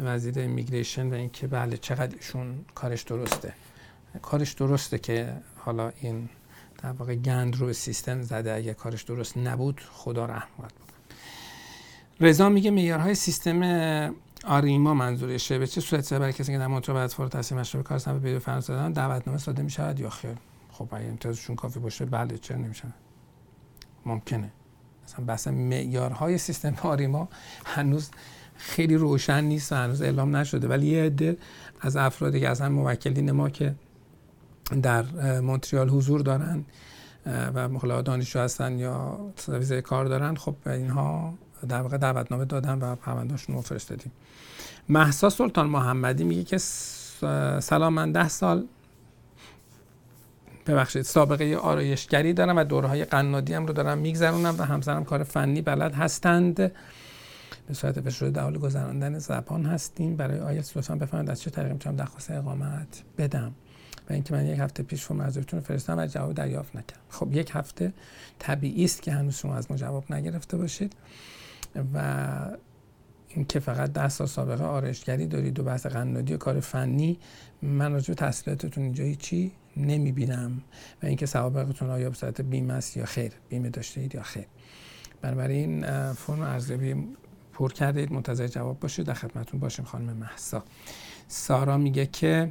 وزیر 0.00 0.38
ایمیگریشن 0.38 1.10
و 1.10 1.14
اینکه 1.14 1.46
بله 1.46 1.76
چقدر 1.76 2.16
ایشون 2.16 2.64
کارش 2.74 3.02
درسته. 3.02 3.52
کارش 4.22 4.52
درسته 4.52 4.98
که 4.98 5.32
حالا 5.56 5.92
این 6.00 6.28
در 6.82 6.92
واقع 6.92 7.14
گند 7.14 7.56
رو 7.56 7.72
سیستم 7.72 8.22
زده 8.22 8.54
اگه 8.54 8.74
کارش 8.74 9.02
درست 9.02 9.38
نبود 9.38 9.80
خدا 9.92 10.26
رحمت 10.26 10.72
بکن 10.74 10.94
رضا 12.20 12.48
میگه 12.48 12.70
معیارهای 12.70 13.14
سیستم 13.14 14.14
آریما 14.44 14.94
منظورشه 14.94 15.58
به 15.58 15.66
چه 15.66 15.80
صورت؟ 15.80 16.14
برای 16.14 16.32
کسی 16.32 16.52
که 16.52 16.58
در 16.58 16.68
بعد 16.68 17.10
فور 17.10 17.28
تصمیم 17.28 17.60
مشروع 17.60 17.82
کار 17.82 17.98
سبب 17.98 18.20
به 18.20 18.38
فرانسه 18.38 18.72
دادن 18.72 18.92
دعوتنامه 18.92 19.38
ساده 19.38 19.62
می 19.62 19.70
شود 19.70 20.00
یا 20.00 20.10
خیر؟ 20.10 20.36
خب 20.72 20.88
اگه 20.92 21.06
امتیازشون 21.06 21.56
کافی 21.56 21.78
باشه 21.78 22.04
بله 22.04 22.38
چرا 22.38 22.58
نمیشه 22.58 22.84
ممکنه. 24.06 24.50
مثلا 25.04 25.24
بحث 25.24 25.48
معیارهای 25.48 26.38
سیستم 26.38 26.74
آریما 26.82 27.28
هنوز 27.64 28.10
خیلی 28.56 28.94
روشن 28.94 29.44
نیست 29.44 29.72
و 29.72 29.76
هنوز 29.76 30.02
اعلام 30.02 30.36
نشده. 30.36 30.68
ولی 30.68 30.86
یه 30.86 31.02
عده 31.02 31.36
از 31.80 31.96
افرادی 31.96 32.40
که 32.40 32.48
اصلا 32.48 32.68
موکلین 32.68 33.30
ما 33.30 33.50
که 33.50 33.74
در 34.82 35.04
مونتریال 35.40 35.88
حضور 35.88 36.20
دارن 36.20 36.64
و 37.26 37.68
مخلا 37.68 38.02
دانشجو 38.02 38.38
هستن 38.38 38.78
یا 38.78 39.20
ویزای 39.48 39.82
کار 39.82 40.04
دارن 40.04 40.34
خب 40.34 40.56
اینها 40.66 41.34
در 41.68 41.82
واقع 41.82 41.96
دعوتنامه 41.96 42.44
دادن 42.44 42.78
و 42.78 42.96
پروندهشون 42.96 43.54
رو 43.54 43.62
فرستادیم. 43.62 44.12
محسا 44.88 45.30
سلطان 45.30 45.66
محمدی 45.66 46.24
میگه 46.24 46.44
که 46.44 46.58
سلام 47.60 47.92
من 47.92 48.12
ده 48.12 48.28
سال 48.28 48.66
ببخشید 50.66 51.02
سابقه 51.02 51.56
آرایشگری 51.56 52.32
دارم 52.32 52.56
و 52.56 52.64
دورهای 52.64 53.04
قنادی 53.04 53.54
هم 53.54 53.66
رو 53.66 53.72
دارم 53.72 53.98
میگذرونم 53.98 54.54
و 54.58 54.62
همسرم 54.62 55.04
کار 55.04 55.24
فنی 55.24 55.62
بلد 55.62 55.94
هستند. 55.94 56.56
به 57.68 57.74
صورت 57.74 57.98
به 57.98 58.10
صورت 58.10 58.38
حال 58.38 58.58
گذراندن 58.58 59.18
زبان 59.18 59.66
هستیم. 59.66 60.16
برای 60.16 60.40
آیلتس 60.40 60.76
لطفا 60.76 60.94
بفرمایید 60.94 61.30
از 61.30 61.42
چه 61.42 61.50
طریقی 61.50 61.72
می‌تونم 61.72 61.96
درخواست 61.96 62.30
اقامت 62.30 63.02
بدم. 63.18 63.52
و 64.10 64.12
اینکه 64.12 64.34
من 64.34 64.46
یک 64.46 64.58
هفته 64.58 64.82
پیش 64.82 65.04
فرم 65.04 65.22
عذرتون 65.22 65.60
فرستم 65.60 65.98
و 65.98 66.06
جواب 66.06 66.34
دریافت 66.34 66.76
نکردم. 66.76 67.02
خب 67.08 67.28
یک 67.32 67.50
هفته 67.54 67.92
طبیعی 68.38 68.84
است 68.84 69.02
که 69.02 69.12
هنوز 69.12 69.34
شما 69.34 69.54
از 69.54 69.70
ما 69.70 69.76
جواب 69.76 70.12
نگرفته 70.12 70.56
باشید 70.56 70.92
و 71.94 72.28
اینکه 73.28 73.60
فقط 73.60 73.92
ده 73.92 74.08
سال 74.08 74.26
سابقه 74.26 74.64
آرشگری 74.64 75.26
دارید 75.26 75.58
و 75.58 75.64
بحث 75.64 75.86
قنادی 75.86 76.34
و 76.34 76.36
کار 76.36 76.60
فنی 76.60 77.18
من 77.62 77.92
راجع 77.92 78.08
به 78.08 78.14
تحصیلاتتون 78.14 78.84
اینجا 78.84 79.12
چی 79.12 79.52
نمی‌بینم 79.76 80.62
و 81.02 81.06
اینکه 81.06 81.26
سوابقتون 81.26 81.90
آیا 81.90 82.10
به 82.10 82.16
صورت 82.16 82.40
بیمه 82.40 82.74
است 82.74 82.96
یا 82.96 83.04
خیر 83.04 83.32
بیمه 83.48 83.70
داشته 83.70 84.00
اید 84.00 84.14
یا 84.14 84.22
خیر. 84.22 84.46
بنابراین 85.22 85.86
فرم 86.12 86.40
ارزیابی 86.40 86.94
پر 87.52 87.72
کردید 87.72 88.12
منتظر 88.12 88.46
جواب 88.46 88.80
باشید. 88.80 89.06
در 89.06 89.14
خدمتتون 89.14 89.60
باشیم 89.60 89.84
خانم 89.84 90.16
محسا 90.16 90.64
سارا 91.28 91.78
میگه 91.78 92.06
که 92.06 92.50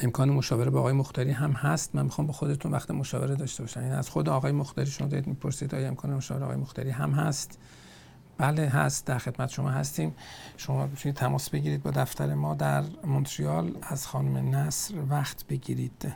امکان 0.00 0.30
مشاوره 0.30 0.70
با 0.70 0.80
آقای 0.80 0.92
مختاری 0.92 1.30
هم 1.30 1.52
هست. 1.52 1.94
من 1.94 2.02
می‌خوام 2.02 2.26
با 2.26 2.32
خودتون 2.32 2.72
وقت 2.72 2.90
مشاوره 2.90 3.34
داشته 3.34 3.62
باشم. 3.62 3.80
این 3.80 3.92
از 3.92 4.10
خود 4.10 4.28
آقای 4.28 4.52
مختاری 4.52 4.90
شما 4.90 5.08
دارید 5.08 5.26
می‌پرسید 5.26 5.74
آیا 5.74 5.88
امکان 5.88 6.14
مشاوره 6.14 6.44
آقای 6.44 6.56
مختاری 6.56 6.90
هم 6.90 7.10
هست؟ 7.10 7.58
بله 8.38 8.68
هست. 8.68 9.04
در 9.06 9.18
خدمت 9.18 9.48
شما 9.48 9.70
هستیم. 9.70 10.14
شما 10.56 10.86
می‌تونید 10.86 11.16
تماس 11.16 11.50
بگیرید 11.50 11.82
با 11.82 11.90
دفتر 11.90 12.34
ما 12.34 12.54
در 12.54 12.84
مونتریال. 13.04 13.72
از 13.82 14.06
خانم 14.06 14.56
نصر 14.56 14.94
وقت 15.10 15.46
بگیرید. 15.46 16.14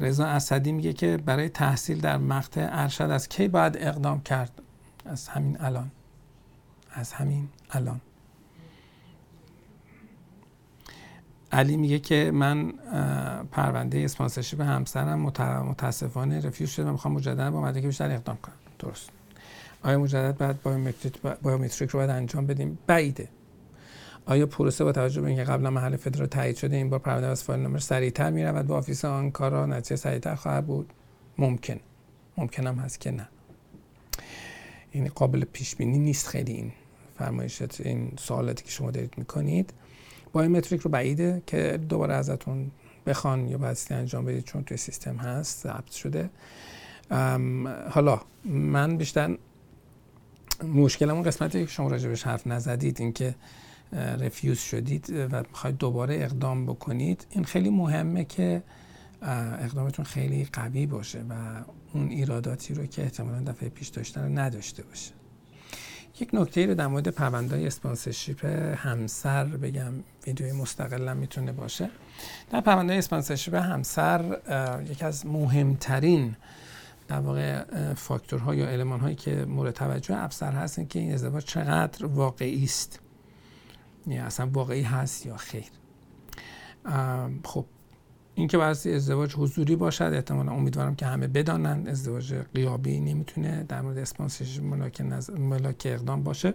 رضا 0.00 0.26
اسدی 0.26 0.72
میگه 0.72 0.92
که 0.92 1.16
برای 1.16 1.48
تحصیل 1.48 2.00
در 2.00 2.16
مقطع 2.16 2.68
ارشد 2.70 3.10
از 3.10 3.28
کی 3.28 3.48
باید 3.48 3.76
اقدام 3.76 4.20
کرد؟ 4.20 4.62
از 5.04 5.28
همین 5.28 5.56
الان. 5.60 5.90
از 6.92 7.12
همین 7.12 7.48
الان. 7.70 8.00
علی 11.52 11.76
میگه 11.76 11.98
که 11.98 12.30
من 12.34 12.72
پرونده 13.52 13.98
اسپانسرشیپ 13.98 14.60
همسرم 14.60 15.20
متاسفانه 15.68 16.40
رفیوز 16.40 16.70
شده 16.70 16.86
و 16.86 16.92
می‌خوام 16.92 17.14
مجددا 17.14 17.50
با 17.50 17.60
مدرک 17.60 17.84
بیشتر 17.84 18.10
اقدام 18.10 18.36
کنم. 18.36 18.54
درست. 18.78 19.10
آیا 19.82 19.98
مجدد 19.98 20.36
بعد 20.36 20.62
biometric 21.42 21.90
رو 21.90 22.00
باید 22.00 22.10
انجام 22.10 22.46
بدیم؟ 22.46 22.78
بعیده. 22.86 23.28
آیا 24.26 24.46
پروسه 24.46 24.84
با 24.84 24.92
توجه 24.92 25.20
به 25.20 25.28
اینکه 25.28 25.44
قبلا 25.44 25.70
محل 25.70 25.96
فدرال 25.96 26.26
تایید 26.26 26.56
شده 26.56 26.76
این 26.76 26.90
بار 26.90 26.98
پرونده 26.98 27.26
از 27.26 27.44
file 27.44 27.60
number 27.60 27.78
سریعتر 27.78 28.30
می‌رود 28.30 28.66
با 28.66 28.76
office 28.76 29.04
آنکارا 29.04 29.66
نتیجه 29.66 29.96
سریعتر 29.96 30.34
خواهد 30.34 30.66
بود؟ 30.66 30.92
ممکن. 31.38 31.80
ممکن 32.36 32.66
هم 32.66 32.74
هست 32.74 33.00
که 33.00 33.10
نه. 33.10 33.28
این 34.90 35.08
قابل 35.08 35.44
پیش 35.44 35.76
بینی 35.76 35.98
نیست 35.98 36.28
خیلی 36.28 36.52
این 36.52 36.72
فرمایشت 37.18 37.80
این 37.80 38.12
سوالاتی 38.18 38.64
که 38.64 38.70
شما 38.70 38.90
دارید 38.90 39.14
می‌کنید. 39.16 39.72
biometric 40.32 40.80
رو 40.80 40.90
بعیده 40.90 41.42
که 41.46 41.80
دوباره 41.88 42.14
ازتون 42.14 42.70
بخوان 43.06 43.48
یا 43.48 43.58
بایستی 43.58 43.94
انجام 43.94 44.24
بدید 44.24 44.44
چون 44.44 44.64
توی 44.64 44.76
سیستم 44.76 45.16
هست 45.16 45.62
ضبط 45.62 45.90
شده. 45.90 46.30
حالا 47.90 48.20
من 48.44 48.96
بیشتر 48.96 49.38
مشکل 50.74 51.10
اون 51.10 51.22
قسمتی 51.22 51.64
که 51.64 51.70
شما 51.70 51.88
راجبش 51.88 52.22
حرف 52.22 52.46
نزدید 52.46 53.00
اینکه 53.00 53.34
رفیوز 53.92 54.58
شدید 54.58 55.10
و 55.10 55.42
می‌خواید 55.48 55.76
دوباره 55.76 56.14
اقدام 56.14 56.66
بکنید 56.66 57.26
این 57.30 57.44
خیلی 57.44 57.70
مهمه 57.70 58.24
که 58.24 58.62
اقدامتون 59.22 60.04
خیلی 60.04 60.48
قوی 60.52 60.86
باشه 60.86 61.24
و 61.30 61.34
اون 61.94 62.08
ایراداتی 62.08 62.74
رو 62.74 62.86
که 62.86 63.02
احتمالا 63.02 63.52
دفعه 63.52 63.68
پیش 63.68 63.88
داشتن 63.88 64.22
رو 64.22 64.38
نداشته 64.38 64.82
باشه. 64.82 65.17
یک 66.20 66.30
نکته 66.32 66.66
رو 66.66 66.74
در 66.74 66.86
مورد 66.86 67.08
پروندهای 67.08 67.66
اسپانسرشیپ 67.66 68.44
همسر 68.76 69.44
بگم. 69.44 69.92
ویدیوی 70.26 70.52
مستقلا 70.52 71.14
می‌تونه 71.14 71.52
باشه. 71.52 71.90
در 72.50 72.60
پروندهای 72.60 72.98
اسپانسرشیپ 72.98 73.54
همسر 73.54 74.38
یکی 74.90 75.04
از 75.04 75.26
مهمترین 75.26 76.36
در 77.08 77.20
واقع 77.20 77.64
فاکتورها 77.94 78.54
یا 78.54 78.68
علمان 78.68 79.00
هایی 79.00 79.16
که 79.16 79.44
مورد 79.44 79.74
توجه 79.74 80.16
افسر 80.16 80.52
هستن 80.52 80.86
که 80.86 80.98
این 80.98 81.14
ازدواج 81.14 81.44
چقدر 81.44 82.06
واقعی 82.06 82.64
است. 82.64 83.00
یا 84.06 84.24
اصلا 84.24 84.50
واقعی 84.52 84.82
هست 84.82 85.26
یا 85.26 85.36
خیر. 85.36 85.64
خب 87.44 87.64
این 88.38 88.48
که 88.48 88.58
بعضی 88.58 88.92
ازدواج 88.92 89.34
حضوری 89.34 89.76
باشد. 89.76 90.10
احتمالا 90.14 90.52
امیدوارم 90.52 90.96
که 90.96 91.06
همه 91.06 91.26
بدانن 91.26 91.86
ازدواج 91.88 92.34
قیابی 92.54 93.00
نمی‌تونه 93.00 93.64
در 93.68 93.80
مورد 93.80 93.98
اسپانسرشیپ 93.98 94.64
ملاک, 94.64 95.00
نز... 95.00 95.30
ملاک 95.30 95.82
اقدام 95.84 96.22
باشه. 96.22 96.54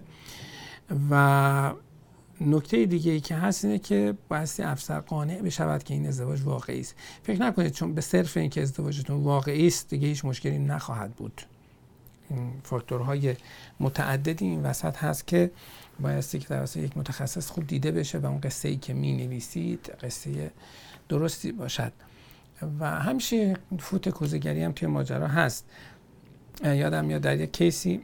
و 1.12 1.74
نکته 2.41 2.86
دیگه 2.86 3.12
ای 3.12 3.19
که 3.19 3.36
هست 3.36 3.65
اینه 3.65 3.80
که 3.80 4.13
بایستی 4.30 4.63
افسر 4.63 5.00
قانع 5.00 5.41
بشود 5.41 5.84
که 5.84 5.93
این 5.93 6.08
ازدواج 6.08 6.41
واقعی 6.41 6.80
است. 6.80 6.96
فکر 7.24 7.41
نکنید 7.41 7.72
چون 7.72 7.93
به 7.93 8.02
صرف 8.02 8.38
اینکه 8.38 8.62
ازدواجتون 8.62 9.24
واقعی 9.24 9.67
است 9.67 9.89
دیگه 9.89 10.08
هیچ 10.08 10.26
مشکلی 10.26 10.60
نخواهد 10.60 11.12
بود. 11.12 11.41
فاکتورهای 12.63 13.36
متعددی 13.80 14.46
این 14.46 14.63
وسط 14.63 14.98
هست 14.98 15.28
که 15.28 15.52
بایستی 16.00 16.39
که 16.39 16.48
توسط 16.48 16.78
یک 16.78 16.98
متخصص 16.98 17.50
خوب 17.50 17.67
دیده 17.67 17.91
بشه 17.91 18.17
و 18.17 18.26
اون 18.26 18.39
قصه 18.39 18.69
ای 18.69 18.78
که 18.78 18.93
می 18.93 19.13
نویسید 19.13 19.93
قصه 20.04 20.52
درستی 21.09 21.51
باشد. 21.51 21.93
و 22.79 22.99
همیشه 22.99 23.57
فوت 23.79 24.09
کوزگری 24.09 24.63
هم 24.63 24.71
توی 24.71 24.87
ماجرا 24.87 25.27
هست. 25.27 25.65
یادم 26.63 27.05
میاد 27.05 27.21
در 27.21 27.39
یک 27.39 27.53
کیسی 27.53 28.01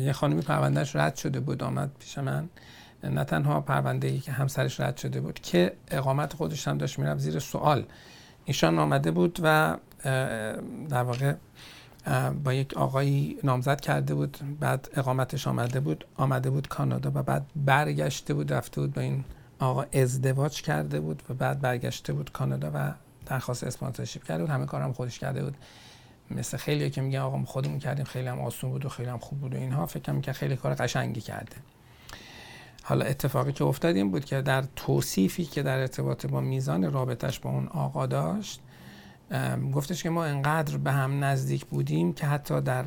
یه 0.00 0.12
خانمی 0.12 0.42
پروندهش 0.42 0.96
رد 0.96 1.16
شده 1.16 1.40
بود 1.40 1.62
آمد 1.62 1.90
پیش 1.98 2.18
من. 2.18 2.48
نه 3.04 3.24
تنها 3.24 3.60
پرونده 3.60 4.08
ای 4.08 4.18
که 4.18 4.32
همسرش 4.32 4.80
رد 4.80 4.96
شده 4.96 5.20
بود 5.20 5.40
که 5.40 5.76
اقامت 5.90 6.32
خودش 6.32 6.68
هم 6.68 6.78
داشت 6.78 6.98
می‌رفت 6.98 7.20
زیر 7.20 7.38
سوال. 7.38 7.86
ایشان 8.44 8.78
آمده 8.78 9.10
بود 9.10 9.38
و 9.42 9.76
در 10.88 11.02
واقع 11.02 11.34
با 12.44 12.52
یک 12.52 12.74
آقایی 12.74 13.38
نامزد 13.44 13.80
کرده 13.80 14.14
بود. 14.14 14.38
بعد 14.60 14.88
اقامتش 14.94 15.46
آمده 15.46 15.80
بود 15.80 16.04
آمده 16.16 16.50
بود 16.50 16.68
کانادا 16.68 17.12
و 17.14 17.22
بعد 17.22 17.46
برگشته 17.56 18.34
بود 18.34 18.52
رفته 18.52 18.80
بود 18.80 18.92
با 18.94 19.02
این 19.02 19.24
آقا 19.60 19.84
ازدواج 19.92 20.62
کرده 20.62 21.00
بود 21.00 21.22
و 21.28 21.34
بعد 21.34 21.60
برگشته 21.60 22.12
بود 22.12 22.32
کانادا 22.32 22.70
و 22.74 22.92
درخواست 23.26 23.64
اسپانسرشیپ 23.64 24.24
کرده 24.24 24.42
بود. 24.42 24.50
همه 24.50 24.66
کارم 24.66 24.92
خودش 24.92 25.18
کرده 25.18 25.44
بود. 25.44 25.56
مثل 26.30 26.56
خیلی 26.56 26.90
که 26.90 27.00
میگن 27.00 27.18
آقا 27.18 27.44
خودمون 27.44 27.78
کردیم 27.78 28.04
خیلی 28.04 28.28
هم 28.28 28.40
آسون 28.40 28.70
بود 28.70 28.86
و 28.86 28.88
خیلی 28.88 29.08
هم 29.08 29.18
خوب 29.18 29.40
بود 29.40 29.54
و 29.54 29.56
اینها. 29.56 29.86
فکر 29.86 30.02
کنم 30.02 30.20
که 30.20 30.32
خیلی 30.32 30.56
کار 30.56 30.74
قشنگی 30.74 31.20
کرده. 31.20 31.56
حالا 32.82 33.04
اتفاقی 33.04 33.52
که 33.52 33.64
افتاد 33.64 33.96
این 33.96 34.10
بود 34.10 34.24
که 34.24 34.42
در 34.42 34.64
توصیفی 34.76 35.44
که 35.44 35.62
در 35.62 35.78
ارتباط 35.78 36.26
با 36.26 36.40
میزان 36.40 36.92
رابطش 36.92 37.40
با 37.40 37.50
اون 37.50 37.68
آقا 37.68 38.06
داشت 38.06 38.60
گفتش 39.74 40.02
که 40.02 40.10
ما 40.10 40.24
انقدر 40.24 40.76
به 40.76 40.92
هم 40.92 41.24
نزدیک 41.24 41.64
بودیم 41.64 42.12
که 42.12 42.26
حتی 42.26 42.60
در 42.60 42.84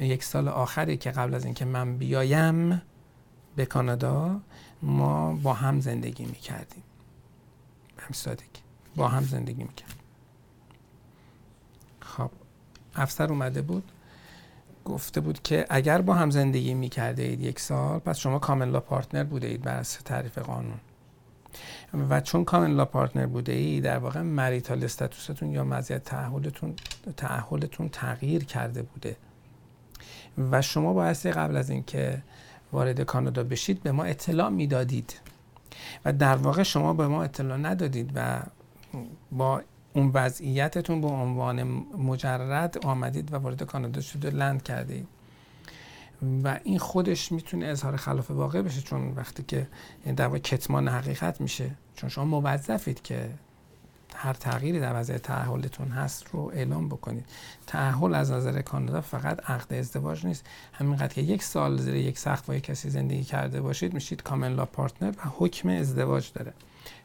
یک 0.00 0.24
سال 0.24 0.48
آخری 0.48 0.96
که 0.96 1.10
قبل 1.10 1.34
از 1.34 1.44
اینکه 1.44 1.64
من 1.64 1.98
بیایم 1.98 2.82
به 3.56 3.66
کانادا 3.66 4.40
ما 4.84 5.32
با 5.32 5.52
هم 5.52 5.80
زندگی 5.80 6.24
می‌کردیم. 6.24 6.82
به 7.96 8.02
سادگی 8.12 8.60
با 8.96 9.08
هم 9.08 9.22
زندگی 9.24 9.64
می‌کردیم. 9.64 9.96
خب 12.00 12.30
افسر 12.94 13.28
اومده 13.28 13.62
بود. 13.62 13.92
گفته 14.84 15.20
بود 15.20 15.42
که 15.42 15.66
اگر 15.70 16.00
با 16.02 16.14
هم 16.14 16.30
زندگی 16.30 16.74
می‌کرده 16.74 17.22
اید 17.22 17.40
یک 17.40 17.60
سال 17.60 17.98
پس 17.98 18.18
شما 18.18 18.38
کاملا 18.38 18.80
پارتنر 18.80 19.24
بوده 19.24 19.46
اید 19.46 19.62
بر 19.62 19.82
تعریف 19.82 20.38
قانون. 20.38 20.80
و 22.10 22.20
چون 22.20 22.44
کاملا 22.44 22.84
پارتنر 22.84 23.26
بوده 23.26 23.52
ای 23.52 23.80
در 23.80 23.98
واقع 23.98 24.20
مریتال 24.20 24.84
استاتوستون 24.84 25.50
یا 25.50 25.64
مزیت 25.64 26.04
تعهلتون 26.04 26.74
تعهلتون 27.16 27.88
تغییر 27.88 28.44
کرده 28.44 28.82
بوده. 28.82 29.16
و 30.50 30.62
شما 30.62 30.92
بایستی 30.92 31.32
قبل 31.32 31.56
از 31.56 31.70
اینکه 31.70 32.22
وارد 32.74 33.00
کانادا 33.00 33.44
بشید 33.44 33.82
به 33.82 33.92
ما 33.92 34.04
اطلاع 34.04 34.48
می‌دادید. 34.48 35.20
و 36.04 36.12
در 36.12 36.36
واقع 36.36 36.62
شما 36.62 36.92
به 36.92 37.06
ما 37.08 37.22
اطلاع 37.22 37.56
ندادید 37.56 38.12
و 38.14 38.42
با 39.32 39.62
اون 39.92 40.10
وضعیتتون 40.14 41.00
به 41.00 41.06
عنوان 41.06 41.62
مجرد 41.98 42.78
آمدید 42.86 43.32
و 43.32 43.36
وارد 43.36 43.62
کانادا 43.62 44.00
شده 44.00 44.30
لند 44.30 44.62
کردید. 44.62 45.08
و 46.44 46.60
این 46.64 46.78
خودش 46.78 47.32
می‌تونه 47.32 47.66
اظهار 47.66 47.96
خلاف 47.96 48.30
واقع 48.30 48.62
بشه 48.62 48.80
چون 48.80 49.12
وقتی 49.16 49.42
که 49.42 49.68
در 50.16 50.26
واقع 50.26 50.38
کتمان 50.38 50.88
حقیقت 50.88 51.40
میشه. 51.40 51.70
چون 51.96 52.10
شما 52.10 52.40
موظفید 52.40 53.02
که 53.02 53.30
هر 54.14 54.32
تغییری 54.32 54.80
در 54.80 55.00
وضع 55.00 55.18
تعهلتون 55.18 55.88
هست 55.88 56.26
رو 56.32 56.50
اعلام 56.54 56.88
بکنید. 56.88 57.24
تعهل 57.66 58.14
از 58.14 58.30
نظر 58.30 58.62
کانادا 58.62 59.00
فقط 59.00 59.50
عقد 59.50 59.72
ازدواج 59.72 60.26
نیست. 60.26 60.46
همینقدر 60.72 61.14
که 61.14 61.20
یک 61.20 61.42
سال 61.42 61.76
زیر 61.76 61.94
یک 61.94 62.18
سقف 62.18 62.46
با 62.46 62.54
یک 62.54 62.64
کسی 62.64 62.90
زندگی 62.90 63.24
کرده 63.24 63.60
باشید 63.60 63.94
میشید 63.94 64.22
کاملا 64.22 64.64
پارتنر 64.64 65.10
و 65.10 65.22
حکم 65.38 65.68
ازدواج 65.68 66.32
داره. 66.32 66.52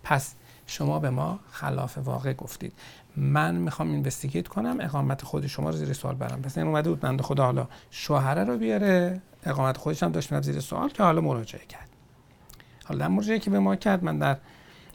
پس 0.04 0.34
شما 0.67 1.00
به 1.00 1.10
ما 1.10 1.39
خلاف 1.52 1.98
واقع 1.98 2.34
گفتید. 2.34 2.74
من 3.15 3.56
می‌خوام 3.56 3.91
اینوستیگیت 3.91 4.48
کنم 4.48 4.78
اقامت 4.80 5.22
خود 5.22 5.48
شما 5.48 5.69
رو 5.69 5.76
زیر 5.76 5.93
سوال 5.93 6.15
برم. 6.15 6.41
پس 6.41 6.58
این 6.58 6.67
اومده 6.67 6.89
بود 6.89 7.00
بنده 7.00 7.24
خدا 7.24 7.45
حالا 7.45 7.67
شوهره 7.91 8.43
رو 8.43 8.58
بیاره. 8.58 9.22
اقامت 9.43 9.78
خودش 9.78 10.04
هم 10.04 10.12
داشت 10.12 10.41
زیر 10.41 10.60
سوال 10.60 10.89
که 10.89 11.04
حالا 11.04 11.22
مراجعه 11.22 11.65
کرد. 11.65 11.89
حالا 12.86 13.10
مراجعه 13.10 13.39
که 13.39 13.50
به 13.50 13.60
ما 13.60 13.76
کرد 13.76 14.04
من 14.04 14.19
در 14.19 14.38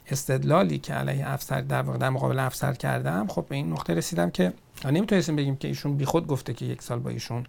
استدلالی 0.09 0.77
که 0.77 0.93
علیه 0.93 1.29
افسر 1.29 1.61
در 1.61 1.81
واقع 1.81 1.97
در 1.97 2.09
مقابل 2.09 2.39
افسر 2.39 2.73
کردم 2.73 3.27
خب 3.27 3.45
به 3.49 3.55
این 3.55 3.71
نقطه 3.71 3.93
رسیدم 3.93 4.29
که 4.29 4.53
نمی‌تونستیم 4.85 5.35
بگیم 5.35 5.55
که 5.55 5.67
ایشون 5.67 5.97
بیخود 5.97 6.27
گفته 6.27 6.53
که 6.53 6.65
یک 6.65 6.81
سال 6.81 6.99
با 6.99 7.09
ایشون 7.09 7.45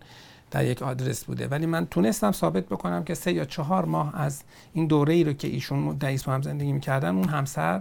در 0.51 0.65
یک 0.65 0.83
آدرس 0.83 1.25
بوده 1.25 1.49
ولی 1.49 1.67
من 1.67 1.87
تونستم 1.87 2.33
ثابت 2.33 2.67
بکنم 2.67 3.05
که 3.05 3.15
سه 3.15 3.33
یا 3.33 3.45
چهار 3.45 3.85
ماه 3.85 4.21
از 4.21 4.43
این 4.73 4.87
دوره 4.87 5.15
ای 5.15 5.25
رو 5.25 5.33
که 5.33 5.49
ایشون 5.49 5.79
مدعی 5.79 6.19
هم 6.27 6.43
زندگی 6.43 6.73
می‌کردن 6.73 7.15
اون 7.15 7.29
همسر 7.29 7.81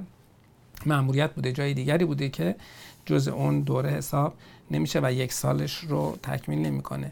مأموریت 0.85 1.31
بوده 1.31 1.51
جای 1.51 1.73
دیگری 1.73 2.05
بوده 2.05 2.29
که 2.29 2.55
جز 3.05 3.27
اون 3.27 3.61
دوره 3.61 3.89
حساب 3.89 4.33
نمیشه 4.71 4.99
و 5.03 5.11
یک 5.11 5.33
سالش 5.33 5.77
رو 5.77 6.17
تکمیل 6.23 6.59
نمی‌کنه. 6.59 7.11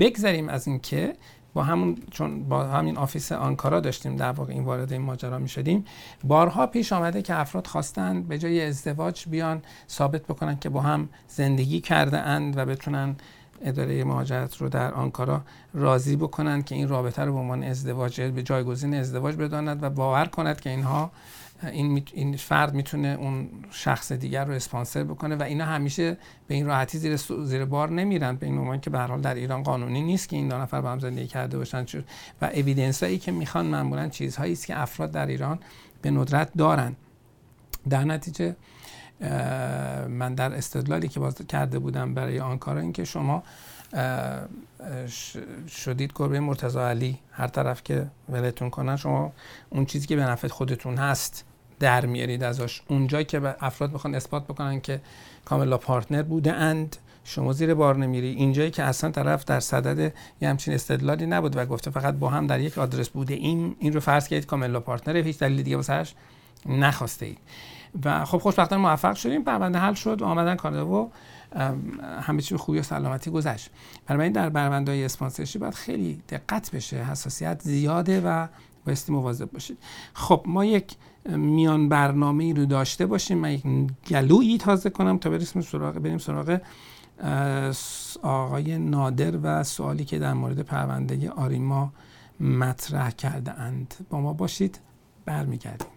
بگذریم 0.00 0.48
از 0.48 0.68
اینکه 0.68 1.16
با 1.56 1.62
همون 1.62 1.96
چون 2.10 2.48
با 2.48 2.64
همین 2.64 2.96
office 2.96 3.32
آنکارا 3.32 3.80
داشتیم 3.80 4.16
در 4.16 4.30
واقع 4.30 4.52
این 4.52 4.64
وارد 4.64 4.92
این 4.92 5.02
ماجرا 5.02 5.38
می 5.38 5.48
شدیم 5.48 5.84
بارها 6.24 6.66
پیش 6.66 6.92
آمده 6.92 7.22
که 7.22 7.34
افراد 7.40 7.66
خواستند 7.66 8.28
به 8.28 8.38
جای 8.38 8.66
ازدواج 8.66 9.28
بیان 9.28 9.62
ثابت 9.90 10.22
بکنن 10.22 10.58
که 10.58 10.68
با 10.68 10.80
هم 10.80 11.08
زندگی 11.28 11.80
کرده 11.80 12.18
اند 12.18 12.56
و 12.56 12.64
بتونن 12.64 13.16
اداره 13.64 14.04
مهاجرت 14.04 14.56
رو 14.56 14.68
در 14.68 14.94
آنکارا 14.94 15.42
راضی 15.74 16.16
بکنند 16.16 16.64
که 16.64 16.74
این 16.74 16.88
رابطه 16.88 17.22
رو 17.22 17.32
به 17.32 17.38
عنوان 17.38 17.62
ازدواج 17.62 18.20
به 18.20 18.42
جایگزین 18.42 18.94
ازدواج 18.94 19.36
بداند 19.36 19.82
و 19.82 19.90
باور 19.90 20.24
کند 20.26 20.60
که 20.60 20.70
اینها 20.70 21.10
این, 21.62 22.02
این 22.14 22.36
فرد 22.36 22.74
می‌تونه 22.74 23.08
اون 23.08 23.48
شخص 23.70 24.12
دیگر 24.12 24.44
رو 24.44 24.54
اسپانسر 24.54 25.04
بکنه 25.04 25.36
و 25.36 25.42
اینا 25.42 25.64
همیشه 25.64 26.16
به 26.46 26.54
این 26.54 26.66
راحتی 26.66 26.98
زیر, 26.98 27.16
زیر 27.44 27.64
بار 27.64 27.90
نمیرن 27.90 28.36
به 28.36 28.46
این 28.46 28.58
عنوان 28.58 28.80
که 28.80 28.90
به 28.90 28.98
حال 28.98 29.20
در 29.20 29.34
ایران 29.34 29.62
قانونی 29.62 30.02
نیست 30.02 30.28
که 30.28 30.36
این 30.36 30.48
دو 30.48 30.58
نفر 30.58 30.80
با 30.80 30.92
هم 30.92 30.98
زندگی 30.98 31.26
کرده 31.26 31.58
باشن. 31.58 31.86
و 32.42 32.50
اویدنس 32.54 33.02
هایی 33.02 33.18
که 33.18 33.32
می‌خوان 33.32 33.66
معمولا 33.66 34.08
چیزهایی 34.08 34.52
است 34.52 34.66
که 34.66 34.80
افراد 34.80 35.10
در 35.10 35.26
ایران 35.26 35.58
به 36.02 36.10
ندرت 36.10 36.50
دارن. 36.56 36.96
در 37.90 38.04
نتیجه 38.04 38.56
من 40.08 40.34
در 40.34 40.54
استدلالی 40.54 41.08
که 41.08 41.20
باز 41.20 41.34
کرده 41.34 41.78
بودم 41.78 42.14
برای 42.14 42.40
آن 42.40 42.58
کار 42.58 42.76
این 42.76 42.92
که 42.92 43.04
شما 43.04 43.42
شدید 45.68 46.12
گربه 46.14 46.40
مرتضی 46.40 46.78
علی 46.78 47.18
هر 47.30 47.46
طرف 47.46 47.82
که 47.82 48.06
ولتون 48.28 48.70
کنن 48.70 48.96
شما 48.96 49.32
اون 49.70 49.86
چیزی 49.86 50.06
که 50.06 50.16
به 50.16 50.22
نفع 50.22 50.48
خودتون 50.48 50.96
هست 50.96 51.44
در 51.80 52.06
میارید 52.06 52.42
ازش. 52.42 52.82
اونجایی 52.88 53.24
که 53.24 53.54
افراد 53.60 53.92
بخوان 53.92 54.14
اثبات 54.14 54.44
بکنن 54.44 54.80
که 54.80 55.00
کاملا 55.44 55.78
partner 55.78 56.22
بوده 56.22 56.52
اند 56.52 56.96
شما 57.24 57.52
زیر 57.52 57.74
بار 57.74 57.96
نمیری. 57.96 58.28
اینجایی 58.28 58.70
که 58.70 58.82
اصلا 58.82 59.10
طرف 59.10 59.44
در 59.44 59.60
صدد 59.60 60.12
یه 60.40 60.48
همچین 60.48 60.74
استدلالی 60.74 61.26
نبود 61.26 61.56
و 61.56 61.66
گفته 61.66 61.90
فقط 61.90 62.14
با 62.14 62.28
هم 62.28 62.46
در 62.46 62.60
یک 62.60 62.78
آدرس 62.78 63.08
بوده 63.08 63.34
این 63.34 63.76
این 63.78 63.92
رو 63.92 64.00
فرض 64.00 64.28
کردید 64.28 64.46
کاملا 64.46 64.80
partner 64.80 65.16
هیچ 65.16 65.38
دلیل 65.38 65.62
دیگه 65.62 65.76
واسش 65.76 66.14
نخواسته 66.66 67.26
اید. 67.26 67.38
و 68.04 68.24
خب 68.24 68.38
خوشبختانه 68.38 68.82
موفق 68.82 69.14
شدیم. 69.14 69.44
پرونده 69.44 69.78
حل 69.78 69.94
شد 69.94 70.22
و 70.22 70.24
آمدن 70.24 70.56
کانادا 70.56 70.86
و 70.86 71.10
همه 72.20 72.42
چی 72.42 72.56
خوبی 72.56 72.78
و 72.78 72.82
سلامتی 72.82 73.30
گذشت. 73.30 73.70
این 74.10 74.32
در 74.32 74.50
پرونده 74.50 74.92
های 74.92 75.04
اسپانسرشی 75.04 75.58
باید 75.58 75.74
خیلی 75.74 76.22
دقت 76.28 76.70
بشه 76.70 77.04
حساسیت 77.04 77.62
زیاده 77.62 78.20
و 78.20 78.46
بایستی 78.86 79.12
مواظب 79.12 79.50
باشید. 79.50 79.78
خب 80.14 80.42
ما 80.46 80.64
یک 80.64 80.96
میان 81.26 81.88
برنامه 81.88 82.44
ای 82.44 82.52
رو 82.52 82.66
داشته 82.66 83.06
باشیم. 83.06 83.38
من 83.38 83.52
یک 83.52 83.62
گلویی 84.08 84.58
تازه 84.58 84.90
کنم 84.90 85.18
تا 85.18 85.30
بریم 85.30 85.62
سراغ 85.62 85.94
بریم 85.94 86.18
سراغ 86.18 86.60
آقای 88.22 88.78
نادر 88.78 89.38
و 89.42 89.64
سوالی 89.64 90.04
که 90.04 90.18
در 90.18 90.32
مورد 90.32 90.60
پرونده 90.60 91.30
آریما 91.30 91.92
مطرح 92.40 93.10
کرده 93.10 93.52
اند 93.52 93.94
با 94.10 94.20
ما 94.20 94.32
باشید. 94.32 94.80
برمیگردیم. 95.26 95.95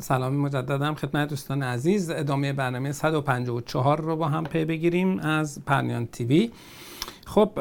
سلام 0.00 0.36
مجددم. 0.36 0.94
خدمت 0.94 1.28
دوستان 1.28 1.62
عزیز 1.62 2.10
ادامه 2.10 2.52
برنامه 2.52 2.92
154 2.92 4.00
رو 4.00 4.16
با 4.16 4.28
هم 4.28 4.44
پی 4.44 4.64
بگیریم 4.64 5.18
از 5.18 5.64
پرنیان 5.66 6.06
تیوی. 6.06 6.50
خب 7.26 7.60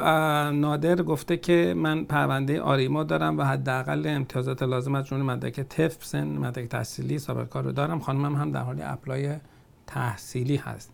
نادر 0.54 0.96
گفته 0.96 1.38
که 1.38 1.74
من 1.78 2.04
پرونده 2.04 2.62
آریما 2.62 3.04
دارم 3.04 3.38
و 3.38 3.43
حداقل 3.43 4.08
امتیازات 4.08 4.63
لازم 4.63 4.96
از 4.96 5.06
جمله 5.06 5.24
مدرک 5.24 5.60
تف 5.60 6.06
سن 6.06 6.28
مدرک 6.28 6.69
تحصیلی 6.69 7.19
سابقه 7.19 7.46
کار 7.46 7.63
رو 7.63 7.72
دارم. 7.72 8.00
خانمم 8.00 8.36
هم 8.36 8.52
در 8.52 8.62
حال 8.62 8.82
اپلای 8.84 9.36
تحصیلی 9.88 10.56
هست. 10.56 10.91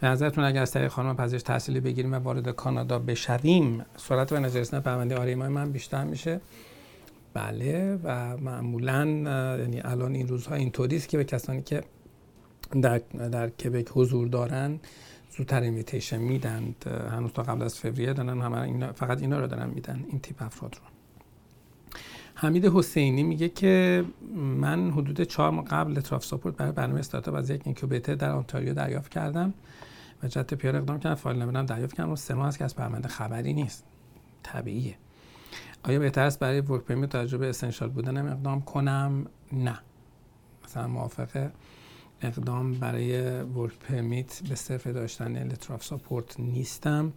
به 0.00 0.08
نظرتون 0.08 0.44
اگر 0.44 0.62
از 0.62 0.70
طریق 0.70 0.88
خانم 0.88 1.16
پذیرش 1.16 1.42
تحصیلی 1.42 1.80
بگیریم 1.80 2.12
و 2.12 2.16
وارد 2.16 2.50
کانادا 2.50 2.98
بشویم 2.98 3.84
سرعت 3.96 4.32
و 4.32 4.36
نظر 4.36 4.80
پرونده 4.80 5.16
آریما 5.16 5.48
من 5.48 5.72
بیشتر 5.72 6.04
میشه. 6.04 6.40
بله 7.34 7.98
و 8.04 8.36
معمولا 8.36 9.06
یعنی 9.58 9.80
الان 9.84 10.14
این 10.14 10.28
روزها 10.28 10.54
اینطوری 10.54 10.96
است 10.96 11.08
که 11.08 11.16
به 11.18 11.24
کسانی 11.24 11.62
که 11.62 11.84
در, 12.82 12.98
در 13.28 13.48
کبک 13.48 13.88
حضور 13.94 14.28
دارن 14.28 14.80
زودتر 15.36 15.60
invitation 15.60 16.18
میدن. 16.18 16.74
هنوز 17.10 17.32
تا 17.32 17.42
قبل 17.42 17.62
از 17.62 17.78
فوریه 17.78 18.12
دارن 18.12 18.40
همه 18.40 18.60
اینا 18.60 18.92
فقط 18.92 19.20
اینا 19.20 19.40
رو 19.40 19.46
دارن 19.46 19.70
میدن 19.70 20.04
این 20.08 20.20
تیپ 20.20 20.42
افراد 20.42 20.74
رو. 20.74 20.80
حمید 22.34 22.66
حسینی 22.66 23.22
میگه 23.22 23.48
که 23.48 24.04
من 24.36 24.90
حدود 24.90 25.20
چهار 25.20 25.50
ماه 25.50 25.64
قبل 25.64 26.00
letter 26.00 26.18
of 26.18 26.24
support 26.24 26.56
برای 26.56 26.72
برنامه 26.72 27.00
استارتاپ 27.00 27.34
از 27.34 27.50
یک 27.50 27.62
incubator 27.64 28.14
در 28.14 28.30
آنتاریو 28.30 28.74
دریافت 28.74 29.10
کردم. 29.10 29.54
و 30.22 30.28
جهت 30.28 30.54
PR 30.54 30.76
اقدام 30.76 31.00
کردم 31.00 31.14
file 31.14 31.42
number 31.42 31.66
دریافت 31.66 31.96
کردم. 31.96 32.10
و 32.10 32.16
سه 32.16 32.34
ماه 32.34 32.46
است 32.46 32.58
که 32.58 32.64
از 32.64 32.76
پرونده 32.76 33.08
خبری 33.08 33.52
نیست. 33.52 33.84
طبیعیه. 34.42 34.94
آیا 35.84 35.98
بهتر 35.98 36.24
است 36.24 36.38
برای 36.38 36.60
ورک 36.60 36.82
پرمیت 36.82 37.16
تجربه 37.16 37.48
اسنشال 37.48 37.88
بودنم 37.88 38.26
اقدام 38.26 38.62
کنم؟ 38.62 39.26
نه. 39.52 39.78
مثلا 40.64 40.88
موافقه 40.88 41.52
اقدام 42.22 42.74
برای 42.74 43.40
ورک 43.42 43.78
پرمیت 43.78 44.42
به 44.48 44.54
صرف 44.54 44.86
داشتن 44.86 45.42
لتراف 45.48 45.84
ساپورت 45.84 46.40
نیستم 46.40 47.12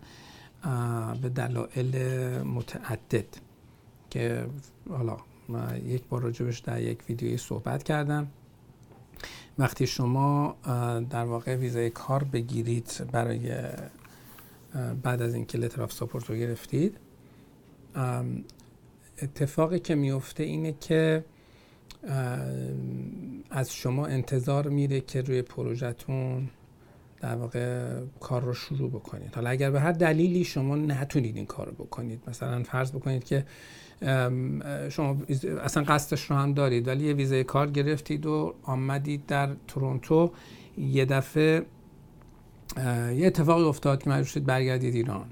به 1.21 1.29
دلایل 1.29 1.97
متعدد 2.41 3.25
که 4.09 4.47
حالا 4.89 5.17
یک 5.85 6.03
بار 6.03 6.21
راجبش 6.21 6.59
در 6.59 6.81
یک 6.81 6.99
ویدیوی 7.09 7.37
صحبت 7.37 7.83
کردم. 7.83 8.27
وقتی 9.57 9.87
شما 9.87 10.55
در 11.09 11.25
واقع 11.25 11.55
ویزای 11.55 11.89
کار 11.89 12.23
بگیرید 12.23 13.09
برای 13.11 13.69
بعد 15.03 15.21
از 15.21 15.33
اینکه 15.33 15.57
لتراف 15.57 15.91
ساپورت 15.91 16.29
رو 16.29 16.35
گرفتید 16.35 16.97
اتفاقی 19.21 19.79
که 19.79 19.95
میفته 19.95 20.43
اینه 20.43 20.75
که 20.81 21.25
از 23.49 23.73
شما 23.73 24.05
انتظار 24.05 24.69
میره 24.69 25.01
که 25.01 25.21
روی 25.21 25.41
پروژهتون 25.41 26.49
در 27.21 27.35
واقع 27.35 27.89
کار 28.19 28.41
رو 28.41 28.53
شروع 28.53 28.89
بکنید. 28.89 29.35
حالا 29.35 29.49
اگر 29.49 29.71
به 29.71 29.79
هر 29.79 29.91
دلیلی 29.91 30.43
شما 30.43 30.75
نتونید 30.75 31.35
این 31.35 31.45
کار 31.45 31.65
رو 31.65 31.85
بکنید 31.85 32.21
مثلا 32.27 32.63
فرض 32.63 32.91
بکنید 32.91 33.23
که 33.23 33.45
شما 34.89 35.17
اصلا 35.63 35.83
قصدش 35.83 36.31
رو 36.31 36.35
هم 36.35 36.53
دارید 36.53 36.87
ولی 36.87 37.05
یه 37.05 37.13
ویزای 37.13 37.43
کار 37.43 37.69
گرفتید 37.69 38.25
و 38.25 38.55
آمدید 38.63 39.25
در 39.25 39.49
تورنتو 39.67 40.31
یه 40.77 41.05
دفعه 41.05 41.65
یه 43.15 43.27
اتفاقی 43.27 43.63
افتاد 43.63 44.03
که 44.03 44.09
مجبور 44.09 44.23
شدید 44.23 44.45
برگردید 44.45 44.95
ایران 44.95 45.25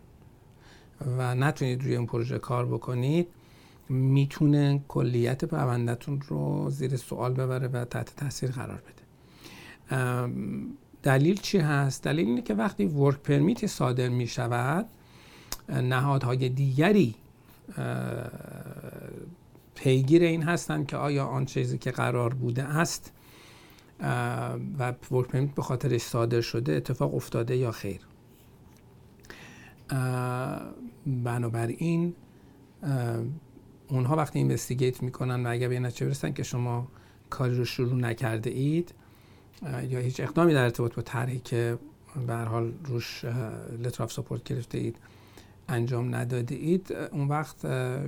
و 1.18 1.36
نتونید 1.36 1.84
روی 1.84 1.96
این 1.96 2.06
پروژه 2.06 2.40
کار 2.40 2.66
بکنید. 2.66 3.28
می‌تونه 3.90 4.84
کلیت 4.88 5.46
پروندهتون 5.46 6.22
رو 6.22 6.70
زیر 6.70 6.98
سوال 6.98 7.34
ببره 7.34 7.68
و 7.68 7.86
تحت 7.86 8.16
تاثیر 8.16 8.52
قرار 8.52 8.82
بده 8.82 9.04
دلیل 11.04 11.36
چی 11.36 11.58
هست؟ 11.58 12.04
دلیل 12.04 12.28
اینه 12.28 12.42
که 12.42 12.54
وقتی 12.54 12.86
ورک 12.86 13.20
پرمیت 13.20 13.66
صادر 13.68 14.10
می 14.10 14.28
شود 14.28 14.86
نهادهای 15.70 16.50
دیگری 16.50 17.16
پیگیر 19.76 20.24
این 20.24 20.44
هستند 20.44 20.88
که 20.88 20.98
آیا 20.98 21.26
آن 21.26 21.46
چیزی 21.46 21.78
که 21.78 21.92
قرار 21.92 22.34
بوده 22.34 22.64
است 22.64 23.12
و 24.80 24.94
work 25.12 25.30
permit 25.32 25.56
به 25.56 25.62
خاطرش 25.62 26.02
صادر 26.02 26.42
شده 26.42 26.74
اتفاق 26.74 27.16
افتاده 27.16 27.58
یا 27.58 27.72
خیر 27.72 28.00
بنابراین 31.06 32.16
اونها 33.94 34.16
وقتی 34.16 34.40
investigate 34.40 35.04
می‌کنن 35.04 35.46
و 35.46 35.50
اگر 35.50 35.68
به 35.68 35.80
نتیجه 35.80 36.06
برسن 36.06 36.34
که 36.34 36.44
شما 36.44 36.88
کاری 37.30 37.56
رو 37.56 37.66
شروع 37.66 37.96
نکرده 37.96 38.50
اید 38.50 38.94
یا 39.90 40.00
هیچ 40.00 40.20
اقدامی 40.20 40.54
در 40.54 40.64
ارتباط 40.64 40.96
با 40.96 41.02
طرحی 41.02 41.40
که 41.40 41.78
به 42.28 42.36
حال 42.36 42.74
روش 42.84 43.26
letter 43.84 44.04
of 44.04 44.12
support 44.12 44.44
گرفته 44.44 44.78
اید 44.78 44.96
انجام 45.70 46.16
نداده 46.16 46.56
اید 46.56 46.94
اون 47.12 47.28
وقت 47.28 47.58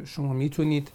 شما 0.05 0.33
می‌تونید 0.33 0.91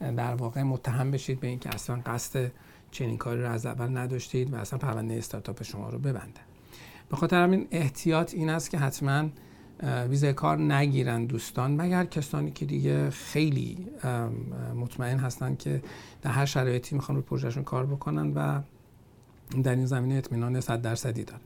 در 0.00 0.34
واقع 0.34 0.62
متهم 0.62 1.10
بشید 1.10 1.40
به 1.40 1.46
اینکه 1.46 1.74
اصلا 1.74 2.00
قصد 2.06 2.52
چنین 2.90 3.16
کاری 3.16 3.42
رو 3.42 3.50
از 3.50 3.66
اول 3.66 3.96
نداشتید 3.96 4.52
و 4.52 4.56
اصلا 4.56 4.78
پرونده 4.78 5.14
استارتاپ 5.14 5.62
شما 5.62 5.90
رو 5.90 5.98
ببنده. 5.98 6.40
به 7.10 7.16
خاطر 7.16 7.42
همین 7.42 7.68
احتیاط 7.70 8.34
این 8.34 8.50
است 8.50 8.70
که 8.70 8.78
حتما 8.78 9.28
ویزای 9.82 10.32
کار 10.32 10.58
نگیرن 10.58 11.26
دوستان 11.26 11.80
مگر 11.80 12.04
کسانی 12.04 12.50
که 12.50 12.64
دیگه 12.64 13.10
خیلی 13.10 13.86
مطمئن 14.76 15.18
هستن 15.18 15.56
که 15.56 15.82
در 16.22 16.30
هر 16.30 16.44
شرایطی 16.44 16.94
می‌خوان 16.94 17.16
رو 17.16 17.22
پروژهشون 17.22 17.64
کار 17.64 17.86
بکنن 17.86 18.32
و 18.34 18.60
در 19.62 19.74
این 19.74 19.86
زمینه 19.86 20.14
اطمینان 20.14 20.60
100 20.60 20.82
درصدی 20.82 21.24
دارن. 21.24 21.40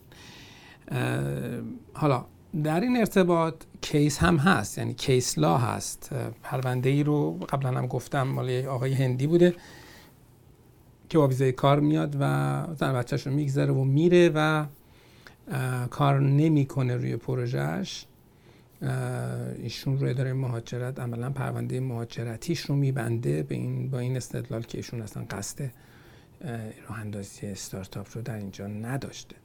حالا 1.94 2.24
در 2.64 2.80
این 2.80 2.96
ارتباط 2.96 3.54
کیس 3.80 4.18
هم 4.18 4.36
هست 4.36 4.78
یعنی 4.78 4.94
کیس 4.94 5.38
لا 5.38 5.58
هست. 5.58 6.10
پرونده 6.42 6.88
ای 6.88 7.02
رو 7.02 7.38
قبلا 7.38 7.78
هم 7.78 7.86
گفتم 7.86 8.22
مال 8.22 8.50
آقای 8.50 8.92
هندی 8.92 9.26
بوده 9.26 9.54
که 11.08 11.18
با 11.18 11.26
ویزای 11.26 11.52
کار 11.52 11.80
میاد 11.80 12.16
و 12.20 12.64
زن 12.74 12.92
بچهش 12.92 13.26
رو 13.26 13.32
میگذره 13.32 13.72
و 13.72 13.84
میره 13.84 14.30
و 14.34 14.66
کار 15.90 16.20
نمی‌کنه 16.20 16.96
روی 16.96 17.16
پروژهش 17.16 18.06
ایشون 19.62 19.98
رو 19.98 20.08
اداره 20.08 20.32
مهاجرت 20.32 21.00
عملا 21.00 21.30
پرونده 21.30 21.80
مهاجرتیش 21.80 22.60
رو 22.60 22.76
میبنده 22.76 23.42
به 23.42 23.54
این 23.54 23.90
با 23.90 23.98
این 23.98 24.16
استدلال 24.16 24.62
که 24.62 24.78
ایشون 24.78 25.02
اصلا 25.02 25.24
قصد 25.30 25.70
راه 26.88 27.00
اندازی 27.00 27.46
استارتاپ 27.46 28.06
رو 28.14 28.22
در 28.22 28.36
اینجا 28.36 28.66
نداشته. 28.66 29.36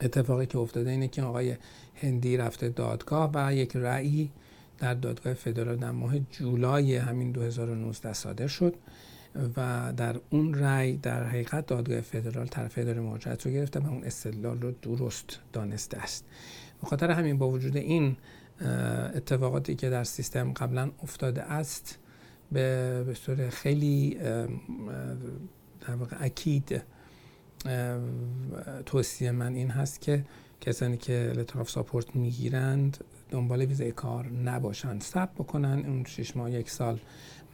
اتفاقی 0.00 0.46
که 0.46 0.58
افتاده 0.58 0.90
اینه 0.90 1.08
که 1.08 1.22
آقای 1.22 1.56
هندی 1.94 2.36
رفته 2.36 2.68
دادگاه 2.68 3.30
و 3.34 3.54
یک 3.54 3.76
رأی 3.76 4.30
در 4.78 4.94
دادگاه 4.94 5.34
فدرال 5.34 5.76
در 5.76 5.90
ماه 5.90 6.18
جولای 6.18 6.96
همین 6.96 7.32
2019 7.32 8.12
صادر 8.12 8.46
شد 8.46 8.74
و 9.56 9.92
در 9.96 10.16
اون 10.30 10.54
رأی 10.54 10.96
در 10.96 11.24
حقیقت 11.24 11.66
دادگاه 11.66 12.00
فدرال 12.00 12.46
طرف 12.46 12.78
اداره 12.78 13.00
مهاجرت 13.00 13.46
رو 13.46 13.52
گرفته 13.52 13.80
و 13.80 13.86
اون 13.86 14.04
استدلال 14.04 14.60
رو 14.60 14.72
درست 14.82 15.40
دانسته 15.52 15.98
است. 15.98 16.24
خاطر 16.86 17.10
همین 17.10 17.38
با 17.38 17.48
وجود 17.48 17.76
این 17.76 18.16
اتفاقاتی 19.14 19.74
که 19.74 19.90
در 19.90 20.04
سیستم 20.04 20.52
قبلا 20.52 20.90
افتاده 21.02 21.42
است 21.42 21.98
به, 22.52 23.04
به 23.06 23.14
صورت 23.14 23.50
خیلی 23.50 24.18
در 25.80 25.94
واقع 25.94 26.16
اکید 26.20 26.82
توصیه 28.86 29.30
من 29.30 29.54
این 29.54 29.70
هست 29.70 30.00
که 30.00 30.24
کسانی 30.60 30.96
که 30.96 31.32
لتراف 31.36 31.70
ساپورت 31.70 32.16
می‌گیرند 32.16 33.04
دنبال 33.30 33.60
ویزای 33.64 33.92
کار 33.92 34.26
نباشند. 34.26 35.00
سب 35.00 35.30
بکنن 35.34 35.84
اون 35.86 36.04
شش 36.04 36.36
ماه 36.36 36.50
یک 36.50 36.70
سال 36.70 36.98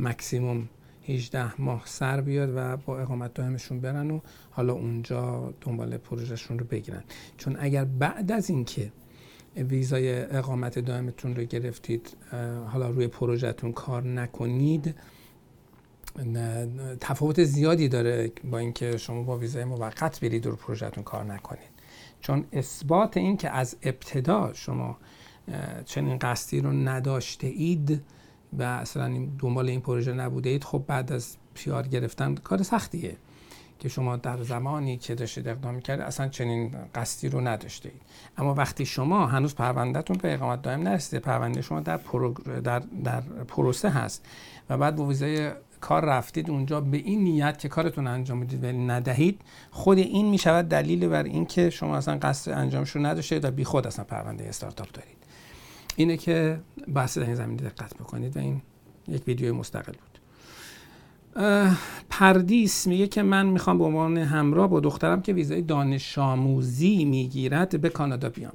مکسیموم 0.01 0.69
18 1.09 1.61
ماه 1.61 1.83
سر 1.85 2.21
بیاد 2.21 2.53
و 2.57 2.77
با 2.77 3.01
اقامت 3.01 3.35
دائمشون 3.35 3.81
برن 3.81 4.11
و 4.11 4.21
حالا 4.51 4.73
اونجا 4.73 5.55
دنبال 5.61 5.97
پروژهشون 5.97 6.59
رو 6.59 6.67
بگیرن. 6.67 7.05
چون 7.37 7.57
اگر 7.61 7.85
بعد 7.85 8.33
از 8.33 8.51
اینکه 8.51 8.93
ویزای 9.57 10.23
اقامت 10.23 10.79
دائمتون 10.79 11.37
رو 11.37 11.45
گرفتید 11.45 12.17
حالا 12.67 12.91
روی 12.91 13.09
پروژهتون 13.09 13.73
کار 13.73 14.03
نکنید. 14.03 14.95
تفاوت 17.01 17.45
زیادی 17.45 17.89
داره 17.89 18.33
با 18.51 18.59
اینکه 18.59 18.97
شما 18.97 19.23
با 19.23 19.39
ویزای 19.39 19.65
موقت 19.65 20.21
برید 20.21 20.47
رو 20.47 20.57
پروژهتون 20.57 21.05
کار 21.05 21.25
نکنید. 21.25 21.75
چون 22.21 22.45
اثبات 22.53 23.17
این 23.17 23.37
که 23.37 23.51
از 23.51 23.77
ابتدا 23.83 24.53
شما 24.53 24.99
چنین 25.85 26.19
قصدی 26.19 26.61
رو 26.61 26.73
نداشته 26.73 27.47
اید 27.47 28.03
و 28.59 28.63
اصلا 28.63 29.27
دنبال 29.39 29.69
این 29.69 29.81
پروژه 29.81 30.13
نبوده 30.13 30.51
اید 30.51 30.65
خب 30.65 30.85
بعد 30.87 31.13
از 31.13 31.37
پیار 31.55 31.89
گرفتن 31.89 32.35
کار 32.35 32.63
سختیه. 32.63 33.17
که 33.79 33.89
شما 33.89 34.17
در 34.17 34.43
زمانی 34.43 34.97
که 34.97 35.15
داشتید 35.15 35.49
اقدام 35.49 35.81
کرد 35.81 36.01
اصلا 36.01 36.29
چنین 36.29 36.75
قصدی 36.95 37.29
رو 37.29 37.41
نداشته 37.41 37.91
اما 38.39 38.55
وقتی 38.55 38.87
شما 38.87 39.27
هنوز 39.27 39.55
پروندهتون 39.55 40.17
به 40.17 40.35
اقامت 40.35 40.63
دائم 40.63 40.83
نرسیده 40.83 41.19
پرونده 41.19 41.63
شما 41.63 41.81
در, 41.81 42.01
در, 42.65 42.79
در 43.05 43.21
پروسه 43.21 43.89
هست 43.89 44.27
و 44.71 44.79
بعد 44.79 44.97
با 44.97 45.07
ویزای 45.07 45.51
کار 45.81 46.05
رفتید 46.05 46.51
اونجا 46.51 46.81
به 46.81 46.97
این 46.97 47.25
نیت 47.25 47.59
که 47.59 47.69
کارتون 47.69 48.07
انجام 48.07 48.41
بدید 48.41 48.65
ولی 48.65 48.79
ندهید 48.79 49.41
خود 49.71 49.99
این 49.99 50.31
می 50.31 50.39
شود 50.39 50.69
دلیل 50.69 51.09
بر 51.09 51.23
اینکه 51.23 51.71
شما 51.71 51.97
اصلا 51.97 52.19
قصد 52.19 52.53
انجامش 52.53 52.91
رو 52.91 53.07
نداشتید 53.07 53.45
و 53.45 53.51
بی 53.51 53.65
خود 53.65 53.87
اصلا 53.87 54.05
پرونده 54.05 54.45
استارتاپ 54.45 54.93
دارید. 54.93 55.17
اینه 55.97 56.17
که 56.17 56.61
بحث 56.95 57.19
در 57.19 57.25
این 57.25 57.35
زمینه 57.35 57.63
دقت 57.63 57.95
بکنید 57.95 58.37
و 58.37 58.41
این 58.41 58.63
یک 59.09 59.29
ویدیو 59.29 59.55
مستقل 59.55 59.93
بود. 59.93 60.14
پردیس 62.11 62.87
میگه 62.87 63.07
که 63.07 63.23
من 63.23 63.47
می‌خوام 63.47 63.79
به 63.79 63.85
عنوان 63.85 64.19
همراه 64.19 64.69
با 64.69 64.81
دخترم 64.81 65.23
که 65.23 65.33
ویزای 65.33 65.63
دانش 65.63 66.19
آموزی 66.19 67.05
می‌گیرد 67.05 67.81
به 67.81 67.89
کانادا 67.89 68.29
بیام. 68.29 68.53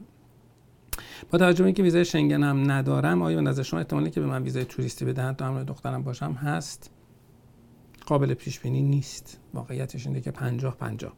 با 1.31 1.37
توجه 1.37 1.63
به 1.63 1.65
اینکه 1.65 1.83
ویزای 1.83 2.05
شنگن 2.05 2.43
هم 2.43 2.71
ندارم 2.71 3.21
آیا 3.21 3.41
نظر 3.41 3.63
شما 3.63 3.79
احتمالی 3.79 4.09
که 4.09 4.19
به 4.19 4.27
من 4.27 4.43
ویزای 4.43 4.65
توریستی 4.65 5.05
بدهند 5.05 5.35
تا 5.35 5.45
همراه 5.45 5.63
دخترم 5.63 6.03
باشم؟ 6.03 6.31
هست. 6.31 6.91
قابل 8.05 8.33
پیش 8.33 8.59
بینی 8.59 8.81
نیست. 8.81 9.39
واقعیتش 9.53 10.07
اینه 10.07 10.21
که 10.21 10.31
50 10.31 10.75
50 10.75 11.13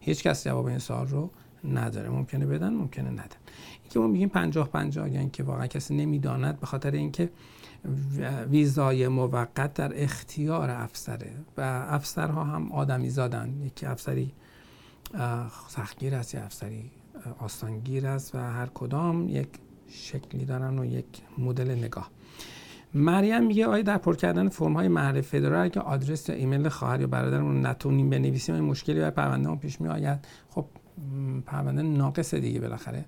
هیچ 0.00 0.22
کس 0.22 0.44
جواب 0.44 0.66
این 0.66 0.78
سوال 0.78 1.06
رو 1.06 1.30
نداره. 1.64 2.08
ممکنه 2.08 2.46
بدن 2.46 2.74
ممکنه 2.74 3.10
ندن 3.10 3.36
اینکه 3.82 3.98
ما 3.98 4.06
میگیم 4.06 4.28
50 4.28 4.68
50 4.68 5.10
یعنی 5.10 5.30
که 5.30 5.42
واقعا 5.42 5.66
کسی 5.66 5.94
نمی‌داند 5.94 6.60
به 6.60 6.66
خاطر 6.66 6.90
اینکه 6.90 7.30
ویزای 8.50 9.08
موقت 9.08 9.74
در 9.74 10.02
اختیار 10.02 10.70
افسره 10.70 11.32
و 11.56 11.86
افسرها 11.88 12.44
هم 12.44 12.72
آدمی 12.72 13.10
زادن. 13.10 13.62
یکی 13.66 13.86
افسری 13.86 14.32
سختگیر 15.68 16.14
است 16.14 16.34
یا 16.34 16.42
افسری 16.42 16.90
آستانگیر 17.38 18.06
است 18.06 18.34
و 18.34 18.38
هر 18.38 18.66
کدام 18.66 19.28
یک 19.28 19.48
شکلی 19.88 20.44
دارن 20.44 20.78
و 20.78 20.84
یک 20.84 21.06
مدل 21.38 21.70
نگاه. 21.70 22.10
مریم 22.94 23.46
میگه 23.46 23.66
آیا 23.66 23.82
در 23.82 23.98
پر 23.98 24.16
کردن 24.16 24.48
فرم 24.48 24.72
های 24.72 24.88
محل 24.88 25.20
فدرال 25.20 25.68
که 25.68 25.80
آدرس 25.80 26.28
یا 26.28 26.34
ایمیل 26.34 26.68
خواهر 26.68 27.00
یا 27.00 27.06
برادرمون 27.06 27.66
نتونیم 27.66 28.10
بنویسیم 28.10 28.54
این 28.54 28.64
مشکلی 28.64 29.00
بر 29.00 29.10
پرونده 29.10 29.56
پیش 29.56 29.80
می 29.80 29.88
آید 29.88 30.18
خب 30.50 30.66
پرونده 31.46 31.82
ناقصه 31.82 32.40
دیگه 32.40 32.60
بالاخره. 32.60 33.04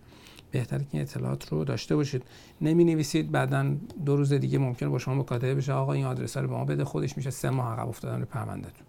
بهتره 0.53 0.85
که 0.93 1.01
اطلاعات 1.01 1.49
رو 1.49 1.65
داشته 1.65 1.97
باشید. 1.97 2.23
نمی 2.61 2.85
نویسید 2.85 3.31
بعدا 3.31 3.77
دو 4.05 4.17
روز 4.17 4.33
دیگه 4.33 4.59
ممکنه 4.59 4.88
با 4.88 4.99
شما 4.99 5.15
مکاتبه 5.15 5.55
بشه. 5.55 5.73
آقا 5.73 5.93
این 5.93 6.05
آدرس 6.05 6.37
رو 6.37 6.49
به 6.49 6.55
ما 6.55 6.65
بده 6.65 6.85
خودش 6.85 7.17
میشه 7.17 7.31
سه 7.31 7.51
ماه 7.51 7.73
عقب 7.73 7.88
افتادن 7.88 8.21
رو 8.21 8.27
پروندهتون. 8.27 8.87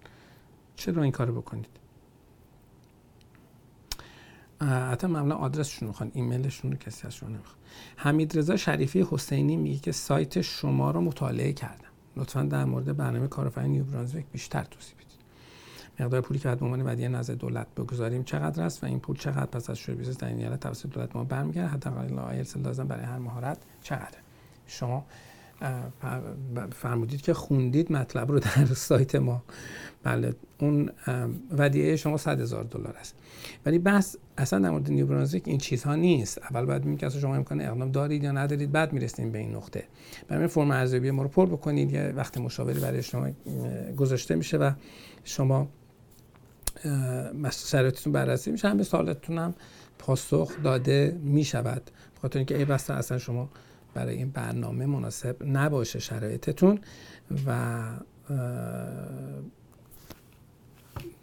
چرا 0.76 1.04
این 1.04 1.12
کارو 1.12 1.42
بکنید؟ 1.42 1.68
حتی 4.62 5.08
معمولا 5.08 5.36
آدرسشون 5.36 5.88
می‌خوان 5.88 6.12
ایمیلشون 6.14 6.72
رو 6.72 6.78
کسی 6.78 7.08
از 7.08 7.16
شما 7.16 7.30
نمی‌خواد. 7.30 7.58
حمید 7.96 8.38
رضا 8.38 8.58
شریفی 8.58 9.06
حسینی 9.12 9.58
میگه 9.58 9.80
که 9.80 9.92
سایت 9.92 10.42
شما 10.42 10.92
رو 10.92 11.02
مطالعه 11.02 11.54
کردم. 11.54 11.90
لطفا 12.18 12.44
در 12.44 12.66
مورد 12.66 12.98
برنامه 12.98 13.28
کارآفرین 13.28 13.72
نیو 13.72 13.84
برانزویک 13.84 14.26
بیشتر 14.32 14.64
توضیح 14.64 14.96
مقدار 16.00 16.22
پولی 16.22 16.40
که 16.40 16.48
باید 16.48 16.60
به 16.60 16.66
عنوان 16.66 16.88
ودیعه 16.88 17.10
نظر 17.10 17.34
دولت 17.34 17.68
بگذاریم 17.78 18.24
چقدر 18.24 18.64
است 18.64 18.84
و 18.84 18.88
این 18.88 19.00
پول 19.00 19.18
چقدر 19.18 19.46
پس 19.46 19.70
از 19.70 19.78
شروع 19.78 19.98
بیزنس 19.98 20.18
در 20.18 20.28
این 20.28 20.56
توسط 20.56 20.90
دولت 20.90 21.16
ما 21.16 21.24
برمیگرده؟ 21.24 21.68
حتی 21.68 21.90
آیلتس 22.18 22.58
لازم 22.58 22.88
برای 22.88 23.06
هر 23.06 23.18
مهارت 23.18 23.58
چقدر 23.82 24.18
شما 24.68 25.06
فرمودید 26.72 27.22
که 27.22 27.34
خوندید 27.34 27.92
مطلب 27.92 28.32
رو 28.32 28.40
در 28.40 28.66
سایت 28.66 29.16
ما. 29.16 29.44
بله 30.04 30.36
اون 30.60 30.90
ودیعه 31.52 31.96
شما 31.96 32.18
100 32.18 32.42
هزار 32.42 32.64
دلار 32.64 32.96
است. 33.00 33.16
ولی 33.66 33.80
بس 33.80 34.16
اصلا 34.38 34.60
در 34.60 34.70
مورد 34.70 34.90
نیو 34.90 35.28
این 35.46 35.58
چیزها 35.58 35.96
نیست. 35.96 36.42
اول 36.42 36.66
باید 36.66 36.82
ببینید 36.82 37.00
که 37.00 37.10
شما 37.10 37.36
امکان 37.36 37.62
اقدام 37.62 37.92
دارید 37.92 38.24
یا 38.24 38.32
ندارید. 38.32 38.72
بعد 38.72 38.94
می‌رسید 38.94 39.32
به 39.32 39.40
این 39.40 39.56
نقطه. 39.56 39.84
برای 40.28 40.48
فرم 40.48 40.72
ارزیابی 40.72 41.12
ما 41.12 41.24
رو 41.24 41.30
پر 41.30 41.46
بکنید. 41.46 41.92
یه 41.92 42.14
وقت 42.16 42.38
مشاوری 42.38 42.80
برای 42.80 43.04
شما 43.04 43.28
گذاشته 43.98 44.36
میشه 44.36 44.58
و 44.58 44.72
شما 45.24 45.68
شرایطتون 47.52 48.14
بررسی 48.14 48.52
میشه. 48.52 48.70
هم 48.70 48.78
به 48.78 48.84
سوالتون 48.84 49.38
هم 49.38 49.54
پاسخ 50.00 50.52
داده 50.64 51.20
می‌شود. 51.24 51.92
بخاطر 52.18 52.40
اینکه 52.40 52.58
ای 52.58 52.66
بسته 52.66 52.94
اصلا 52.94 53.18
شما 53.18 53.50
برای 53.94 54.16
این 54.16 54.30
برنامه 54.30 54.86
مناسب 54.86 55.36
نباشه 55.46 56.00
شرایطتون 56.00 56.80
و 57.48 57.80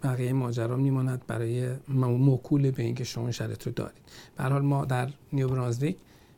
بقیه 0.03 0.33
ماجرا 0.33 0.75
میماند 0.75 1.21
برای 1.27 1.69
موکول 1.87 2.71
به 2.71 2.83
اینکه 2.83 3.03
شما 3.03 3.31
شرط 3.31 3.67
رو 3.67 3.71
دارید. 3.71 4.01
به 4.37 4.43
حال 4.43 4.61
ما 4.61 4.85
در 4.85 5.09
نیو 5.33 5.47
برانزویک 5.47 5.97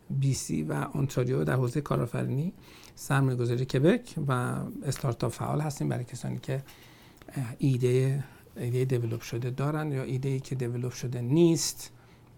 بی 0.09 0.33
سی 0.33 0.63
و 0.63 0.73
اونتاریو 0.93 1.43
در 1.43 1.53
حوزه 1.53 1.81
کارآفرینی 1.81 2.53
سرمایه 2.95 3.37
گذاری 3.37 3.65
کبک 3.65 4.15
و 4.27 4.55
استارتاپ 4.85 5.31
فعال 5.31 5.61
هستیم 5.61 5.89
برای 5.89 6.03
کسانی 6.03 6.39
که 6.41 6.63
ایده 7.57 8.23
ایده 8.57 8.85
دیولوب 8.85 9.21
شده 9.21 9.49
دارن 9.49 9.91
یا 9.91 10.03
ایده 10.03 10.29
ای 10.29 10.39
که 10.39 10.55
دیولوب 10.55 10.91
شده 10.91 11.21
نیست 11.21 11.91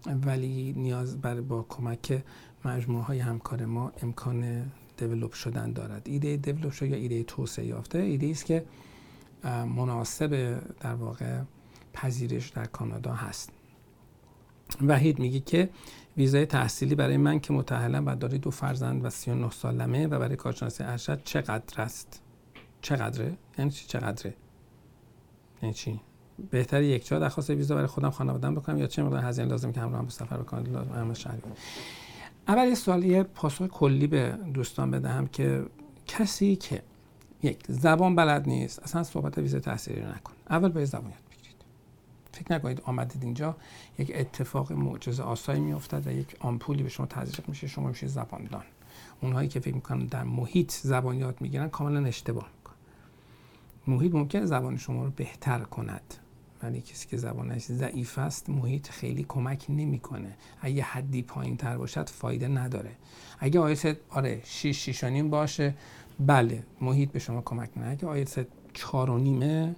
ولی 0.06 0.72
نیاز 0.76 1.20
بر 1.20 1.40
با 1.40 1.66
کمک 1.68 2.22
مجموعه 2.64 3.04
های 3.04 3.18
همکار 3.18 3.64
ما 3.64 3.92
امکان 4.02 4.72
دیولوب 4.96 5.32
شدن 5.32 5.72
دارد. 5.72 6.02
ایده 6.08 6.36
دیولوب 6.36 6.72
شده 6.72 6.88
یا 6.88 6.96
ایده 6.96 7.22
توسعه 7.22 7.66
یافته؟ 7.66 7.98
ایده 7.98 8.26
است 8.26 8.44
که 8.44 8.64
مناسب 9.76 10.60
در 10.80 10.94
واقع 10.94 11.40
پذیرش 11.92 12.48
در 12.48 12.64
کانادا 12.64 13.14
هست. 13.14 13.50
وحید 14.86 15.18
میگه 15.18 15.40
که 15.40 15.70
ویزای 16.16 16.46
تحصیلی 16.46 16.94
برای 16.94 17.16
من 17.16 17.40
که 17.40 17.52
متأهلم 17.52 18.06
و 18.06 18.14
داری 18.14 18.38
دو 18.38 18.50
فرزند 18.50 19.04
و 19.04 19.10
39 19.10 19.50
سالمه 19.50 20.06
و 20.06 20.18
برای 20.18 20.36
کارشناسی 20.36 20.84
ارشد 20.84 21.22
چقدر 21.24 21.82
است؟ 21.82 22.22
چقدره؟ 22.82 23.38
یعنی 23.58 23.70
چقدره؟ 23.70 24.34
یعنی 25.66 25.74
چی؟ 25.74 26.00
بهتر 26.50 26.82
یک 26.82 27.06
جا 27.06 27.18
درخواست 27.18 27.50
ویزا 27.50 27.74
برای 27.74 27.86
خودم 27.86 28.10
خانواده‌ام 28.10 28.54
بکنم 28.54 28.78
یا 28.78 28.86
چه 28.86 29.02
مقدار 29.02 29.24
هزینه 29.24 29.48
لازم 29.48 29.72
که 29.72 29.80
همراه 29.80 30.04
به 30.04 30.10
سفر 30.10 30.36
بکنم؟ 30.36 30.72
لازم 30.72 31.14
شهری 31.14 31.42
اول 32.48 32.68
یه 32.68 32.74
سوالی 32.74 33.22
پاسخ 33.22 33.66
کلی 33.66 34.06
به 34.06 34.38
دوستان 34.54 34.90
بدهم 34.90 35.26
که 35.26 35.64
کسی 36.06 36.56
که 36.56 36.82
یک 37.42 37.64
زبان 37.68 38.16
بلد 38.16 38.48
نیست 38.48 38.82
اصلا 38.82 39.02
صحبت 39.02 39.38
ویزا 39.38 39.60
تحصیلی 39.60 40.00
نکن. 40.00 40.32
اول 40.50 40.68
باید 40.68 40.86
زبان 40.86 41.04
یاد 41.10 41.20
بگیرید. 41.30 41.56
فکر 42.32 42.52
نکنید 42.52 42.82
آمدید 42.84 43.24
اینجا 43.24 43.56
یک 43.98 44.12
اتفاق 44.14 44.72
معجزه 44.72 45.22
آسایی 45.22 45.60
میافتد 45.60 46.06
و 46.06 46.12
یک 46.12 46.36
آمپولی 46.40 46.82
به 46.82 46.88
شما 46.88 47.06
تزریق 47.06 47.48
میشه 47.48 47.66
شما 47.66 47.88
میشه 47.88 48.06
زباندان. 48.06 48.64
اونهایی 49.20 49.48
که 49.48 49.60
فکر 49.60 49.74
می‌کنن 49.74 50.06
در 50.06 50.24
محیط 50.24 50.72
زبان 50.72 51.16
یاد 51.16 51.40
می‌گیرن 51.40 51.68
کاملا 51.68 52.04
اشتباه. 52.04 52.48
محیط 53.86 54.14
ممکن 54.14 54.44
زبان 54.44 54.76
شما 54.76 55.04
رو 55.04 55.10
بهتر 55.10 55.58
کند. 55.58 56.14
ولی 56.62 56.80
کسی 56.80 57.08
که 57.08 57.16
زبانش 57.16 57.62
ضعیف 57.62 58.18
است 58.18 58.50
محیط 58.50 58.88
خیلی 58.88 59.24
کمک 59.28 59.64
نمی‌کنه. 59.68 60.36
اگه 60.60 60.82
حدی 60.82 61.22
پایین 61.22 61.56
تر 61.56 61.78
باشد 61.78 62.08
فایده 62.08 62.48
نداره. 62.48 62.90
اگه 63.38 63.60
آیس 63.60 63.86
آره 64.10 64.40
6 64.44 64.90
6 64.90 65.04
باشه 65.22 65.74
بله 66.20 66.62
محیط 66.80 67.10
به 67.10 67.18
شما 67.18 67.42
کمک 67.44 67.74
کنه 67.74 67.86
اگه 67.86 68.06
آیلتس 68.06 68.38
چهار 68.72 69.10
و 69.10 69.18
نیمه 69.18 69.76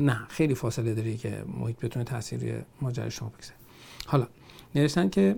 نه 0.00 0.26
خیلی 0.28 0.54
فاصله 0.54 0.94
داری 0.94 1.16
که 1.16 1.44
محیط 1.58 1.84
بتونه 1.84 2.04
تاثیر 2.04 2.64
ماجرای 2.80 3.10
شما 3.10 3.28
بگذاره. 3.28 3.56
حالا 4.06 4.28
نوشتن 4.74 5.08
که 5.08 5.36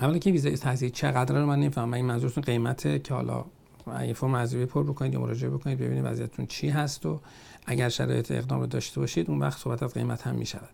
اولا 0.00 0.18
که 0.18 0.30
ویزای 0.30 0.56
تحصیل 0.56 0.90
چقدر 0.90 1.40
رو 1.40 1.46
من 1.46 1.60
نمی‌فهمم. 1.60 1.94
این 1.94 2.04
منظورتون 2.04 2.42
قیمته 2.42 2.98
که 2.98 3.14
حالا 3.14 3.44
اگه 3.90 4.12
فرم 4.12 4.34
ارزیابی 4.34 4.66
پر 4.66 4.82
بکنید 4.82 5.14
یا 5.14 5.20
مراجعه 5.20 5.50
بکنید 5.50 5.78
ببینید 5.78 6.04
وضعیتتون 6.04 6.46
چی 6.46 6.68
هست 6.68 7.06
و 7.06 7.20
اگر 7.66 7.88
شرایط 7.88 8.32
اقدام 8.32 8.60
رو 8.60 8.66
داشته 8.66 9.00
باشید 9.00 9.30
اون 9.30 9.38
وقت 9.38 9.58
صحبت 9.58 9.82
از 9.82 9.94
قیمت 9.94 10.26
هم 10.26 10.34
می‌شود. 10.34 10.68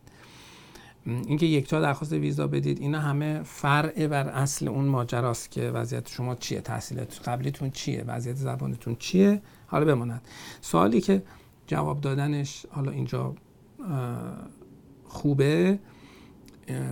اینکه 1.06 1.46
یک 1.46 1.68
جا 1.68 1.80
درخواست 1.80 2.12
ویزا 2.12 2.46
بدید 2.46 2.80
اینا 2.80 3.00
همه 3.00 3.42
فرع 3.42 4.06
بر 4.06 4.28
اصل 4.28 4.68
اون 4.68 4.84
ماجراست 4.84 5.50
که 5.50 5.70
وضعیت 5.70 6.08
شما 6.08 6.34
چیه 6.34 6.60
تحصیلات 6.60 7.28
قبلیتون 7.28 7.70
چیه 7.70 8.04
وضعیت 8.06 8.36
زبانتون 8.36 8.96
چیه 8.98 9.42
حالا 9.66 9.84
بماند. 9.84 10.22
سوالی 10.60 11.00
که 11.00 11.22
جواب 11.66 12.00
دادنش 12.00 12.66
حالا 12.70 12.92
اینجا 12.92 13.34
خوبه. 15.04 15.78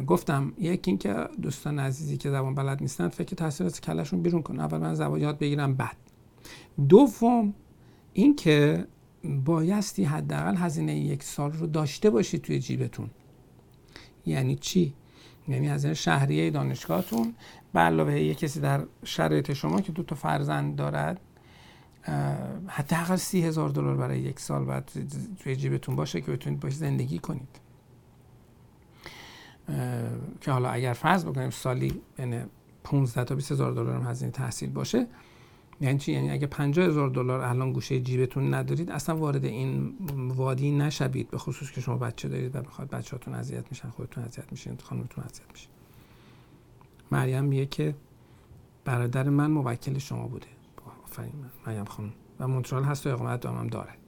گفتم 0.07 0.53
یکی 0.59 0.91
اینکه 0.91 1.15
دوستان 1.43 1.79
عزیزی 1.79 2.17
که 2.17 2.31
زبان 2.31 2.55
بلد 2.55 2.81
نیستن 2.81 3.09
فکر 3.09 3.37
تحصیلات 3.37 3.81
کلشون 3.81 4.23
بیرون 4.23 4.43
کن. 4.43 4.61
اول 4.61 4.79
من 4.79 4.95
زبان 4.95 5.21
یاد 5.21 5.39
بگیرم 5.39 5.75
بعد. 5.75 5.97
دوم 6.89 7.55
اینکه 8.13 8.87
بایستی 9.25 10.05
حداقل 10.05 10.57
هزینه 10.57 10.97
یک 10.97 11.23
سال 11.23 11.53
رو 11.53 11.67
داشته 11.67 12.11
باشید 12.11 12.43
توی 12.43 12.59
جیبتون. 12.59 13.11
یعنی 14.27 14.57
چی؟ 14.57 14.95
یعنی 15.49 15.69
از 15.69 15.87
شهریه 15.87 16.51
دانشگاهتون 16.51 17.35
به 17.73 17.81
علاوه 17.81 18.21
یه 18.21 18.35
کسی 18.35 18.61
در 18.61 18.85
شرایط 19.05 19.53
شما 19.53 19.81
که 19.81 19.93
دو 19.93 20.03
تا 20.03 20.17
فرزند 20.17 20.77
دارد 20.77 21.21
حداقل 22.67 23.17
سی 23.17 23.43
هزار 23.43 23.69
دلار 23.69 23.97
برای 23.97 24.21
یک 24.21 24.41
سال 24.41 24.65
بعد 24.65 24.91
توی 25.39 25.57
جیبتون 25.57 25.97
باشه 25.97 26.21
که 26.21 26.33
بتونید 26.33 26.61
باش 26.61 26.75
زندگی 26.75 27.19
کنید. 27.19 27.61
که 30.41 30.53
حالا 30.53 30.71
اگر 30.71 30.93
فرض 30.93 31.25
بکنیم 31.25 31.51
سالی 31.51 32.01
بین 32.17 32.43
15 32.85 33.25
تا 33.25 33.35
20 33.35 33.53
هزار 33.53 33.73
دلار 33.73 33.97
هم 33.97 34.11
هزینه 34.11 34.31
تحصیل 34.31 34.71
باشه 34.71 35.07
یعنی 35.81 35.99
چی؟ 35.99 36.13
یعنی 36.13 36.31
اگه 36.31 36.47
50 36.47 36.87
هزار 36.87 37.11
دلار 37.11 37.41
الان 37.41 37.73
گوشه 37.73 38.01
جیبتون 38.01 38.55
ندارید 38.55 38.91
اصلا 38.91 39.17
وارد 39.17 39.45
این 39.45 39.95
وادی 40.29 40.71
نشوید 40.71 41.31
به 41.31 41.39
خصوص 41.39 41.71
که 41.71 41.81
شما 41.81 41.97
بچه 41.97 42.29
دارید 42.29 42.57
و 42.57 42.63
بخواد 42.63 42.91
بچه‌هاتون 42.91 43.35
اذیت 43.35 43.65
میشن 43.71 43.91
خودتون 43.91 44.25
اذیت 44.25 44.45
میشین 44.51 44.79
خانمتون 44.83 45.25
اذیت 45.25 45.47
میشه 45.53 45.69
مریم 47.11 47.45
میگه 47.45 47.67
که 47.67 47.95
برادر 48.85 49.29
من 49.29 49.51
موکل 49.51 49.99
شما 49.99 50.27
بوده. 50.27 50.47
آفرین 51.05 51.33
مریم 51.67 51.85
خانم. 51.85 52.13
و 52.41 52.49
مونترال 52.49 52.85
هست 52.85 53.07
و 53.07 53.11
اقامت 53.11 53.41
دامم 53.41 53.67
دارد. 53.67 53.99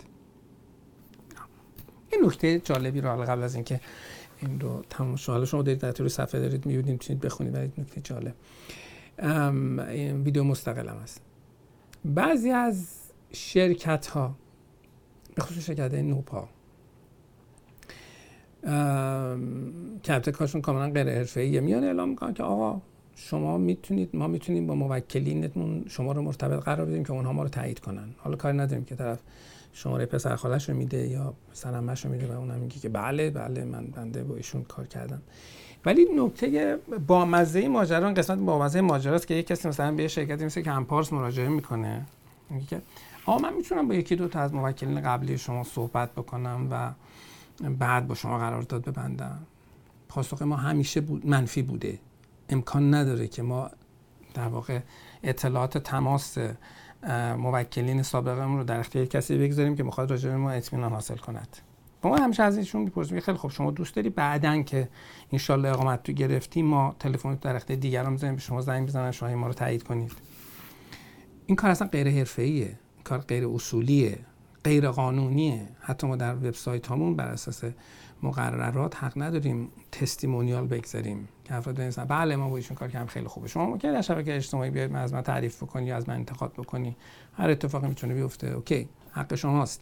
این 2.13 2.27
نکته 2.27 2.59
جالبی 2.59 3.01
رو 3.01 3.23
قبل 3.23 3.43
از 3.43 3.55
اینکه 3.55 3.81
این 4.41 4.61
رو 4.61 4.85
تمام 4.91 5.17
حالا 5.27 5.45
شما 5.45 5.63
دارید 5.63 5.81
در 5.81 5.93
طور 5.93 6.09
صفحه 6.09 6.41
دارید 6.41 6.67
می‌بینید 6.67 6.93
می‌تونید 6.93 7.23
بخونید 7.23 7.55
ولی 7.55 7.73
نکته 7.79 8.01
جالب. 8.01 8.35
ویدیو 10.25 10.45
مستقلم 10.45 10.97
هست 11.03 11.21
بعضی 12.05 12.51
از 12.51 12.89
شرکت 13.33 14.07
ها 14.07 14.35
به 15.35 15.43
خصوص 15.43 15.67
شرکت 15.67 15.95
نوپا 15.95 16.49
که 20.03 20.33
کارشون 20.33 20.61
کاملا 20.61 20.91
غیر 20.91 21.09
حرفه‌ایه 21.09 21.61
میان 21.61 21.85
اعلام 21.85 22.09
می‌کنن 22.09 22.35
که 22.35 22.43
آقا 22.43 22.81
شما 23.15 23.59
می‌تونید 23.59 24.17
ما 24.17 24.27
می‌تونیم 24.27 24.67
با 24.67 24.75
موکلینتون 24.75 25.85
شما 25.89 26.13
رو 26.13 26.23
مرتبط 26.23 26.65
قرار 26.65 26.87
بدیم 26.87 27.05
که 27.05 27.13
اونها 27.13 27.33
ما 27.33 27.43
رو 27.43 27.49
تایید 27.49 27.81
کنن. 27.81 28.15
حالا 28.19 28.37
کاری 28.37 28.59
نداریم 28.59 28.85
که 28.85 28.95
طرف 28.95 29.21
شماره 29.73 30.07
پسر 30.07 30.37
خالش 30.37 30.69
رو 30.69 30.77
میده 30.77 31.09
یا 31.09 31.35
سرمش 31.53 32.05
رو 32.05 32.11
میده 32.11 32.27
و 32.27 32.33
اونم 32.39 32.59
میگه 32.59 32.79
که 32.79 32.89
بله 32.89 33.31
بله 33.31 33.65
من 33.65 33.87
بنده 33.87 34.25
با 34.25 34.37
ایشون 34.37 34.63
کار 34.63 34.87
کردم. 34.87 35.23
ولی 35.87 36.07
نکته 36.17 36.79
با 37.07 37.25
مزه 37.25 37.69
ماجرا 37.69 38.13
قسمت 38.13 38.39
با 38.39 38.59
مزه 38.59 38.81
ماجراست 38.81 39.27
که 39.27 39.35
یک 39.35 39.47
کسی 39.47 39.69
مثلا 39.69 39.93
به 39.93 40.09
شرکتی 40.09 40.45
مثل 40.45 40.61
کمپارس 40.61 41.13
مراجعه 41.13 41.49
می‌کنه. 41.49 42.07
میگه 42.51 42.67
که 42.67 42.83
آقا 43.27 43.39
من 43.39 43.55
می‌تونم 43.55 43.89
با 43.89 43.95
یکی 43.95 44.17
دو 44.17 44.29
تا 44.29 44.41
از 44.41 44.55
موکلین 44.55 45.01
قبلی 45.01 45.39
شما 45.39 45.65
صحبت 45.65 46.13
بکنم 46.13 46.69
و 46.71 46.93
بعد 47.71 48.07
با 48.07 48.15
شما 48.15 48.39
قرارداد 48.39 48.85
ببندم. 48.85 49.39
پاسخ 50.09 50.43
ما 50.43 50.57
همیشه 50.57 51.01
بود 51.01 51.27
منفی 51.27 51.63
بوده. 51.63 51.99
امکان 52.49 52.95
نداره 52.95 53.29
که 53.29 53.43
ما 53.43 53.71
در 54.35 54.49
واقع 54.49 54.81
اطلاعات 55.23 55.79
تماس 55.79 56.39
موکلین 57.39 58.03
سابقمون 58.03 58.59
رو 58.59 58.65
در 58.65 58.81
اختیار 58.81 59.05
کسی 59.05 59.39
بگذاریم 59.39 59.77
که 59.77 59.83
می‌خواد 59.83 60.11
راجع 60.11 60.35
ما 60.35 60.51
اطمینان 60.51 60.93
حاصل 60.93 61.17
کند. 61.17 61.57
ما 62.09 62.17
همیشه 62.17 62.43
از 62.43 62.59
ایشون 62.59 62.83
می‌پرسیم. 62.83 63.21
خیلی 63.21 63.39
خب 63.39 63.49
شما 63.49 63.71
دوست 63.71 63.95
داری 63.95 64.11
بعدن 64.11 64.63
که 64.63 64.89
ان 65.33 65.67
اقامت 65.67 66.03
تو 66.03 66.13
گرفتی 66.13 66.63
ما 66.63 66.97
تلفن 66.99 67.35
در 67.35 67.57
اختیار 67.57 67.79
دیگران 67.79 68.13
می‌ذاریم 68.13 68.35
به 68.35 68.41
شما 68.41 68.61
زنگ 68.61 68.87
بزنن 68.87 69.11
شما 69.11 69.37
ما 69.37 69.47
رو 69.47 69.53
تایید 69.53 69.83
کنید. 69.83 70.13
این 71.47 71.57
کار 71.57 71.71
اصلا 71.71 71.89
غیر 71.89 72.11
حرفه‌ایه. 72.11 72.79
کار 73.05 73.19
غیر 73.19 73.49
اصولیه 73.49 74.19
غیر 74.65 74.91
قانونیه. 74.91 75.69
حتی 75.81 76.07
ما 76.07 76.17
در 76.17 76.35
وبسایت 76.35 76.87
هامون 76.87 77.17
بر 77.17 77.29
اساس 77.29 77.65
مقررات 78.23 78.97
حق 78.97 79.13
نداریم 79.17 79.69
تستیمونیال 79.93 80.67
بگذاریم. 80.67 81.29
که 81.45 81.55
افراد 81.55 81.77
بنویسن 81.77 82.05
بله 82.05 82.37
ما 82.37 82.49
با 82.49 82.57
ایشون 82.57 82.77
کار 82.77 82.89
کردیم 82.89 83.07
خیلی 83.09 83.27
خوبه. 83.27 83.49
شما 83.49 83.67
ممکنه 83.67 83.93
در 83.93 84.03
شبکه 84.03 84.37
اجتماعی 84.37 84.71
بیاید 84.71 84.97
از 84.97 85.13
من 85.13 85.23
تعریف 85.23 85.63
بکنی 85.63 85.93
از 85.93 86.09
من 86.09 86.15
انتقاد 86.15 86.53
بکنی. 86.53 86.97
هر 87.37 87.51
اتفاقی 87.51 87.89
می‌تونه 87.89 88.15
بیفته 88.15 88.47
اوکی. 88.47 88.89
حق 89.11 89.35
شماست. 89.35 89.81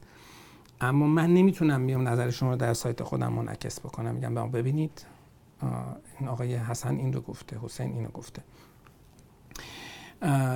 اما 0.82 1.06
من 1.06 1.34
نمی‌تونم 1.34 1.86
بیام 1.86 2.08
نظر 2.08 2.30
شما 2.30 2.50
رو 2.50 2.56
در 2.56 2.74
سایت 2.74 3.02
خودم 3.02 3.32
منعکس 3.32 3.80
بکنم. 3.80 4.14
میگم 4.14 4.50
ببینید 4.50 5.06
این 6.20 6.28
آقای 6.28 6.54
حسن 6.54 6.96
این 6.96 7.12
رو 7.12 7.20
گفته 7.20 7.58
حسین 7.62 7.92
اینو 7.92 8.08
گفته. 8.08 8.42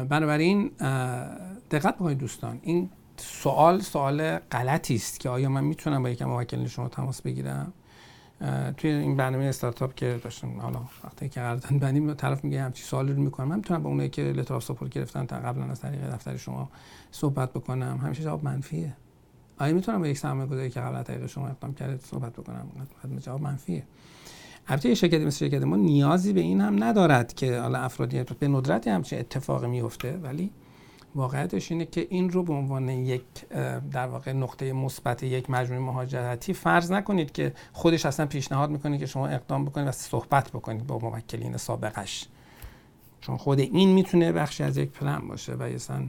بنابراین 0.08 0.70
دقت 1.70 1.94
بکنید 1.94 2.18
دوستان 2.18 2.58
این 2.62 2.90
سوال 3.16 3.80
سوال 3.80 4.38
غلطی 4.38 4.94
است 4.94 5.20
که 5.20 5.28
آیا 5.28 5.48
من 5.48 5.64
می‌تونم 5.64 6.02
با 6.02 6.10
یکم 6.10 6.24
موکل 6.24 6.66
شما 6.66 6.88
تماس 6.88 7.22
بگیرم؟ 7.22 7.72
توی 8.76 8.90
این 8.90 9.16
برنامه 9.16 9.44
استارتاپ 9.44 9.94
که 9.94 10.20
داشتم 10.24 10.60
حالا 10.60 10.80
وقتی 11.04 11.28
که 11.28 11.40
قرارداد 11.40 11.80
بندیم 11.80 12.14
طرف 12.14 12.44
میگه 12.44 12.62
همچی 12.62 12.82
سوالی 12.82 13.12
رو 13.12 13.22
می‌کنم. 13.22 13.48
من 13.48 13.56
می‌تونم 13.56 13.82
با 13.82 13.90
اونایی 13.90 14.08
که 14.08 14.22
لتر 14.22 14.60
سپورت 14.60 14.90
گرفتن 14.90 15.26
تا 15.26 15.36
قبلا 15.36 15.64
از 15.64 15.80
طریق 15.80 16.10
دفتر 16.14 16.36
شما 16.36 16.70
صحبت 17.10 17.52
بکنم. 17.52 18.00
همیشه 18.02 18.22
جواب 18.22 18.44
منفیه. 18.44 18.96
آیا 19.58 19.74
می‌تونم 19.74 20.00
با 20.00 20.08
یک 20.08 20.18
سرمایه 20.18 20.48
گذاری 20.48 20.70
که 20.70 20.80
قبل 20.80 21.02
طریق 21.02 21.26
شما 21.26 21.48
اقدام 21.48 21.74
کرده 21.74 21.98
صحبت 22.04 22.32
بکنم. 22.32 22.66
جواب 23.20 23.42
منفیه. 23.42 23.82
البته 24.68 24.94
شرکتی 24.94 25.24
مثل 25.24 25.36
شرکت 25.36 25.62
ما 25.62 25.76
نیازی 25.76 26.32
به 26.32 26.40
این 26.40 26.60
هم 26.60 26.84
ندارد 26.84 27.34
که 27.34 27.60
حالا 27.60 27.78
افرادی 27.78 28.22
به 28.38 28.48
ندرت 28.48 28.88
همچین 28.88 29.18
اتفاقی 29.18 29.66
میفته 29.66 30.16
ولی 30.16 30.50
واقعیتش 31.14 31.72
اینه 31.72 31.86
که 31.86 32.06
این 32.10 32.30
رو 32.30 32.42
به 32.42 32.52
عنوان 32.52 32.88
یک 32.88 33.22
در 33.92 34.06
واقع 34.06 34.32
نقطه 34.32 34.72
مثبت 34.72 35.22
یک 35.22 35.50
مجموعه 35.50 35.82
مهاجرتی 35.82 36.52
فرض 36.52 36.92
نکنید 36.92 37.32
که 37.32 37.52
خودش 37.72 38.06
اصلا 38.06 38.26
پیشنهاد 38.26 38.70
می‌کنه 38.70 38.98
که 38.98 39.06
شما 39.06 39.26
اقدام 39.28 39.64
بکنید 39.64 39.88
و 39.88 39.92
صحبت 39.92 40.50
بکنید 40.50 40.86
با 40.86 40.98
موکلین 40.98 41.56
سابقش. 41.56 42.26
چون 43.20 43.36
خود 43.36 43.58
این 43.60 43.88
می‌تونه 43.88 44.32
بخشی 44.32 44.62
از 44.62 44.76
یک 44.76 44.90
پلن 44.90 45.28
باشه 45.28 45.54
و 45.54 45.62
اصلا 45.62 46.02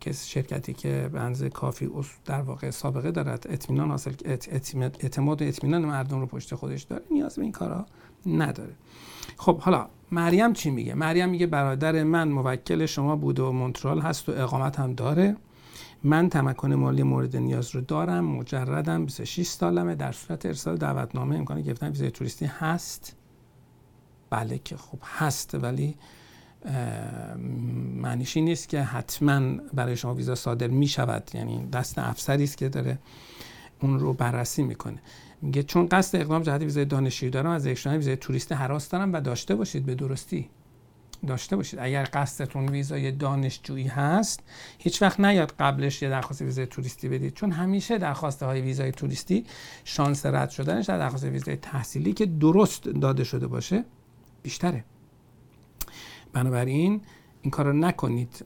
که 0.00 0.12
شرکتی 0.12 0.72
که 0.72 1.10
بنز 1.12 1.44
کافی 1.44 1.90
در 2.24 2.40
واقع 2.40 2.70
سابقه 2.70 3.10
دارد 3.10 3.46
اطمینان 3.50 3.90
حاصل 3.90 4.12
اعتماد 5.00 5.42
و 5.42 5.44
اطمینان 5.44 5.84
مردم 5.84 6.20
رو 6.20 6.26
پشت 6.26 6.54
خودش 6.54 6.82
داره 6.82 7.02
نیاز 7.10 7.36
به 7.36 7.42
این 7.42 7.52
کارا 7.52 7.86
نداره. 8.26 8.72
خب 9.36 9.60
حالا 9.60 9.88
مریم 10.12 10.52
چی 10.52 10.70
میگه؟ 10.70 10.94
مریم 10.94 11.28
میگه 11.28 11.46
برادر 11.46 12.04
من 12.04 12.28
موکل 12.28 12.86
شما 12.86 13.16
بود 13.16 13.40
و 13.40 13.52
مونترال 13.52 14.00
هست 14.00 14.28
و 14.28 14.32
اقامت 14.32 14.78
هم 14.80 14.92
داره. 14.94 15.36
من 16.04 16.28
تمکن 16.28 16.74
مالی 16.74 17.02
مورد 17.02 17.36
نیاز 17.36 17.74
رو 17.74 17.80
دارم 17.80 18.24
مجردم 18.24 19.04
26 19.04 19.46
سالمه. 19.46 19.94
در 19.94 20.12
صورت 20.12 20.46
ارسال 20.46 20.76
دعوتنامه 20.76 21.36
امکان 21.36 21.62
گرفتن 21.62 21.88
ویزای 21.88 22.10
توریستی 22.10 22.44
هست. 22.44 23.16
بله 24.30 24.58
که 24.58 24.76
خب 24.76 24.98
هست 25.02 25.54
ولی 25.54 25.96
معنیش 28.02 28.36
این 28.36 28.44
نیست 28.44 28.68
که 28.68 28.82
حتما 28.82 29.40
برای 29.74 29.96
شما 29.96 30.14
ویزا 30.14 30.34
صادر 30.34 30.66
می 30.66 30.86
شود 30.86 31.30
یعنی 31.34 31.68
دست 31.72 31.98
افسری 31.98 32.44
است 32.44 32.56
که 32.56 32.68
داره 32.68 32.98
اون 33.82 33.98
رو 33.98 34.12
بررسی 34.12 34.62
می‌کنه. 34.62 34.98
میگه 35.42 35.62
چون 35.62 35.88
قصد 35.88 36.20
اقدام 36.20 36.42
جهت 36.42 36.62
ویزای 36.62 36.84
دانشجویی 36.84 37.30
دارم 37.30 37.50
از 37.50 37.66
یک 37.66 37.86
ویزای 37.86 38.16
توریست 38.16 38.52
حراس 38.52 38.88
دارم 38.88 39.12
و 39.12 39.20
داشته 39.20 39.54
باشید 39.54 39.86
به 39.86 39.94
درستی. 39.94 40.50
داشته 41.26 41.56
باشید. 41.56 41.78
اگر 41.82 42.08
قصدتون 42.12 42.68
ویزای 42.68 43.12
دانشجویی 43.12 43.86
هست 43.86 44.40
هیچ 44.78 45.02
وقت 45.02 45.20
نیاد 45.20 45.52
قبلش 45.58 46.02
یه 46.02 46.08
درخواست 46.08 46.42
ویزای 46.42 46.66
توریستی 46.66 47.08
بدید. 47.08 47.34
چون 47.34 47.52
همیشه 47.52 47.98
درخواسته 47.98 48.46
های 48.46 48.60
ویزای 48.60 48.92
توریستی 48.92 49.44
شانس 49.84 50.26
رد 50.26 50.50
شدنش 50.50 50.86
در 50.86 50.98
درخواست 50.98 51.24
ویزای 51.24 51.56
تحصیلی 51.56 52.12
که 52.12 52.26
درست 52.26 52.84
داده 52.84 53.24
شده 53.24 53.46
باشه 53.46 53.84
بیشتره. 54.42 54.84
بنابراین 56.36 57.00
این 57.42 57.50
کار 57.50 57.66
رو 57.66 57.72
نکنید. 57.72 58.44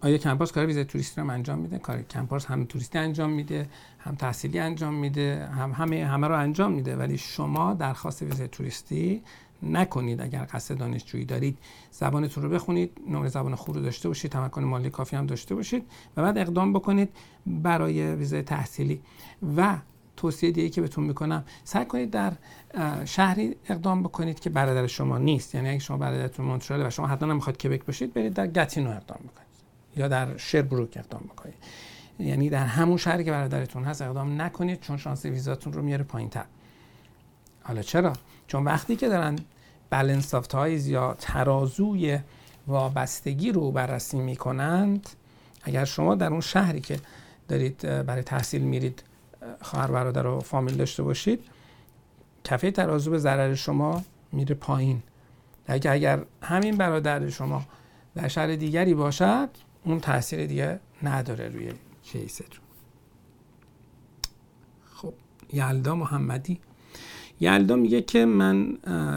آیا 0.00 0.18
کمپاس 0.18 0.52
کار 0.52 0.66
ویزای 0.66 0.84
توریستی 0.84 1.20
رو 1.20 1.30
انجام 1.30 1.58
میده؟ 1.58 1.78
کار 1.78 2.02
کمپاس 2.02 2.46
هم 2.46 2.64
توریستی 2.64 2.98
انجام 2.98 3.30
میده 3.30 3.68
هم 3.98 4.14
تحصیلی 4.14 4.58
انجام 4.58 4.94
میده 4.94 5.46
هم 5.46 5.72
همه 5.72 6.06
همه 6.06 6.28
رو 6.28 6.38
انجام 6.38 6.72
میده. 6.72 6.96
ولی 6.96 7.18
شما 7.18 7.74
درخواست 7.74 8.22
ویزای 8.22 8.48
توریستی 8.48 9.22
نکنید 9.62 10.20
اگر 10.20 10.48
قصد 10.52 10.78
دانشجویی 10.78 11.24
دارید. 11.24 11.58
زبانتون 11.90 12.42
رو 12.42 12.48
بخونید 12.48 12.90
نمره 13.08 13.28
زبان 13.28 13.54
خوب 13.54 13.74
رو 13.74 13.82
داشته 13.82 14.08
باشید 14.08 14.30
تمکن 14.30 14.64
مالی 14.64 14.90
کافی 14.90 15.16
هم 15.16 15.26
داشته 15.26 15.54
باشید 15.54 15.84
و 16.16 16.22
بعد 16.22 16.38
اقدام 16.38 16.72
بکنید 16.72 17.08
برای 17.46 18.14
ویزای 18.14 18.42
تحصیلی. 18.42 19.00
و 19.56 19.76
توصیه 20.22 20.50
دیگه 20.50 20.68
که 20.68 20.80
بهتون 20.80 21.04
می‌کنم. 21.04 21.44
سعی 21.64 21.84
کنید 21.84 22.10
در 22.10 22.32
شهری 23.04 23.56
اقدام 23.68 24.02
بکنید 24.02 24.40
که 24.40 24.50
برادر 24.50 24.86
شما 24.86 25.18
نیست. 25.18 25.54
یعنی 25.54 25.68
اگه 25.68 25.78
شما 25.78 25.96
برادرتون 25.96 26.46
مونترال 26.46 26.86
و 26.86 26.90
شما 26.90 27.06
حتما 27.06 27.32
نمی‌خواد 27.32 27.56
کبک 27.56 27.84
باشید 27.84 28.14
برید 28.14 28.32
در 28.34 28.46
گتینو 28.46 28.90
اقدام 28.90 29.18
بکنید. 29.18 29.52
یا 29.96 30.08
در 30.08 30.36
شربروک 30.36 30.96
اقدام 30.96 31.20
بکنید. 31.20 31.54
یعنی 32.18 32.50
در 32.50 32.66
همون 32.66 32.96
شهری 32.96 33.24
که 33.24 33.30
برادرتون 33.30 33.84
هست 33.84 34.02
اقدام 34.02 34.42
نکنید 34.42 34.80
چون 34.80 34.96
شانس 34.96 35.24
ویزاتون 35.24 35.72
رو 35.72 35.82
میاره 35.82 36.04
پایین 36.04 36.30
تر 36.30 36.44
حالا 37.62 37.82
چرا؟ 37.82 38.12
چون 38.46 38.64
وقتی 38.64 38.96
که 38.96 39.08
دارن 39.08 39.38
balance 39.90 40.34
of 40.34 40.46
ties 40.46 40.86
یا 40.86 41.16
ترازوی 41.18 42.18
وابستگی 42.66 43.52
رو 43.52 43.70
بررسی 43.70 44.18
می‌کنند 44.18 45.08
اگر 45.62 45.84
شما 45.84 46.14
در 46.14 46.30
اون 46.30 46.40
شهری 46.40 46.80
که 46.80 46.98
دارید 47.48 48.06
برای 48.06 48.22
تحصیل 48.22 48.62
میرید 48.62 49.02
خواهر 49.60 49.90
برادر 49.90 50.26
و 50.26 50.40
فامیل 50.40 50.76
داشته 50.76 51.02
باشید 51.02 51.44
کفه 52.44 52.70
ترازو 52.70 53.10
به 53.10 53.18
ضرر 53.18 53.54
شما 53.54 54.02
میره 54.32 54.54
پایین. 54.54 55.02
اگر 55.66 55.92
اگر 55.92 56.24
همین 56.42 56.76
برادر 56.76 57.28
شما 57.28 57.62
در 58.14 58.28
شهر 58.28 58.56
دیگری 58.56 58.94
باشد 58.94 59.48
اون 59.84 60.00
تاثیر 60.00 60.46
دیگه 60.46 60.80
نداره 61.02 61.48
روی 61.48 61.72
case 62.02 62.27
تون 62.27 62.46
خب 64.84 65.14
یلدا 65.52 65.94
محمدی. 65.94 66.60
یلدا 67.42 67.76
میگه 67.76 68.02
که 68.02 68.24
من 68.24 68.72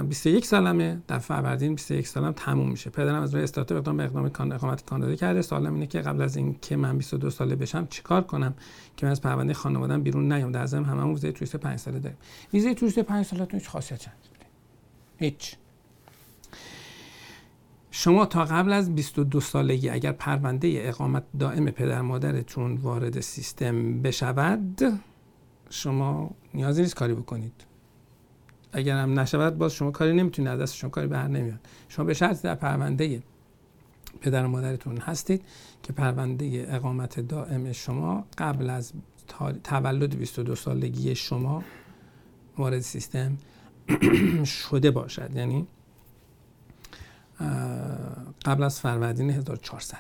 21 0.09 0.45
سالمه 0.45 1.01
در 1.07 1.19
فروردین 1.19 1.76
21 1.76 2.07
سالم 2.07 2.32
تموم 2.32 2.69
میشه. 2.69 2.89
پدرم 2.89 3.21
از 3.21 3.34
روی 3.34 3.43
استارتاپ 3.43 3.78
اقدام 3.78 3.97
به 3.97 4.03
اقدام 4.03 4.51
اقامت 4.51 4.86
کانادا 4.86 5.15
کرده. 5.15 5.41
سوالم 5.41 5.73
اینه 5.73 5.88
که 5.88 6.01
قبل 6.01 6.21
از 6.21 6.38
اینکه 6.38 6.76
من 6.76 6.97
22 6.97 7.30
ساله 7.30 7.55
بشم 7.55 7.88
چیکار 7.89 8.21
کنم 8.21 8.53
که 8.97 9.05
من 9.05 9.11
از 9.11 9.21
پرونده 9.21 9.53
خانواده‌ام 9.53 10.03
بیرون 10.03 10.34
نیام؟ 10.34 10.51
در 10.51 10.65
ضمن 10.65 10.86
هممون 10.86 11.13
ویزای 11.13 11.32
توریست 11.32 11.55
5 11.55 11.80
ساله 11.80 11.99
داریم. 11.99 12.17
ویزای 12.53 12.76
توریست 12.76 12.99
5 12.99 13.26
سالتون 13.26 13.59
هیچ 13.59 13.69
خاصیتی 13.69 14.05
نداره 14.07 14.49
هیچ. 15.17 15.55
شما 17.91 18.26
تا 18.26 18.45
قبل 18.45 18.73
از 18.73 18.95
22 18.95 19.39
سالگی 19.39 19.89
اگر 19.89 20.11
پرونده 20.11 20.73
اقامت 20.76 21.23
دائم 21.39 21.65
پدر 21.65 22.01
مادرتون 22.01 22.76
وارد 22.76 23.19
سیستم 23.19 24.01
بشود 24.01 25.01
شما 25.69 26.32
نیازی 26.53 26.82
نیست 26.82 26.95
کاری 26.95 27.13
بکنید. 27.13 27.74
اگر 28.76 28.97
هم 28.97 29.19
نشود 29.19 29.57
باز 29.57 29.73
شما 29.73 29.91
کاری 29.91 30.13
نمی‌تونید 30.13 30.51
از 30.51 30.59
دست 30.59 30.76
شما 30.76 30.89
کاری 30.89 31.07
بر 31.07 31.28
نمیاد. 31.28 31.59
شما 31.89 32.05
به 32.05 32.13
شرط 32.13 32.41
در 32.41 32.55
پرونده 32.55 33.23
پدر 34.21 34.45
و 34.45 34.47
مادرتون 34.47 34.97
هستید 34.97 35.41
که 35.84 35.93
پرونده 35.93 36.65
اقامت 36.69 37.19
دائم 37.19 37.71
شما 37.71 38.26
قبل 38.38 38.69
از 38.69 38.93
تولد 39.63 40.17
22 40.17 40.55
سالگی 40.55 41.15
شما 41.15 41.63
وارد 42.57 42.80
سیستم 42.80 43.38
شده 44.69 44.91
باشد. 44.91 45.36
یعنی 45.36 45.67
قبل 48.45 48.63
از 48.63 48.80
فروردین 48.80 49.30
1400 49.30 49.97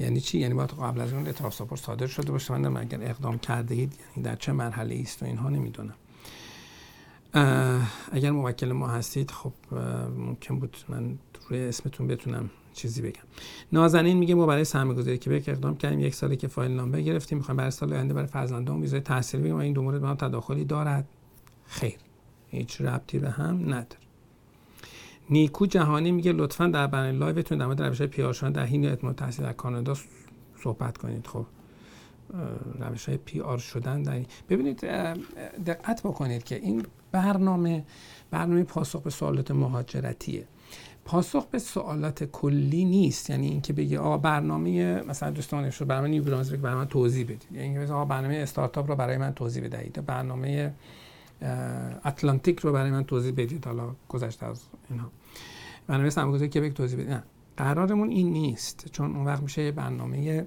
یعنی 0.00 0.20
چی؟ 0.20 0.38
یعنی 0.38 0.54
باید 0.54 0.70
قبل 0.70 1.00
از 1.00 1.12
اون 1.12 1.26
اعتراف 1.26 1.74
صادر 1.74 2.06
شده 2.06 2.32
باشه. 2.32 2.58
من 2.58 2.76
اگر 2.76 3.02
اقدام 3.02 3.38
کرده 3.38 3.74
اید 3.74 3.92
یعنی 4.10 4.22
در 4.22 4.36
چه 4.36 4.52
مرحله 4.52 5.00
است 5.02 5.22
و 5.22 5.26
اینها 5.26 5.48
نمی‌دونم. 5.48 5.94
اگر 8.12 8.30
موکل 8.30 8.72
ما 8.72 8.88
هستید 8.88 9.30
خب 9.30 9.52
ممکن 10.16 10.58
بود 10.58 10.76
من 10.88 11.18
روی 11.48 11.60
اسمتون 11.60 12.06
بتونم 12.06 12.50
چیزی 12.72 13.02
بگم. 13.02 13.22
نازنین 13.72 14.16
میگه 14.16 14.34
ما 14.34 14.46
برای 14.46 14.64
سرمایه‌گذاری 14.64 15.18
که 15.18 15.30
بک 15.30 15.48
اقدام 15.48 15.76
کردیم 15.76 16.00
یک 16.00 16.14
سالی 16.14 16.36
که 16.36 16.48
فایل 16.48 16.72
نامه 16.72 17.02
گرفتیم 17.02 17.38
می‌خوایم 17.38 17.56
برای 17.56 17.70
سال 17.70 17.92
آینده 17.92 18.14
برای 18.14 18.26
فرزندان 18.26 18.80
ویزای 18.80 19.00
تحصیلی 19.00 19.42
بگیریم 19.42 19.60
این 19.60 19.72
دو 19.72 19.82
مورد 19.82 20.00
با 20.00 20.08
هم 20.08 20.14
تداخلی 20.14 20.64
دارد. 20.64 21.08
خیر 21.66 21.96
هیچ 22.48 22.80
ربطی 22.80 23.18
به 23.18 23.30
هم 23.30 23.62
نداره. 23.64 24.06
نیکو 25.30 25.66
جهانی 25.66 26.12
میگه 26.12 26.32
لطفا 26.32 26.66
در 26.66 26.86
برنامه 26.86 27.18
live 27.18 27.41
تون 27.41 27.58
در 27.58 27.66
مورد 27.66 27.82
روش 27.82 28.02
PR 28.02 28.32
شدن 28.32 28.52
در 28.52 28.64
حین 28.64 28.88
اتمام 28.88 29.12
تحصیل 29.12 29.44
در 29.44 29.52
کانادا 29.52 29.94
صحبت 30.62 30.98
کنید. 30.98 31.26
خب 31.26 31.46
روش 32.80 33.08
های 33.08 33.18
PR 33.18 33.58
شدن 33.58 34.02
در 34.02 34.22
ببینید 34.48 34.80
دقت 35.66 36.00
بکنید 36.02 36.44
که 36.44 36.54
این 36.54 36.86
برنامه 37.16 37.84
برنامه 38.30 38.62
پاسخ 38.62 39.02
به 39.02 39.10
سوالات 39.10 39.50
مهاجرتیه. 39.50 40.46
پاسخ 41.04 41.46
به 41.46 41.58
سوالات 41.58 42.24
کلی 42.24 42.84
نیست. 42.84 43.30
یعنی 43.30 43.48
اینکه 43.48 43.72
بگی 43.72 43.96
آقا 43.96 44.18
برنامه 44.18 45.02
مثلا 45.02 45.30
دوستان 45.30 45.70
برنامه 45.88 46.08
نیو 46.08 46.24
برای 46.62 46.74
من 46.74 46.86
توضیح 46.86 47.24
بدید. 47.24 47.46
یعنی 47.52 47.78
آقا 47.78 48.04
برنامه 48.04 48.34
استارتاپ 48.34 48.88
رو 48.90 48.96
برای 48.96 49.16
من 49.16 49.34
توضیح 49.34 49.64
بدهید. 49.64 50.06
برنامه 50.06 50.74
اتلانتیک 52.04 52.60
رو 52.60 52.72
برای 52.72 52.90
من 52.90 53.04
توضیح 53.04 53.32
بدید. 53.32 53.66
حالا 53.66 53.94
گذشته 54.08 54.46
از 54.46 54.62
اینها. 54.90 55.10
برنامه 55.86 56.10
سرمایه‌گذاری 56.10 56.50
کبک 56.50 56.76
توضیح 56.76 56.98
بدید. 56.98 57.10
نه. 57.10 57.22
قرارمون 57.56 58.10
این 58.10 58.32
نیست. 58.32 58.88
چون 58.92 59.16
اون 59.16 59.24
وقت 59.24 59.42
میشه 59.42 59.72
برنامه 59.72 60.46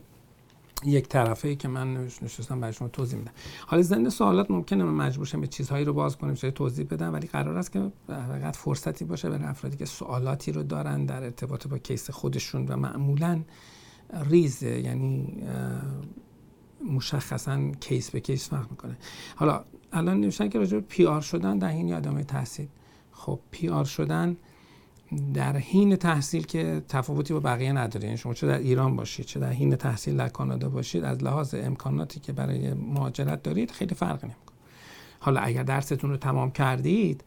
یک 0.85 1.07
طرفه 1.07 1.47
ای 1.47 1.55
که 1.55 1.67
من 1.67 1.97
نشستم 2.21 2.59
برای 2.59 2.73
شما 2.73 2.87
توضیح 2.87 3.19
میدم. 3.19 3.31
حالا 3.67 3.83
زنده 3.83 4.09
سوالات 4.09 4.51
ممکنه 4.51 4.83
من 4.83 5.05
مجبور 5.05 5.25
شم 5.25 5.41
به 5.41 5.47
چیزهایی 5.47 5.85
رو 5.85 5.93
باز 5.93 6.17
کنم 6.17 6.33
چیزایی 6.33 6.53
توضیح 6.53 6.85
بدم 6.85 7.13
ولی 7.13 7.27
قرار 7.27 7.57
است 7.57 7.71
که 7.71 7.91
فقط 8.07 8.55
فرصتی 8.55 9.05
باشه 9.05 9.29
برای 9.29 9.43
افرادی 9.43 9.77
که 9.77 9.85
سوالاتی 9.85 10.51
رو 10.51 10.63
دارن 10.63 11.05
در 11.05 11.23
ارتباط 11.23 11.67
با 11.67 11.77
کیس 11.77 12.09
خودشون 12.09 12.67
و 12.67 12.77
معمولا 12.77 13.41
ریزه 14.29 14.79
یعنی 14.79 15.43
مشخصا 16.91 17.71
case 17.71 18.11
به 18.11 18.19
case 18.19 18.49
فرق 18.49 18.71
می‌کنه. 18.71 18.97
حالا 19.35 19.63
الان 19.93 20.19
نوشتن 20.19 20.49
که 20.49 20.59
راجع 20.59 20.79
PR 20.79 21.21
شدن 21.21 21.57
در 21.57 21.69
این 21.69 21.93
ادامه 21.93 22.23
تحصیل. 22.23 22.67
خب 23.11 23.39
PR 23.51 23.85
شدن 23.85 24.37
در 25.33 25.57
حین 25.57 25.95
تحصیل 25.95 26.45
که 26.45 26.81
تفاوتی 26.87 27.33
با 27.33 27.39
بقیه 27.39 27.71
نداره. 27.71 28.05
یعنی 28.05 28.17
شما 28.17 28.33
چه 28.33 28.47
در 28.47 28.57
ایران 28.57 28.95
باشید 28.95 29.25
چه 29.25 29.39
در 29.39 29.51
حین 29.51 29.75
تحصیل 29.75 30.17
در 30.17 30.29
کانادا 30.29 30.69
باشید 30.69 31.03
از 31.03 31.23
لحاظ 31.23 31.55
امکاناتی 31.55 32.19
که 32.19 32.33
برای 32.33 32.73
مهاجرت 32.73 33.43
دارید 33.43 33.71
خیلی 33.71 33.95
فرق 33.95 34.23
نمی‌کنه. 34.23 34.57
حالا 35.19 35.41
اگر 35.41 35.63
درستون 35.63 36.09
رو 36.09 36.17
تمام 36.17 36.51
کردید 36.51 37.23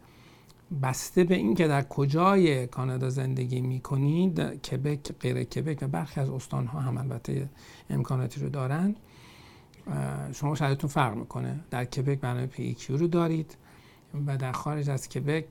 بسته 0.83 1.25
به 1.25 1.35
اینکه 1.35 1.69
در 1.69 1.83
کجای 1.83 2.67
کانادا 2.67 3.11
زندگی 3.11 3.61
می‌کنید 3.61 4.41
کبک 4.41 5.13
غیر 5.21 5.45
کبک 5.45 5.79
و 5.83 5.89
برخی 5.89 6.21
از 6.21 6.31
استانها 6.31 6.81
هم 6.81 6.99
البته 6.99 7.49
امکاناتی 7.91 8.41
رو 8.41 8.49
دارن 8.49 8.97
شما 10.33 10.55
شرایطتون 10.55 10.91
فرق 10.91 11.15
می‌کنه. 11.15 11.61
در 11.71 11.85
کبک 11.85 12.21
برنامه 12.21 12.47
PEQ 12.47 12.77
رو 12.89 13.07
دارید 13.07 13.57
و 14.27 14.37
در 14.37 14.53
خارج 14.53 14.91
از 14.91 15.09
کبک 15.09 15.47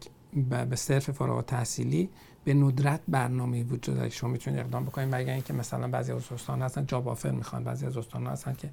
به 0.69 0.75
صرف 0.75 1.11
فارغ 1.11 1.45
تحصیلی 1.45 2.09
به 2.43 2.53
ندرت 2.53 3.01
برنامه 3.07 3.63
وجود 3.63 3.95
داره. 3.95 4.09
شما 4.09 4.29
می‌تونید 4.29 4.59
اقدام 4.59 4.85
بکنید 4.85 5.15
مگر 5.15 5.33
اینکه 5.33 5.53
مثلا 5.53 5.87
بعضی 5.87 6.11
از 6.11 6.31
استان 6.31 6.61
هستن 6.61 6.85
job 6.85 7.07
offer 7.07 7.31
می‌خوان. 7.31 7.63
بعضی 7.63 7.85
از 7.85 7.97
استان 7.97 8.27
هستن 8.27 8.53
که 8.53 8.69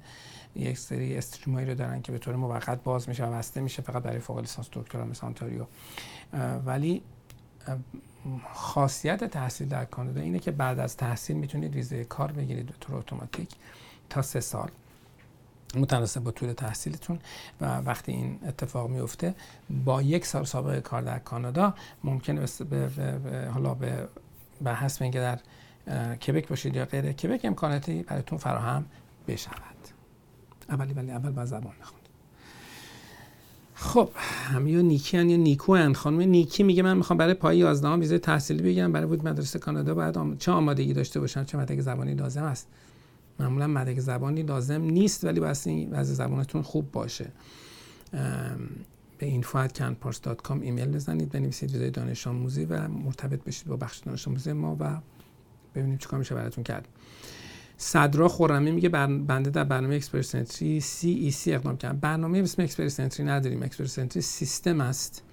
یک 0.55 0.77
سری 0.77 1.17
stream 1.17 1.50
هایی 1.50 1.67
رو 1.67 1.75
دارن 1.75 2.01
که 2.01 2.11
به 2.11 2.17
طور 2.17 2.35
موقت 2.35 2.83
باز 2.83 3.09
میشه 3.09 3.25
و 3.25 3.31
بسته 3.31 3.61
میشه 3.61 3.81
فقط 3.81 4.03
برای 4.03 4.19
فوق 4.19 4.39
لیسانس 4.39 4.69
دکترا 4.73 5.05
مثل 5.05 5.27
آنتاریو. 5.27 5.65
ولی 6.65 7.01
خاصیت 8.53 9.23
تحصیل 9.23 9.67
در 9.67 9.85
کانادا 9.85 10.21
اینه 10.21 10.39
که 10.39 10.51
بعد 10.51 10.79
از 10.79 10.97
تحصیل 10.97 11.35
می‌تونید 11.35 11.75
ویزای 11.75 12.03
کار 12.03 12.31
بگیرید 12.31 12.65
به 12.65 12.73
طور 12.79 12.95
اتوماتیک 12.95 13.49
تا 14.09 14.21
سه 14.21 14.39
سال. 14.39 14.69
متناسب 15.75 16.23
با 16.23 16.31
طول 16.31 16.53
تحصیلتون 16.53 17.19
و 17.61 17.77
وقتی 17.77 18.11
این 18.11 18.39
اتفاق 18.47 18.89
میفته 18.89 19.35
با 19.85 20.01
یک 20.01 20.25
سال 20.25 20.45
سابقه 20.45 20.81
کار 20.81 21.01
در 21.01 21.19
کانادا 21.19 21.73
ممکنه 22.03 22.45
به, 22.69 22.87
به, 22.87 23.49
حالا 23.53 23.73
به 23.73 24.07
به 24.61 24.75
حسب 24.75 25.03
اینکه 25.03 25.19
در 25.19 25.39
کبک 26.15 26.47
باشید 26.47 26.75
یا 26.75 26.85
غیر 26.85 27.11
کبک 27.11 27.41
امکاناتی 27.43 28.03
براتون 28.03 28.37
فراهم 28.37 28.85
بشود. 29.27 29.53
اولی 30.69 30.93
ولی 30.93 31.11
اول 31.11 31.31
با 31.31 31.45
زبان 31.45 31.73
نخوند 31.81 31.99
خب 33.75 34.09
همه 34.15 34.71
یا 34.71 34.81
نیکی 34.81 35.17
هن 35.17 35.29
یا 35.29 35.37
نیکو 35.37 35.75
هن. 35.75 35.93
خانم 35.93 36.21
نیکی 36.21 36.63
میگه 36.63 36.83
من 36.83 36.97
می‌خوام 36.97 37.17
برای 37.17 37.33
پای 37.33 37.57
11 37.57 37.89
ویزه 37.89 38.19
تحصیلی 38.19 38.63
بگیرم. 38.63 38.91
برای 38.91 39.07
بود 39.07 39.27
مدرسه 39.27 39.59
کانادا 39.59 39.93
باید 39.93 40.37
چه 40.37 40.51
آمادگی 40.51 40.93
داشته 40.93 41.19
باشم؟ 41.19 41.43
چه 41.43 41.57
مدرک 41.57 41.81
زبانی 41.81 42.13
لازم 42.13 42.43
است؟ 42.43 42.67
معمولا 43.39 43.67
مدرک 43.67 43.99
زبانی 43.99 44.43
لازم 44.43 44.81
نیست 44.81 45.23
ولی 45.23 45.41
این 45.65 45.89
وضع 45.91 46.13
زبانتون 46.13 46.61
خوب 46.61 46.91
باشه. 46.91 47.31
به 49.17 49.41
info@canpars.com 49.41 50.61
ایمیل 50.61 50.91
بزنید 50.91 51.29
بنویسید 51.29 51.71
ویزای 51.71 51.91
دانش 51.91 52.27
آموزی 52.27 52.65
و 52.65 52.87
مرتبط 52.87 53.43
بشید 53.43 53.67
با 53.67 53.75
بخش 53.75 53.97
دانش 53.97 54.27
آموزی 54.27 54.53
ما 54.53 54.77
و 54.79 54.97
ببینیم 55.75 55.97
چیکار 55.97 56.19
میشه 56.19 56.35
براتون 56.35 56.63
کرد. 56.63 56.87
صدرا 57.77 58.27
خورمی 58.27 58.71
میگه 58.71 58.89
بنده 58.89 59.49
در 59.49 59.63
برنامه 59.63 59.95
Express 59.95 60.31
Entry 60.31 60.79
CEC 60.79 61.53
اقدام 61.53 61.77
کردم. 61.77 61.99
برنامه 61.99 62.39
اسم 62.39 62.61
Express 62.61 62.95
Entry 62.95 63.25
نداریم. 63.25 63.63
Express 63.63 63.95
Entry 63.95 64.21
سیستم 64.21 64.81
است. 64.81 65.23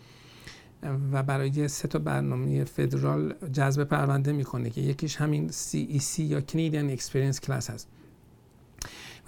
و 1.13 1.23
برای 1.23 1.69
سه 1.69 1.89
تا 1.89 1.99
برنامه 1.99 2.65
فدرال 2.65 3.35
جذب 3.53 3.85
پرونده 3.85 4.33
می‌کنه 4.33 4.71
که 4.71 4.81
یکیش 4.81 5.17
همین 5.17 5.49
CEC 5.49 6.19
یا 6.19 6.41
Canadian 6.41 6.99
Experience 6.99 7.39
Class 7.47 7.71
هست. 7.71 7.89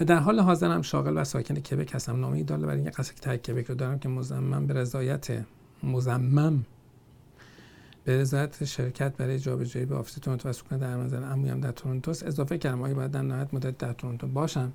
و 0.01 0.05
در 0.05 0.17
حال 0.17 0.41
حاضر 0.41 0.71
هم 0.71 0.83
شاغل 0.83 1.19
و 1.19 1.25
ساکن 1.25 1.55
کبک 1.55 1.95
هستم. 1.95 2.21
نامه 2.21 2.37
ای 2.37 2.43
دال 2.43 2.67
بر 2.67 2.77
اینکه 2.77 2.91
قصد 2.91 3.15
ترک 3.15 3.39
کبک 3.39 3.67
رو 3.67 3.75
دارم 3.75 3.99
که 3.99 4.09
منضم 4.09 4.67
به 4.67 4.75
رضایت 4.75 5.45
منضم 5.83 6.65
به 8.05 8.21
رضایت 8.21 8.65
شرکت 8.65 9.17
برای 9.17 9.39
جابجایی 9.39 9.87
به 9.87 9.97
office 9.97 10.15
تورنتو 10.15 10.49
و 10.49 10.53
سکونت 10.53 10.81
در 10.81 10.97
منزل 10.97 11.23
هم 11.23 11.61
در 11.61 11.73
تورنتو 11.73 12.11
اضافه 12.11 12.59
کردم. 12.59 12.83
آیا 12.83 12.95
باید 12.95 13.11
در 13.11 13.23
نهایت 13.23 13.55
مدت 13.55 13.79
در 13.79 13.93
تورنتو 13.93 14.27
باشم؟ 14.27 14.73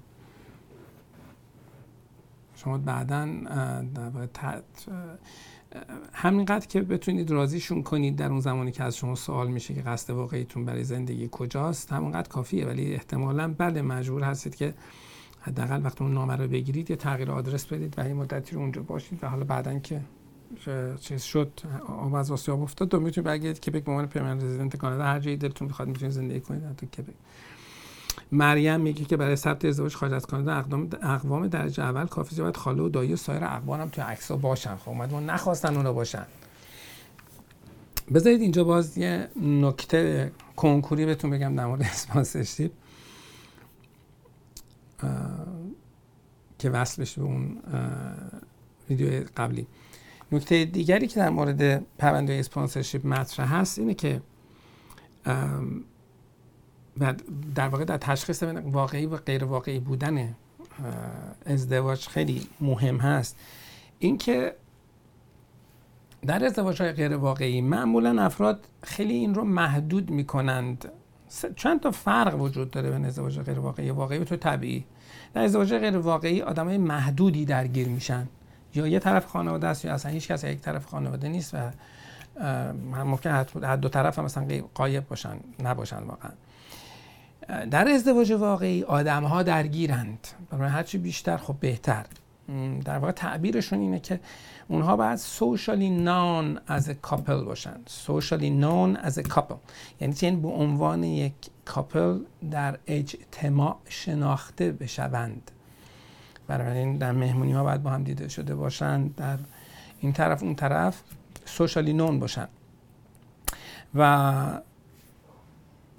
شما 2.56 2.78
بعدا 2.78 3.30
همینقدر 6.14 6.68
که 6.68 6.82
بتونید 6.82 7.32
راضیشون 7.32 7.84
کنید 7.84 8.16
در 8.16 8.30
اون 8.30 8.40
زمانی 8.40 8.72
که 8.72 8.84
از 8.84 8.98
شما 8.98 9.16
سوال 9.16 9.48
میشه 9.48 9.74
که 9.74 9.82
قصد 9.82 10.14
واقعیتون 10.14 10.66
برای 10.66 10.84
زندگی 10.84 11.30
کجاست 11.32 11.94
همونقدر 11.94 12.30
کافیه. 12.30 12.66
ولی 12.66 12.94
احتمالا 12.94 13.54
بله 13.58 13.82
مجبور 13.82 14.24
هستید 14.24 14.56
که 14.56 14.74
حداقل 15.42 15.82
وقتی 15.84 16.04
اون 16.04 16.14
نامه 16.14 16.36
رو 16.36 16.48
بگیرید 16.48 16.90
یه 16.90 16.96
تغییر 16.96 17.32
آدرس 17.32 17.66
بدید 17.66 17.94
و 17.98 18.08
یه 18.08 18.14
مدتی 18.14 18.56
رو 18.56 18.62
اونجا 18.62 18.82
باشید 18.82 19.24
و 19.24 19.28
حالا 19.28 19.44
بعدا 19.44 19.80
که 19.80 20.02
چیز 21.00 21.22
شد 21.22 21.52
آب 21.88 22.16
از 22.16 22.32
آسیاب 22.32 22.62
افتاد 22.62 22.90
تو 22.90 23.00
می‌تونید 23.00 23.26
برگردید 23.26 23.60
کبک 23.60 23.84
به 23.84 23.92
عنوان 23.92 24.08
پرمننت 24.08 24.44
رزیدنت 24.44 24.76
کانادا. 24.76 25.04
هر 25.04 25.20
جایی 25.20 25.38
دلتون 25.38 25.68
بخواد 25.68 25.88
می‌تونید 25.88 26.14
زندگی 26.14 26.40
کنید 26.40 26.76
تو 26.76 26.86
کبک 26.86 27.14
مریم 28.32 28.80
میگه 28.80 29.06
که 29.06 29.18
برای 29.18 29.36
ثبت 29.36 29.66
ازدواج 29.66 29.96
خارج 29.96 30.14
از 30.14 30.26
کانادا 30.26 30.88
اقوام 31.02 31.48
درجه 31.48 31.84
اول 31.84 32.06
کافی 32.06 32.42
باید 32.42 32.58
خاله 32.58 32.84
و 32.84 32.90
دایی 32.90 33.14
و 33.14 33.16
سایر 33.16 33.44
اقوام 33.44 33.82
هم 33.82 33.90
توی 33.90 34.04
عکس‌ها 34.04 34.38
باشن. 34.38 34.76
خب 34.76 34.90
اومد 34.90 35.12
ما 35.12 35.20
نخواستن 35.20 35.76
اونا 35.76 35.94
باشن. 35.94 36.26
بذارید 38.14 38.42
اینجا 38.42 38.64
باز 38.64 38.98
یه 38.98 39.28
نکته 39.42 40.32
کنکوری 40.56 41.06
بهتون 41.06 41.32
بگم 41.32 41.56
در 41.56 41.66
مورد 41.66 41.82
اسپانسرشیپ. 41.94 42.72
که 46.60 46.70
وصل 46.70 47.02
بشه 47.02 47.22
به 47.22 47.28
اون 47.28 47.58
ویدیو 48.90 49.24
قبلی. 49.38 49.68
نکته 50.32 50.66
دیگری 50.66 51.08
که 51.08 51.20
در 51.20 51.30
مورد 51.30 51.86
پرونده 51.98 52.34
اسپانسرشیپ 52.34 53.06
مطرح 53.06 53.56
هست 53.56 53.80
اینه 53.80 53.94
که 53.94 54.22
و 57.00 57.14
در 57.56 57.68
واقع 57.68 57.86
در 57.86 57.98
تشخیص 57.98 58.44
واقعی 58.64 59.06
و 59.06 59.18
غیر 59.18 59.44
واقعی 59.44 59.80
بودن 59.80 60.36
ازدواج 61.46 62.08
خیلی 62.08 62.48
مهم 62.62 62.98
هست. 62.98 63.40
اینکه 64.00 64.56
در 66.26 66.46
ازدواج 66.46 66.82
های 66.82 66.92
غیر 66.92 67.16
واقعی 67.16 67.62
معمولا 67.62 68.22
افراد 68.22 68.68
خیلی 68.84 69.14
این 69.14 69.34
رو 69.34 69.44
محدود 69.44 70.10
می‌کنند. 70.10 70.92
چند 71.56 71.80
تا 71.80 71.92
فرق 71.92 72.42
وجود 72.42 72.72
داره 72.72 72.92
بین 72.92 73.06
ازدواج 73.06 73.40
غیر 73.40 73.60
واقعی 73.60 73.90
واقعی 73.90 74.20
و 74.20 74.24
تو 74.24 74.36
طبیعی. 74.36 74.86
در 75.34 75.44
ازدواج 75.44 75.74
غیر 75.74 75.98
واقعی 75.98 76.42
آدم 76.42 76.68
های 76.68 76.78
محدودی 76.78 77.46
درگیر 77.46 77.88
میشن. 77.88 78.28
یا 78.76 78.88
یه 78.88 79.00
طرف 79.00 79.26
خانواده 79.26 79.68
است 79.68 79.86
یا 79.86 79.94
اصلا 79.94 80.12
هیچ 80.12 80.28
کس 80.28 80.44
یک 80.44 80.60
طرف 80.60 80.86
خانواده 80.86 81.28
نیست 81.28 81.54
و 81.54 81.72
ممکن 83.06 83.46
هر 83.64 83.76
دو 83.76 83.90
طرف 83.90 84.20
هم 84.20 84.26
مثلا 84.26 84.62
قایب 84.74 85.08
باشن 85.08 85.38
نباشن 85.64 85.98
واقعا. 85.98 86.32
در 87.48 87.88
ازدواج 87.88 88.32
واقعی 88.32 88.84
آدم 88.84 89.24
ها 89.24 89.44
درگیرند. 89.44 90.28
برای 90.50 90.70
هرچی 90.70 90.98
بیشتر 90.98 91.38
خب 91.38 91.56
بهتر. 91.60 92.06
در 92.86 92.98
واقع 92.98 93.12
تعبیرشون 93.12 93.80
اینه 93.80 94.00
که 94.00 94.20
اونها 94.68 94.96
باید 94.96 95.16
سوشالی 95.16 95.90
نان 95.90 96.60
از 96.68 96.90
کاپل 96.90 97.44
باشن. 97.44 97.76
سوشالی 97.86 98.50
نان 98.50 98.96
از 98.96 99.20
کاپل 99.20 99.56
یعنی 100.02 100.14
چه 100.14 100.32
به 100.32 100.48
عنوان 100.48 101.04
یک 101.04 101.34
کاپل 101.66 102.20
در 102.52 102.80
اجتماع 102.88 103.78
شناخته 103.90 104.72
بشوند. 104.72 105.52
این 106.50 106.98
در 106.98 107.12
مهمونی 107.12 107.52
ها 107.52 107.64
باید 107.64 107.84
با 107.84 107.90
هم 107.90 108.04
دیده 108.04 108.28
شده 108.28 108.56
باشن. 108.56 109.08
در 109.08 109.38
این 110.00 110.14
طرف 110.14 110.44
اون 110.44 110.56
طرف 110.56 111.02
سوشالی 111.46 111.94
نون 111.94 112.20
باشن. 112.20 112.48
و 113.96 114.62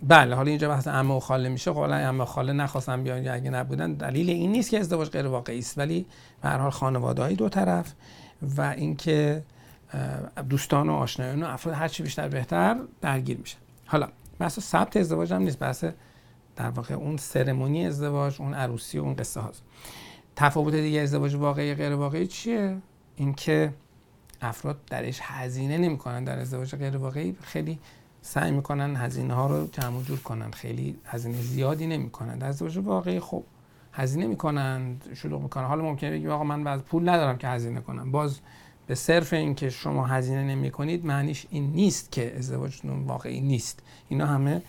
بله 0.09 0.34
حالا 0.34 0.50
اینجا 0.50 0.68
بحث 0.68 0.88
عمه 0.88 1.14
و 1.14 1.20
خاله 1.20 1.48
میشه. 1.48 1.70
قولا 1.70 1.96
خب 1.96 2.02
عمه 2.02 2.24
خاله 2.24 2.52
نخواستم 2.52 3.02
بیان 3.02 3.24
یا 3.24 3.34
اگه 3.34 3.50
نبودن 3.50 3.92
دلیل 3.92 4.30
این 4.30 4.52
نیست 4.52 4.70
که 4.70 4.78
ازدواج 4.78 5.09
غیر 5.09 5.26
واقعی 5.26 5.59
است. 5.59 5.78
ولی 5.78 6.07
به 6.42 6.48
هر 6.48 6.59
حال 6.59 6.70
خانواده 6.70 7.32
دو 7.32 7.48
طرف 7.48 7.92
و 8.57 8.61
اینکه 8.61 9.42
دوستان 10.48 10.88
و 10.88 10.92
آشنایان 10.92 11.42
و 11.42 11.46
افراد 11.46 11.74
هر 11.74 11.88
چی 11.88 12.02
بیشتر 12.02 12.28
بهتر 12.28 12.76
درگیر 13.00 13.38
میشه. 13.38 13.57
حالا 13.86 14.09
بحث 14.38 14.61
ثبت 14.61 14.96
ازدواج 14.96 15.32
هم 15.32 15.42
نیست. 15.42 15.59
بحث 15.59 15.84
در 16.57 16.70
واقع 16.70 16.94
اون 16.94 17.16
سرمونی 17.16 17.86
ازدواج 17.86 18.36
اون 18.38 18.55
عروسی 18.55 18.98
و 18.98 19.02
اون 19.02 19.14
قصه 19.14 19.40
هاست. 19.40 19.62
تفاوت 20.36 20.74
دیگه 20.74 21.00
ازدواج 21.00 21.34
واقعی 21.34 21.74
غیر 21.74 21.92
واقعی 21.92 22.26
چیه؟ 22.26 22.76
اینکه 23.16 23.72
افراد 24.42 24.84
درش 24.84 25.18
هزینه 25.22 25.78
نمی‌کنن 25.78 26.24
در 26.24 26.38
ازدواج 26.38 26.74
غیر 26.74 26.96
واقعی 26.96 27.36
خیلی 27.42 27.78
سعی 28.26 28.50
می‌کنن 28.50 28.96
هزینه 28.96 29.34
ها 29.34 29.46
رو 29.46 29.66
جمع 29.72 30.02
جور 30.02 30.20
کنن. 30.20 30.50
خیلی 30.50 30.96
هزینه 31.04 31.42
زیادی 31.42 31.86
نمی‌کنن. 31.86 32.38
در 32.38 32.46
ازدواج 32.46 32.78
واقعی 32.78 33.20
خب 33.20 33.44
هزینه 33.92 34.26
می‌کنن 34.26 34.96
شروع 35.14 35.42
می‌کنن. 35.42 35.64
حالا 35.64 35.82
ممکنه 35.82 36.10
بگی 36.10 36.28
آقا 36.28 36.44
من 36.44 36.64
بعد 36.64 36.80
پول 36.80 37.08
ندارم 37.08 37.36
که 37.36 37.48
هزینه 37.48 37.80
کنم. 37.80 38.10
باز 38.10 38.40
به 38.86 38.94
صرف 38.94 39.32
اینکه 39.32 39.70
شما 39.70 40.06
هزینه 40.06 40.44
نمی 40.44 40.70
کنید 40.70 41.06
معنیش 41.06 41.46
این 41.50 41.72
نیست 41.72 42.12
که 42.12 42.36
ازدواجتون 42.36 43.02
واقعی 43.02 43.40
نیست. 43.40 43.82
اینا 44.08 44.26
همه 44.26 44.62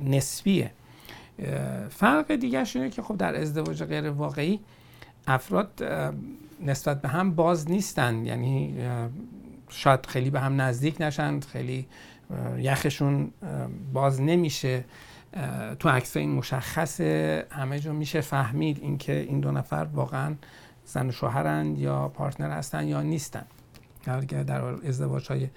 نسبیه. 0.00 0.70
فرق 1.90 2.34
دیگرش 2.34 2.76
اینه 2.76 2.90
که 2.90 3.02
خب 3.02 3.16
در 3.16 3.40
ازدواج 3.40 3.84
غیر 3.84 4.10
واقعی 4.10 4.60
افراد 5.26 5.82
نسبت 6.60 7.02
به 7.02 7.08
هم 7.08 7.34
باز 7.34 7.70
نیستن. 7.70 8.26
یعنی 8.26 8.74
شاید 9.68 10.06
خیلی 10.06 10.30
به 10.30 10.40
هم 10.40 10.60
نزدیک 10.60 10.96
نشند 11.00 11.44
خیلی 11.44 11.86
یخشون 12.58 13.30
باز 13.92 14.20
نمیشه 14.20 14.84
تو 15.78 15.88
عکس 15.88 16.16
این 16.16 16.30
مشخصه 16.30 17.46
همه 17.50 17.80
جا 17.80 17.92
میشه 17.92 18.20
فهمید 18.20 18.78
اینکه 18.82 19.12
این 19.12 19.40
دو 19.40 19.50
نفر 19.50 19.86
واقعا 19.94 20.34
زن 20.84 21.08
و 21.08 21.12
شوهرند 21.12 21.78
یا 21.78 22.08
پارتنر 22.08 22.50
هستن 22.50 22.88
یا 22.88 23.02
نیستن. 23.02 23.44
اگر 24.06 24.42
در 24.42 24.64
ازدواج 24.64 25.28
های 25.28 25.48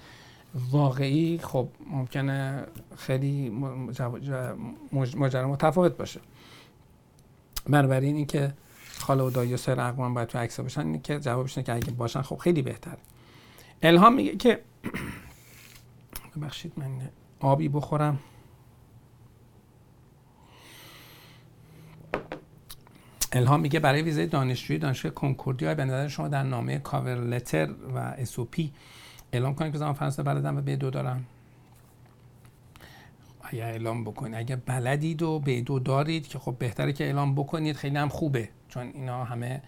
واقعی 0.72 1.40
خب 1.44 1.68
ممکنه 1.90 2.64
خیلی 2.98 3.50
ماجرا 5.16 5.48
متفاوت 5.48 5.98
باشه. 5.98 6.20
بنابراین 7.70 8.16
اینکه 8.16 8.54
خاله 9.00 9.24
و 9.24 9.30
دایی 9.30 9.54
و 9.54 9.58
سر 9.58 9.80
اقوام 9.80 10.14
باید 10.14 10.28
تو 10.28 10.38
عکس 10.38 10.60
باشن 10.60 10.82
اینه 10.82 11.00
که 11.00 11.20
جوابش 11.20 11.58
که 11.58 11.74
اگه 11.74 11.92
باشن 11.92 12.22
خب 12.22 12.36
خیلی 12.36 12.62
بهتر 12.62 12.98
الهام 13.84 14.16
میگه 14.16 14.36
که 14.36 14.60
ببخشید 16.38 16.74
من 16.78 16.90
آبی 17.40 17.70
بخورم. 17.70 18.20
الهام 23.32 23.60
میگه 23.60 23.80
برای 23.80 24.02
ویزای 24.02 24.28
دانشجویی 24.28 24.80
دانشگاه 24.80 25.12
کنکوردیا 25.12 25.76
به 25.76 25.86
نظر 25.86 26.08
شما 26.08 26.28
در 26.28 26.44
نامه 26.44 26.80
کاور 26.80 27.16
لتر 27.16 27.70
و 27.96 27.98
اسوپی 27.98 28.74
اعلام 29.34 29.56
کنید 29.56 29.72
که 29.72 29.78
زمان 29.78 29.94
فرانسه 29.94 30.24
بلدم 30.24 30.58
و 30.58 30.62
به 30.62 30.76
دو 30.76 30.90
دارم 30.90 31.26
اگر 33.44 33.66
اعلام 33.66 34.04
بکنید 34.04 34.36
اگر 34.36 34.56
بلدید 34.56 35.22
و 35.22 35.40
به 35.40 35.62
دو 35.62 35.80
دارید 35.80 36.28
که 36.28 36.40
خب 36.40 36.56
بهتره 36.60 36.94
که 36.94 37.04
اعلام 37.04 37.36
بکنید 37.36 37.76
خیلی 37.76 37.98
هم 37.98 38.10
خوبه 38.10 38.50
چون 38.70 38.92
اینا 38.94 39.24
همه 39.24 39.62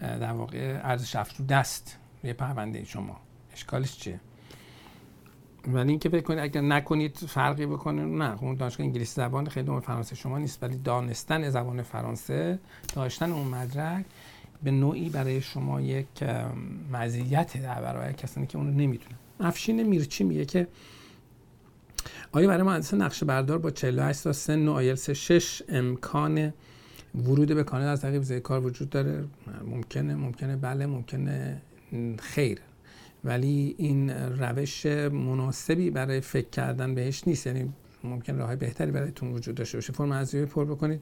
در 0.00 0.32
واقع 0.32 0.80
ارزش 0.82 1.16
افزوده 1.16 1.58
دست 1.58 1.98
روی 2.22 2.32
پرونده 2.32 2.84
شما. 2.84 3.20
اشکالش 3.52 3.96
چیه؟ 3.96 4.20
ولی 5.68 5.90
اینکه 5.90 6.08
بکنید 6.08 6.38
اگر 6.38 6.60
نکنید 6.60 7.16
فرقی 7.16 7.66
بکنید 7.66 8.22
نه 8.22 8.36
خب 8.36 8.44
اون 8.44 8.54
دانشگاه 8.54 8.86
انگلیسی 8.86 9.14
زبان 9.14 9.48
خیلی 9.48 9.70
اون 9.70 9.80
فرانسه 9.80 10.14
شما 10.14 10.38
نیست 10.38 10.62
ولی 10.62 10.76
دانستن 10.76 11.50
زبان 11.50 11.82
فرانسه 11.82 12.58
داشتن 12.94 13.32
اون 13.32 13.48
مدرک 13.48 14.04
به 14.62 14.70
نوعی 14.70 15.08
برای 15.08 15.40
شما 15.40 15.80
یک 15.80 16.06
مزیت 16.92 17.62
در 17.62 17.82
برای 17.82 18.12
کسانی 18.12 18.46
که 18.46 18.58
اون 18.58 18.66
رو 18.66 18.72
نمی‌دونن. 18.72 19.16
افشین 19.40 19.82
میرچی 19.82 20.24
میگه 20.24 20.44
که 20.44 20.66
آیا 22.32 22.48
برای 22.48 22.62
مهندس 22.62 22.94
نقشه 22.94 23.26
بردار 23.26 23.58
با 23.58 23.70
48 23.70 24.24
تا 24.24 24.32
سن 24.32 24.68
و 24.68 24.72
آیلس 24.72 25.10
6 25.10 25.62
امکان 25.68 26.52
ورود 27.14 27.54
به 27.54 27.64
کانادا 27.64 27.90
از 27.90 28.00
طریق 28.02 28.18
ویزای 28.18 28.40
کار 28.40 28.66
وجود 28.66 28.90
داره؟ 28.90 29.24
ممکنه 29.66 30.14
ممکنه 30.14 30.56
بله 30.56 30.86
ممکنه 30.86 31.62
خیر. 32.18 32.58
ولی 33.24 33.74
این 33.78 34.10
روش 34.10 34.86
مناسبی 34.86 35.90
برای 35.90 36.20
فکر 36.20 36.48
کردن 36.48 36.94
بهش 36.94 37.22
نیست. 37.26 37.46
یعنی 37.46 37.72
ممکن 38.04 38.38
راه 38.38 38.56
بهتری 38.56 38.90
برایتون 38.90 39.32
وجود 39.32 39.54
داشته 39.54 39.78
باشه. 39.78 39.92
فرم 39.92 40.12
ارزیابی 40.12 40.46
پر 40.46 40.64
بکنید. 40.64 41.00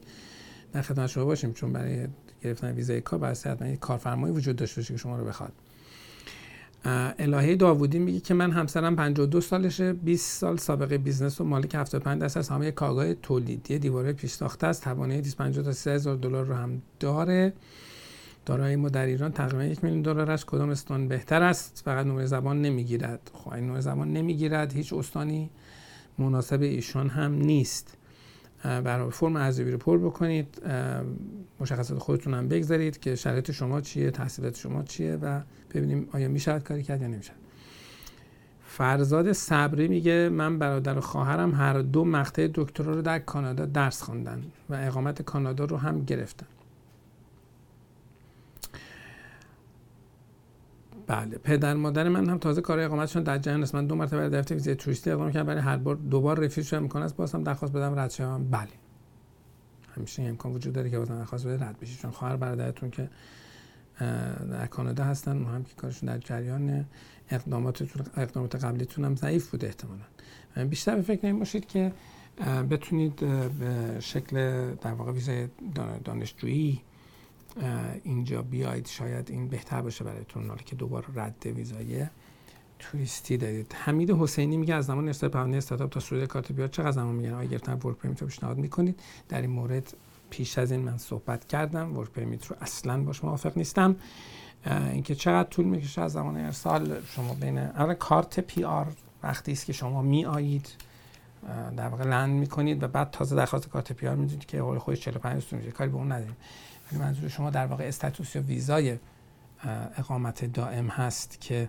در 0.73 0.83
خدمت 0.83 1.07
شما 1.07 1.25
باشیم. 1.25 1.53
چون 1.53 1.73
برای 1.73 2.07
گرفتن 2.43 2.73
ویزای 2.73 3.01
کار 3.01 3.19
باید 3.19 3.37
حتما 3.37 3.77
کارفرمایی 3.77 4.35
وجود 4.35 4.57
داشته 4.57 4.81
باشه 4.81 4.95
که 4.95 4.99
شما 4.99 5.19
رو 5.19 5.25
بخواد. 5.25 5.53
الهه 7.19 7.57
داوودی 7.57 7.99
میگه 7.99 8.21
که 8.21 8.35
من 8.35 8.51
همسرم 8.51 8.97
52 8.97 9.41
سالشه. 9.41 9.93
20 9.93 10.39
سال 10.39 10.57
سابقه 10.57 10.99
business 10.99 11.41
و 11.41 11.45
مالک 11.45 11.75
75 11.75 12.21
درصد 12.21 12.41
سهام 12.41 12.71
کارگاه 12.71 13.15
تولیدی 13.15 13.79
دیواره 13.79 14.13
پیش 14.13 14.31
ساخته 14.31 14.67
است. 14.67 14.83
توانایی 14.83 15.21
250 15.21 15.65
تا 15.65 15.73
3000 15.73 16.17
دلار 16.17 16.45
رو 16.45 16.55
هم 16.55 16.83
داره. 17.01 17.53
دارایی 18.47 18.77
ما 18.77 18.89
در 18.89 19.07
ایران 19.07 19.33
تقریبا 19.33 19.65
یک 19.65 19.85
میلیون 19.85 20.03
دلار 20.03 20.31
است. 20.31 20.47
کدام 20.47 20.71
استان 20.71 21.09
بهتر 21.09 21.43
است؟ 21.43 21.83
فقط 21.85 22.07
نمره 22.07 22.27
زبان 22.27 22.63
نمی‌گیرد. 22.63 23.31
خب 23.35 23.53
این 23.53 23.67
نمره 23.67 23.81
زبان 23.81 24.13
نمی‌گیرد. 24.13 24.73
هیچ 24.73 24.93
استانی 24.93 25.51
مناسب 26.19 26.63
ایشان 26.63 27.09
هم 27.09 27.35
نیست. 27.35 27.97
برای 28.65 29.11
فرم 29.11 29.37
ارزیابی 29.37 29.71
رو 29.71 29.79
پر 29.79 29.99
بکنید. 29.99 30.63
مشخصات 31.61 31.99
خودتون 31.99 32.35
هم 32.35 32.49
بگذارید 32.49 33.01
که 33.01 33.15
شرایط 33.15 33.51
شما 33.51 33.81
چیه 33.81 34.11
تحصیلات 34.11 34.57
شما 34.57 34.83
چیه 34.83 35.17
و 35.17 35.41
ببینیم 35.75 36.09
آیا 36.13 36.29
میشه 36.29 36.59
کاری 36.59 36.83
کرد 36.83 37.03
یا 37.03 37.09
نمیشه. 37.09 37.33
فرزاد 38.65 39.33
صبری 39.33 39.89
میگه 39.89 40.29
من 40.29 40.59
برادر 40.59 40.99
و 40.99 41.01
خواهرم 41.01 41.55
هر 41.55 41.81
دو 41.81 42.05
مقطع 42.05 42.49
دکترا 42.55 42.95
رو 42.95 43.03
در 43.03 43.19
کانادا 43.19 43.67
درس 43.67 44.03
خواندن 44.03 44.43
و 44.71 44.75
اقامت 44.75 45.23
کانادا 45.23 45.65
رو 45.65 45.77
هم 45.77 46.05
گرفتن. 46.05 46.47
بله 51.11 51.39
پدر 51.39 51.75
مادر 51.75 52.09
من 52.09 52.29
هم 52.29 52.39
تازه 52.39 52.61
کار 52.61 52.81
اقامتشون 52.81 53.23
در 53.23 53.39
جهان 53.39 53.63
است. 53.63 53.75
من 53.75 53.87
دو 53.87 53.95
مرتبه 53.95 54.17
برای 54.17 54.31
دفتر 54.31 54.55
ویزای 54.55 54.75
توریستی 54.75 55.11
اقدام 55.11 55.33
کردم 55.33 55.47
برای 55.47 55.61
هر 55.61 55.77
بار 55.77 55.97
دوبار 55.97 56.45
رفیوز 56.45 56.67
شدم 56.67 56.83
امکان 56.83 57.03
است 57.03 57.17
بازم 57.17 57.43
درخواست 57.43 57.75
بدم 57.75 57.99
رد 57.99 58.11
شوم. 58.11 58.51
بله. 58.51 58.69
همیشه 59.97 60.23
امکان 60.23 60.53
وجود 60.53 60.73
داره 60.73 60.91
که 60.91 60.99
بازم 60.99 61.19
درخواست 61.19 61.47
بده 61.47 61.65
رد 61.65 61.81
بشید 61.81 61.99
چون 61.99 62.11
خواهر 62.11 62.37
برادرتون 62.37 62.91
که 62.91 63.11
در 64.51 64.67
کانادا 64.67 65.05
هستن 65.05 65.45
هم 65.45 65.65
که 65.65 65.75
کارشون 65.77 66.09
در 66.09 66.19
جریان 66.19 66.85
اقداماتتون 67.31 68.07
اقدامات 68.17 68.65
قبلیتون 68.65 69.05
هم 69.05 69.17
ضعیف 69.17 69.51
بوده 69.51 69.67
احتمالاً. 69.67 70.69
بیشتر 70.69 70.97
به 70.97 71.03
فکر 71.03 71.33
باشید 71.33 71.67
که 71.67 71.93
بتونید 72.71 73.17
به 73.61 74.01
شکل 74.01 74.37
در 74.75 74.93
واقع 74.93 75.13
ویزای 75.13 75.49
دانشجویی 76.05 76.83
اینجا 78.03 78.43
بیاید 78.43 78.87
شاید 78.87 79.31
این 79.31 79.49
بهتر 79.49 79.83
باشه 79.83 80.05
برایتون 80.05 80.49
حالا 80.49 80.63
که 80.63 80.77
دوباره 80.77 81.07
رد 81.15 81.47
ویزای 81.47 82.07
توریستی 82.79 83.37
دارید 83.37 83.73
حمید 83.73 84.11
حسینی 84.11 84.57
میگه 84.57 84.75
از 84.75 84.87
زمان 84.87 85.07
ارسال 85.07 85.31
پرونده 85.31 85.57
استارتاپ 85.57 85.91
تا 85.91 86.01
صعود 86.01 86.25
کارت 86.25 86.53
بیاد 86.53 86.71
چقدر 86.71 86.91
زمان 86.91 87.15
میگن 87.15 87.33
آیا 87.33 87.49
گرفتن 87.49 87.73
ورک 87.73 87.97
پرمیت 87.97 88.21
رو 88.21 88.27
پیشنهاد 88.27 88.57
می‌کنید. 88.57 89.01
در 89.29 89.41
این 89.41 89.51
مورد 89.51 89.95
پیش 90.31 90.59
از 90.59 90.73
این 90.73 90.81
من 90.81 90.99
صحبت 90.99 91.49
کردم. 91.49 91.97
work 91.97 92.11
permit 92.11 92.47
رو 92.47 92.57
اصلا 92.61 93.03
باش 93.03 93.25
موافق 93.25 93.53
نیستم. 93.57 93.97
اینکه 94.93 95.15
چقدر 95.15 95.49
طول 95.49 95.65
می‌کشه 95.65 96.03
از 96.03 96.13
زمان 96.13 96.37
ارسال 96.37 97.01
شما 97.07 97.35
بین 97.35 97.59
اول 97.59 97.95
کارت 97.95 98.41
PR 98.41 98.87
وقتی 99.23 99.53
است 99.53 99.67
که 99.67 99.73
شما 99.73 100.03
میآیید 100.03 100.69
در 101.77 101.89
واقع 101.89 102.05
land 102.05 102.31
می‌کنید 102.31 102.83
و 102.83 102.89
بعد 102.89 103.11
تازه 103.11 103.37
درخواست 103.37 103.69
کارت 103.69 103.93
PR 103.93 104.17
می‌دید 104.17 104.47
که 104.47 104.63
قول 104.63 104.79
خودش 104.79 105.01
45 105.01 105.35
روز 105.35 105.55
میشه. 105.55 105.71
کاری 105.71 105.91
به 105.91 105.97
اون 105.97 106.13
نداریم. 106.13 106.37
منظور 106.97 107.29
شما 107.29 107.51
در 107.51 107.67
واقع 107.67 107.85
status 107.85 108.37
یا 108.37 108.43
ویزای 108.43 108.99
اقامت 109.97 110.45
دائم 110.45 110.89
هست 110.89 111.41
که 111.41 111.69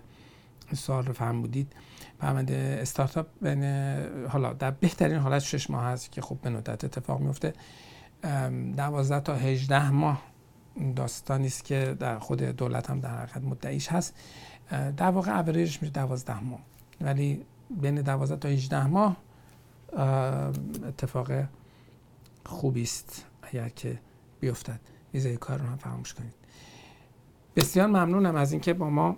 سوال 0.74 1.06
رو 1.06 1.12
فرمودید. 1.12 1.72
پرونده 2.18 2.78
استارتاپ 2.82 3.26
حالا 4.28 4.52
در 4.52 4.70
بهترین 4.70 5.16
حالت 5.18 5.42
6 5.42 5.70
ماه 5.70 5.84
هست 5.84 6.12
که 6.12 6.20
خب 6.20 6.38
به 6.42 6.50
ندرت 6.50 6.84
اتفاق 6.84 7.20
میفته. 7.20 7.54
12 8.22 9.20
تا 9.20 9.34
18 9.34 9.90
ماه 9.90 10.22
داستانی 10.96 11.46
است 11.46 11.64
که 11.64 11.96
در 11.98 12.18
خود 12.18 12.42
دولت 12.42 12.90
هم 12.90 13.00
در 13.00 13.16
حقیقت 13.16 13.42
مدعیش 13.42 13.88
هست. 13.88 14.14
در 14.96 15.10
واقع 15.10 15.38
اوریجش 15.38 15.82
میشه 15.82 15.92
12 15.92 16.40
ماه. 16.40 16.60
ولی 17.00 17.44
بین 17.80 18.02
12 18.02 18.36
تا 18.36 18.48
18 18.48 18.86
ماه 18.86 19.16
اتفاق 20.88 21.32
خوبی 22.46 22.82
است 22.82 23.24
اگر 23.42 23.68
که 23.68 23.98
بیفتد. 24.40 24.80
ویزای 25.14 25.36
کار 25.36 25.58
رو 25.58 25.66
هم 25.66 25.76
فراموش 25.76 26.14
کنید. 26.14 26.34
بسیار 27.56 27.86
ممنونم 27.86 28.36
از 28.36 28.52
اینکه 28.52 28.74
با 28.74 28.90
ما 28.90 29.16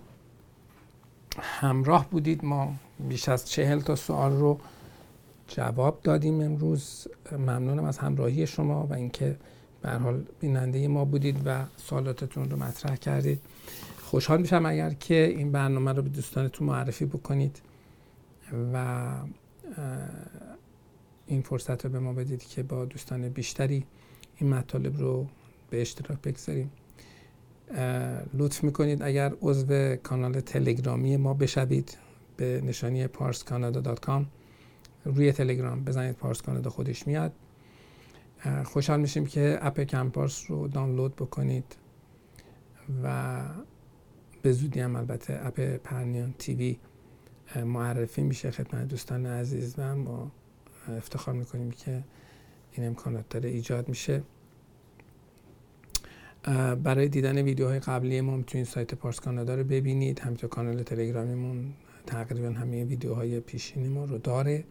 همراه 1.39 2.09
بودید. 2.09 2.45
ما 2.45 2.75
بیش 3.09 3.29
از 3.29 3.49
چهل 3.49 3.79
تا 3.79 3.95
سوال 3.95 4.31
رو 4.31 4.59
جواب 5.47 5.99
دادیم 6.03 6.41
امروز. 6.41 7.07
ممنونم 7.31 7.83
از 7.83 7.97
همراهی 7.97 8.47
شما 8.47 8.87
و 8.87 8.93
اینکه 8.93 9.37
به 9.81 9.91
حال 9.91 10.23
بیننده 10.39 10.87
ما 10.87 11.05
بودید 11.05 11.41
و 11.45 11.65
سوالاتتون 11.77 12.49
رو 12.49 12.57
مطرح 12.57 12.95
کردید. 12.95 13.41
خوشحال 14.03 14.41
میشم 14.41 14.65
اگر 14.65 14.89
که 14.89 15.33
این 15.37 15.51
برنامه 15.51 15.93
رو 15.93 16.01
به 16.01 16.09
دوستانتون 16.09 16.67
معرفی 16.67 17.05
بکنید 17.05 17.61
و 18.73 19.05
این 21.27 21.41
فرصت 21.41 21.85
رو 21.85 21.91
به 21.91 21.99
ما 21.99 22.13
بدید 22.13 22.47
که 22.47 22.63
با 22.63 22.85
دوستان 22.85 23.29
بیشتری 23.29 23.85
این 24.37 24.49
مطالب 24.49 24.99
رو 24.99 25.27
به 25.75 25.81
اشتراک 25.81 26.21
بگذاریم. 26.21 26.71
لطف 28.33 28.63
می‌کنید 28.63 29.03
اگر 29.03 29.33
عضو 29.41 29.95
کانال 29.95 30.39
تلگرامی 30.39 31.17
ما 31.17 31.33
بشوید 31.33 31.97
به 32.37 32.61
نشانی 32.65 33.07
parscanada.com 33.07 34.23
روی 35.05 35.31
تلگرام 35.31 35.83
بزنید 35.83 36.15
پارس 36.15 36.41
کانادا 36.41 36.69
خودش 36.69 37.07
میاد. 37.07 37.33
خوشحال 38.65 38.99
میشیم 38.99 39.25
که 39.25 39.57
اپ 39.61 39.79
کمپارس 39.79 40.51
رو 40.51 40.67
دانلود 40.67 41.15
بکنید 41.15 41.75
و 43.03 43.41
به 44.41 44.51
زودی 44.51 44.79
هم 44.79 44.95
البته 44.95 45.39
اپ 45.45 45.59
پرنیان 45.59 46.35
تیوی 46.39 46.79
معرفی 47.65 48.23
میشه 48.23 48.51
خدمت 48.51 48.87
دوستان 48.87 49.25
عزیز 49.25 49.75
و 49.77 49.95
ما 49.95 50.31
افتخار 50.87 51.33
می‌کنیم 51.33 51.71
که 51.71 52.03
این 52.71 52.87
امکانات 52.87 53.29
داره 53.29 53.49
ایجاد 53.49 53.89
میشه. 53.89 54.23
برای 56.83 57.07
دیدن 57.07 57.37
ویدیوهای 57.37 57.79
قبلی 57.79 58.21
ما 58.21 58.37
می‌تونید 58.37 58.67
سایت 58.67 58.95
پارس 58.95 59.19
کانادا 59.19 59.55
رو 59.55 59.63
ببینید. 59.63 60.19
همینطور 60.19 60.49
کانال 60.49 60.83
تلگرامیمون 60.83 61.73
تقریبا 62.05 62.49
همه 62.49 62.83
ویدیوهای 62.83 63.39
پیشینی 63.39 63.87
ما 63.87 64.05
رو 64.05 64.17
داره. 64.17 64.63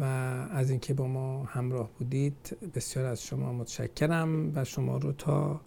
و 0.00 0.04
از 0.50 0.70
اینکه 0.70 0.94
با 0.94 1.06
ما 1.06 1.44
همراه 1.44 1.90
بودید 1.98 2.56
بسیار 2.74 3.06
از 3.06 3.22
شما 3.24 3.52
متشکرم 3.52 4.52
و 4.54 4.64
شما 4.64 4.96
رو 4.96 5.12
تا 5.12 5.60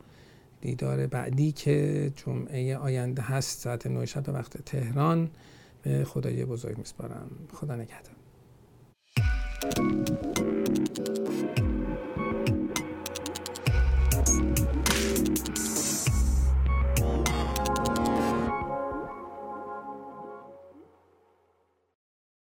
دیدار 0.62 1.08
بعدی 1.08 1.52
که 1.52 2.12
جمعه 2.16 2.78
آینده 2.78 3.22
هست 3.22 3.60
ساعت 3.60 3.88
9 3.88 4.06
شب 4.06 4.30
وقت 4.30 4.58
تهران 4.58 5.30
به 5.84 6.04
خدای 6.04 6.46
بزرگ 6.46 6.78
میسپارم. 6.78 7.32
خدا 7.54 7.76
نگهدار. 7.76 8.16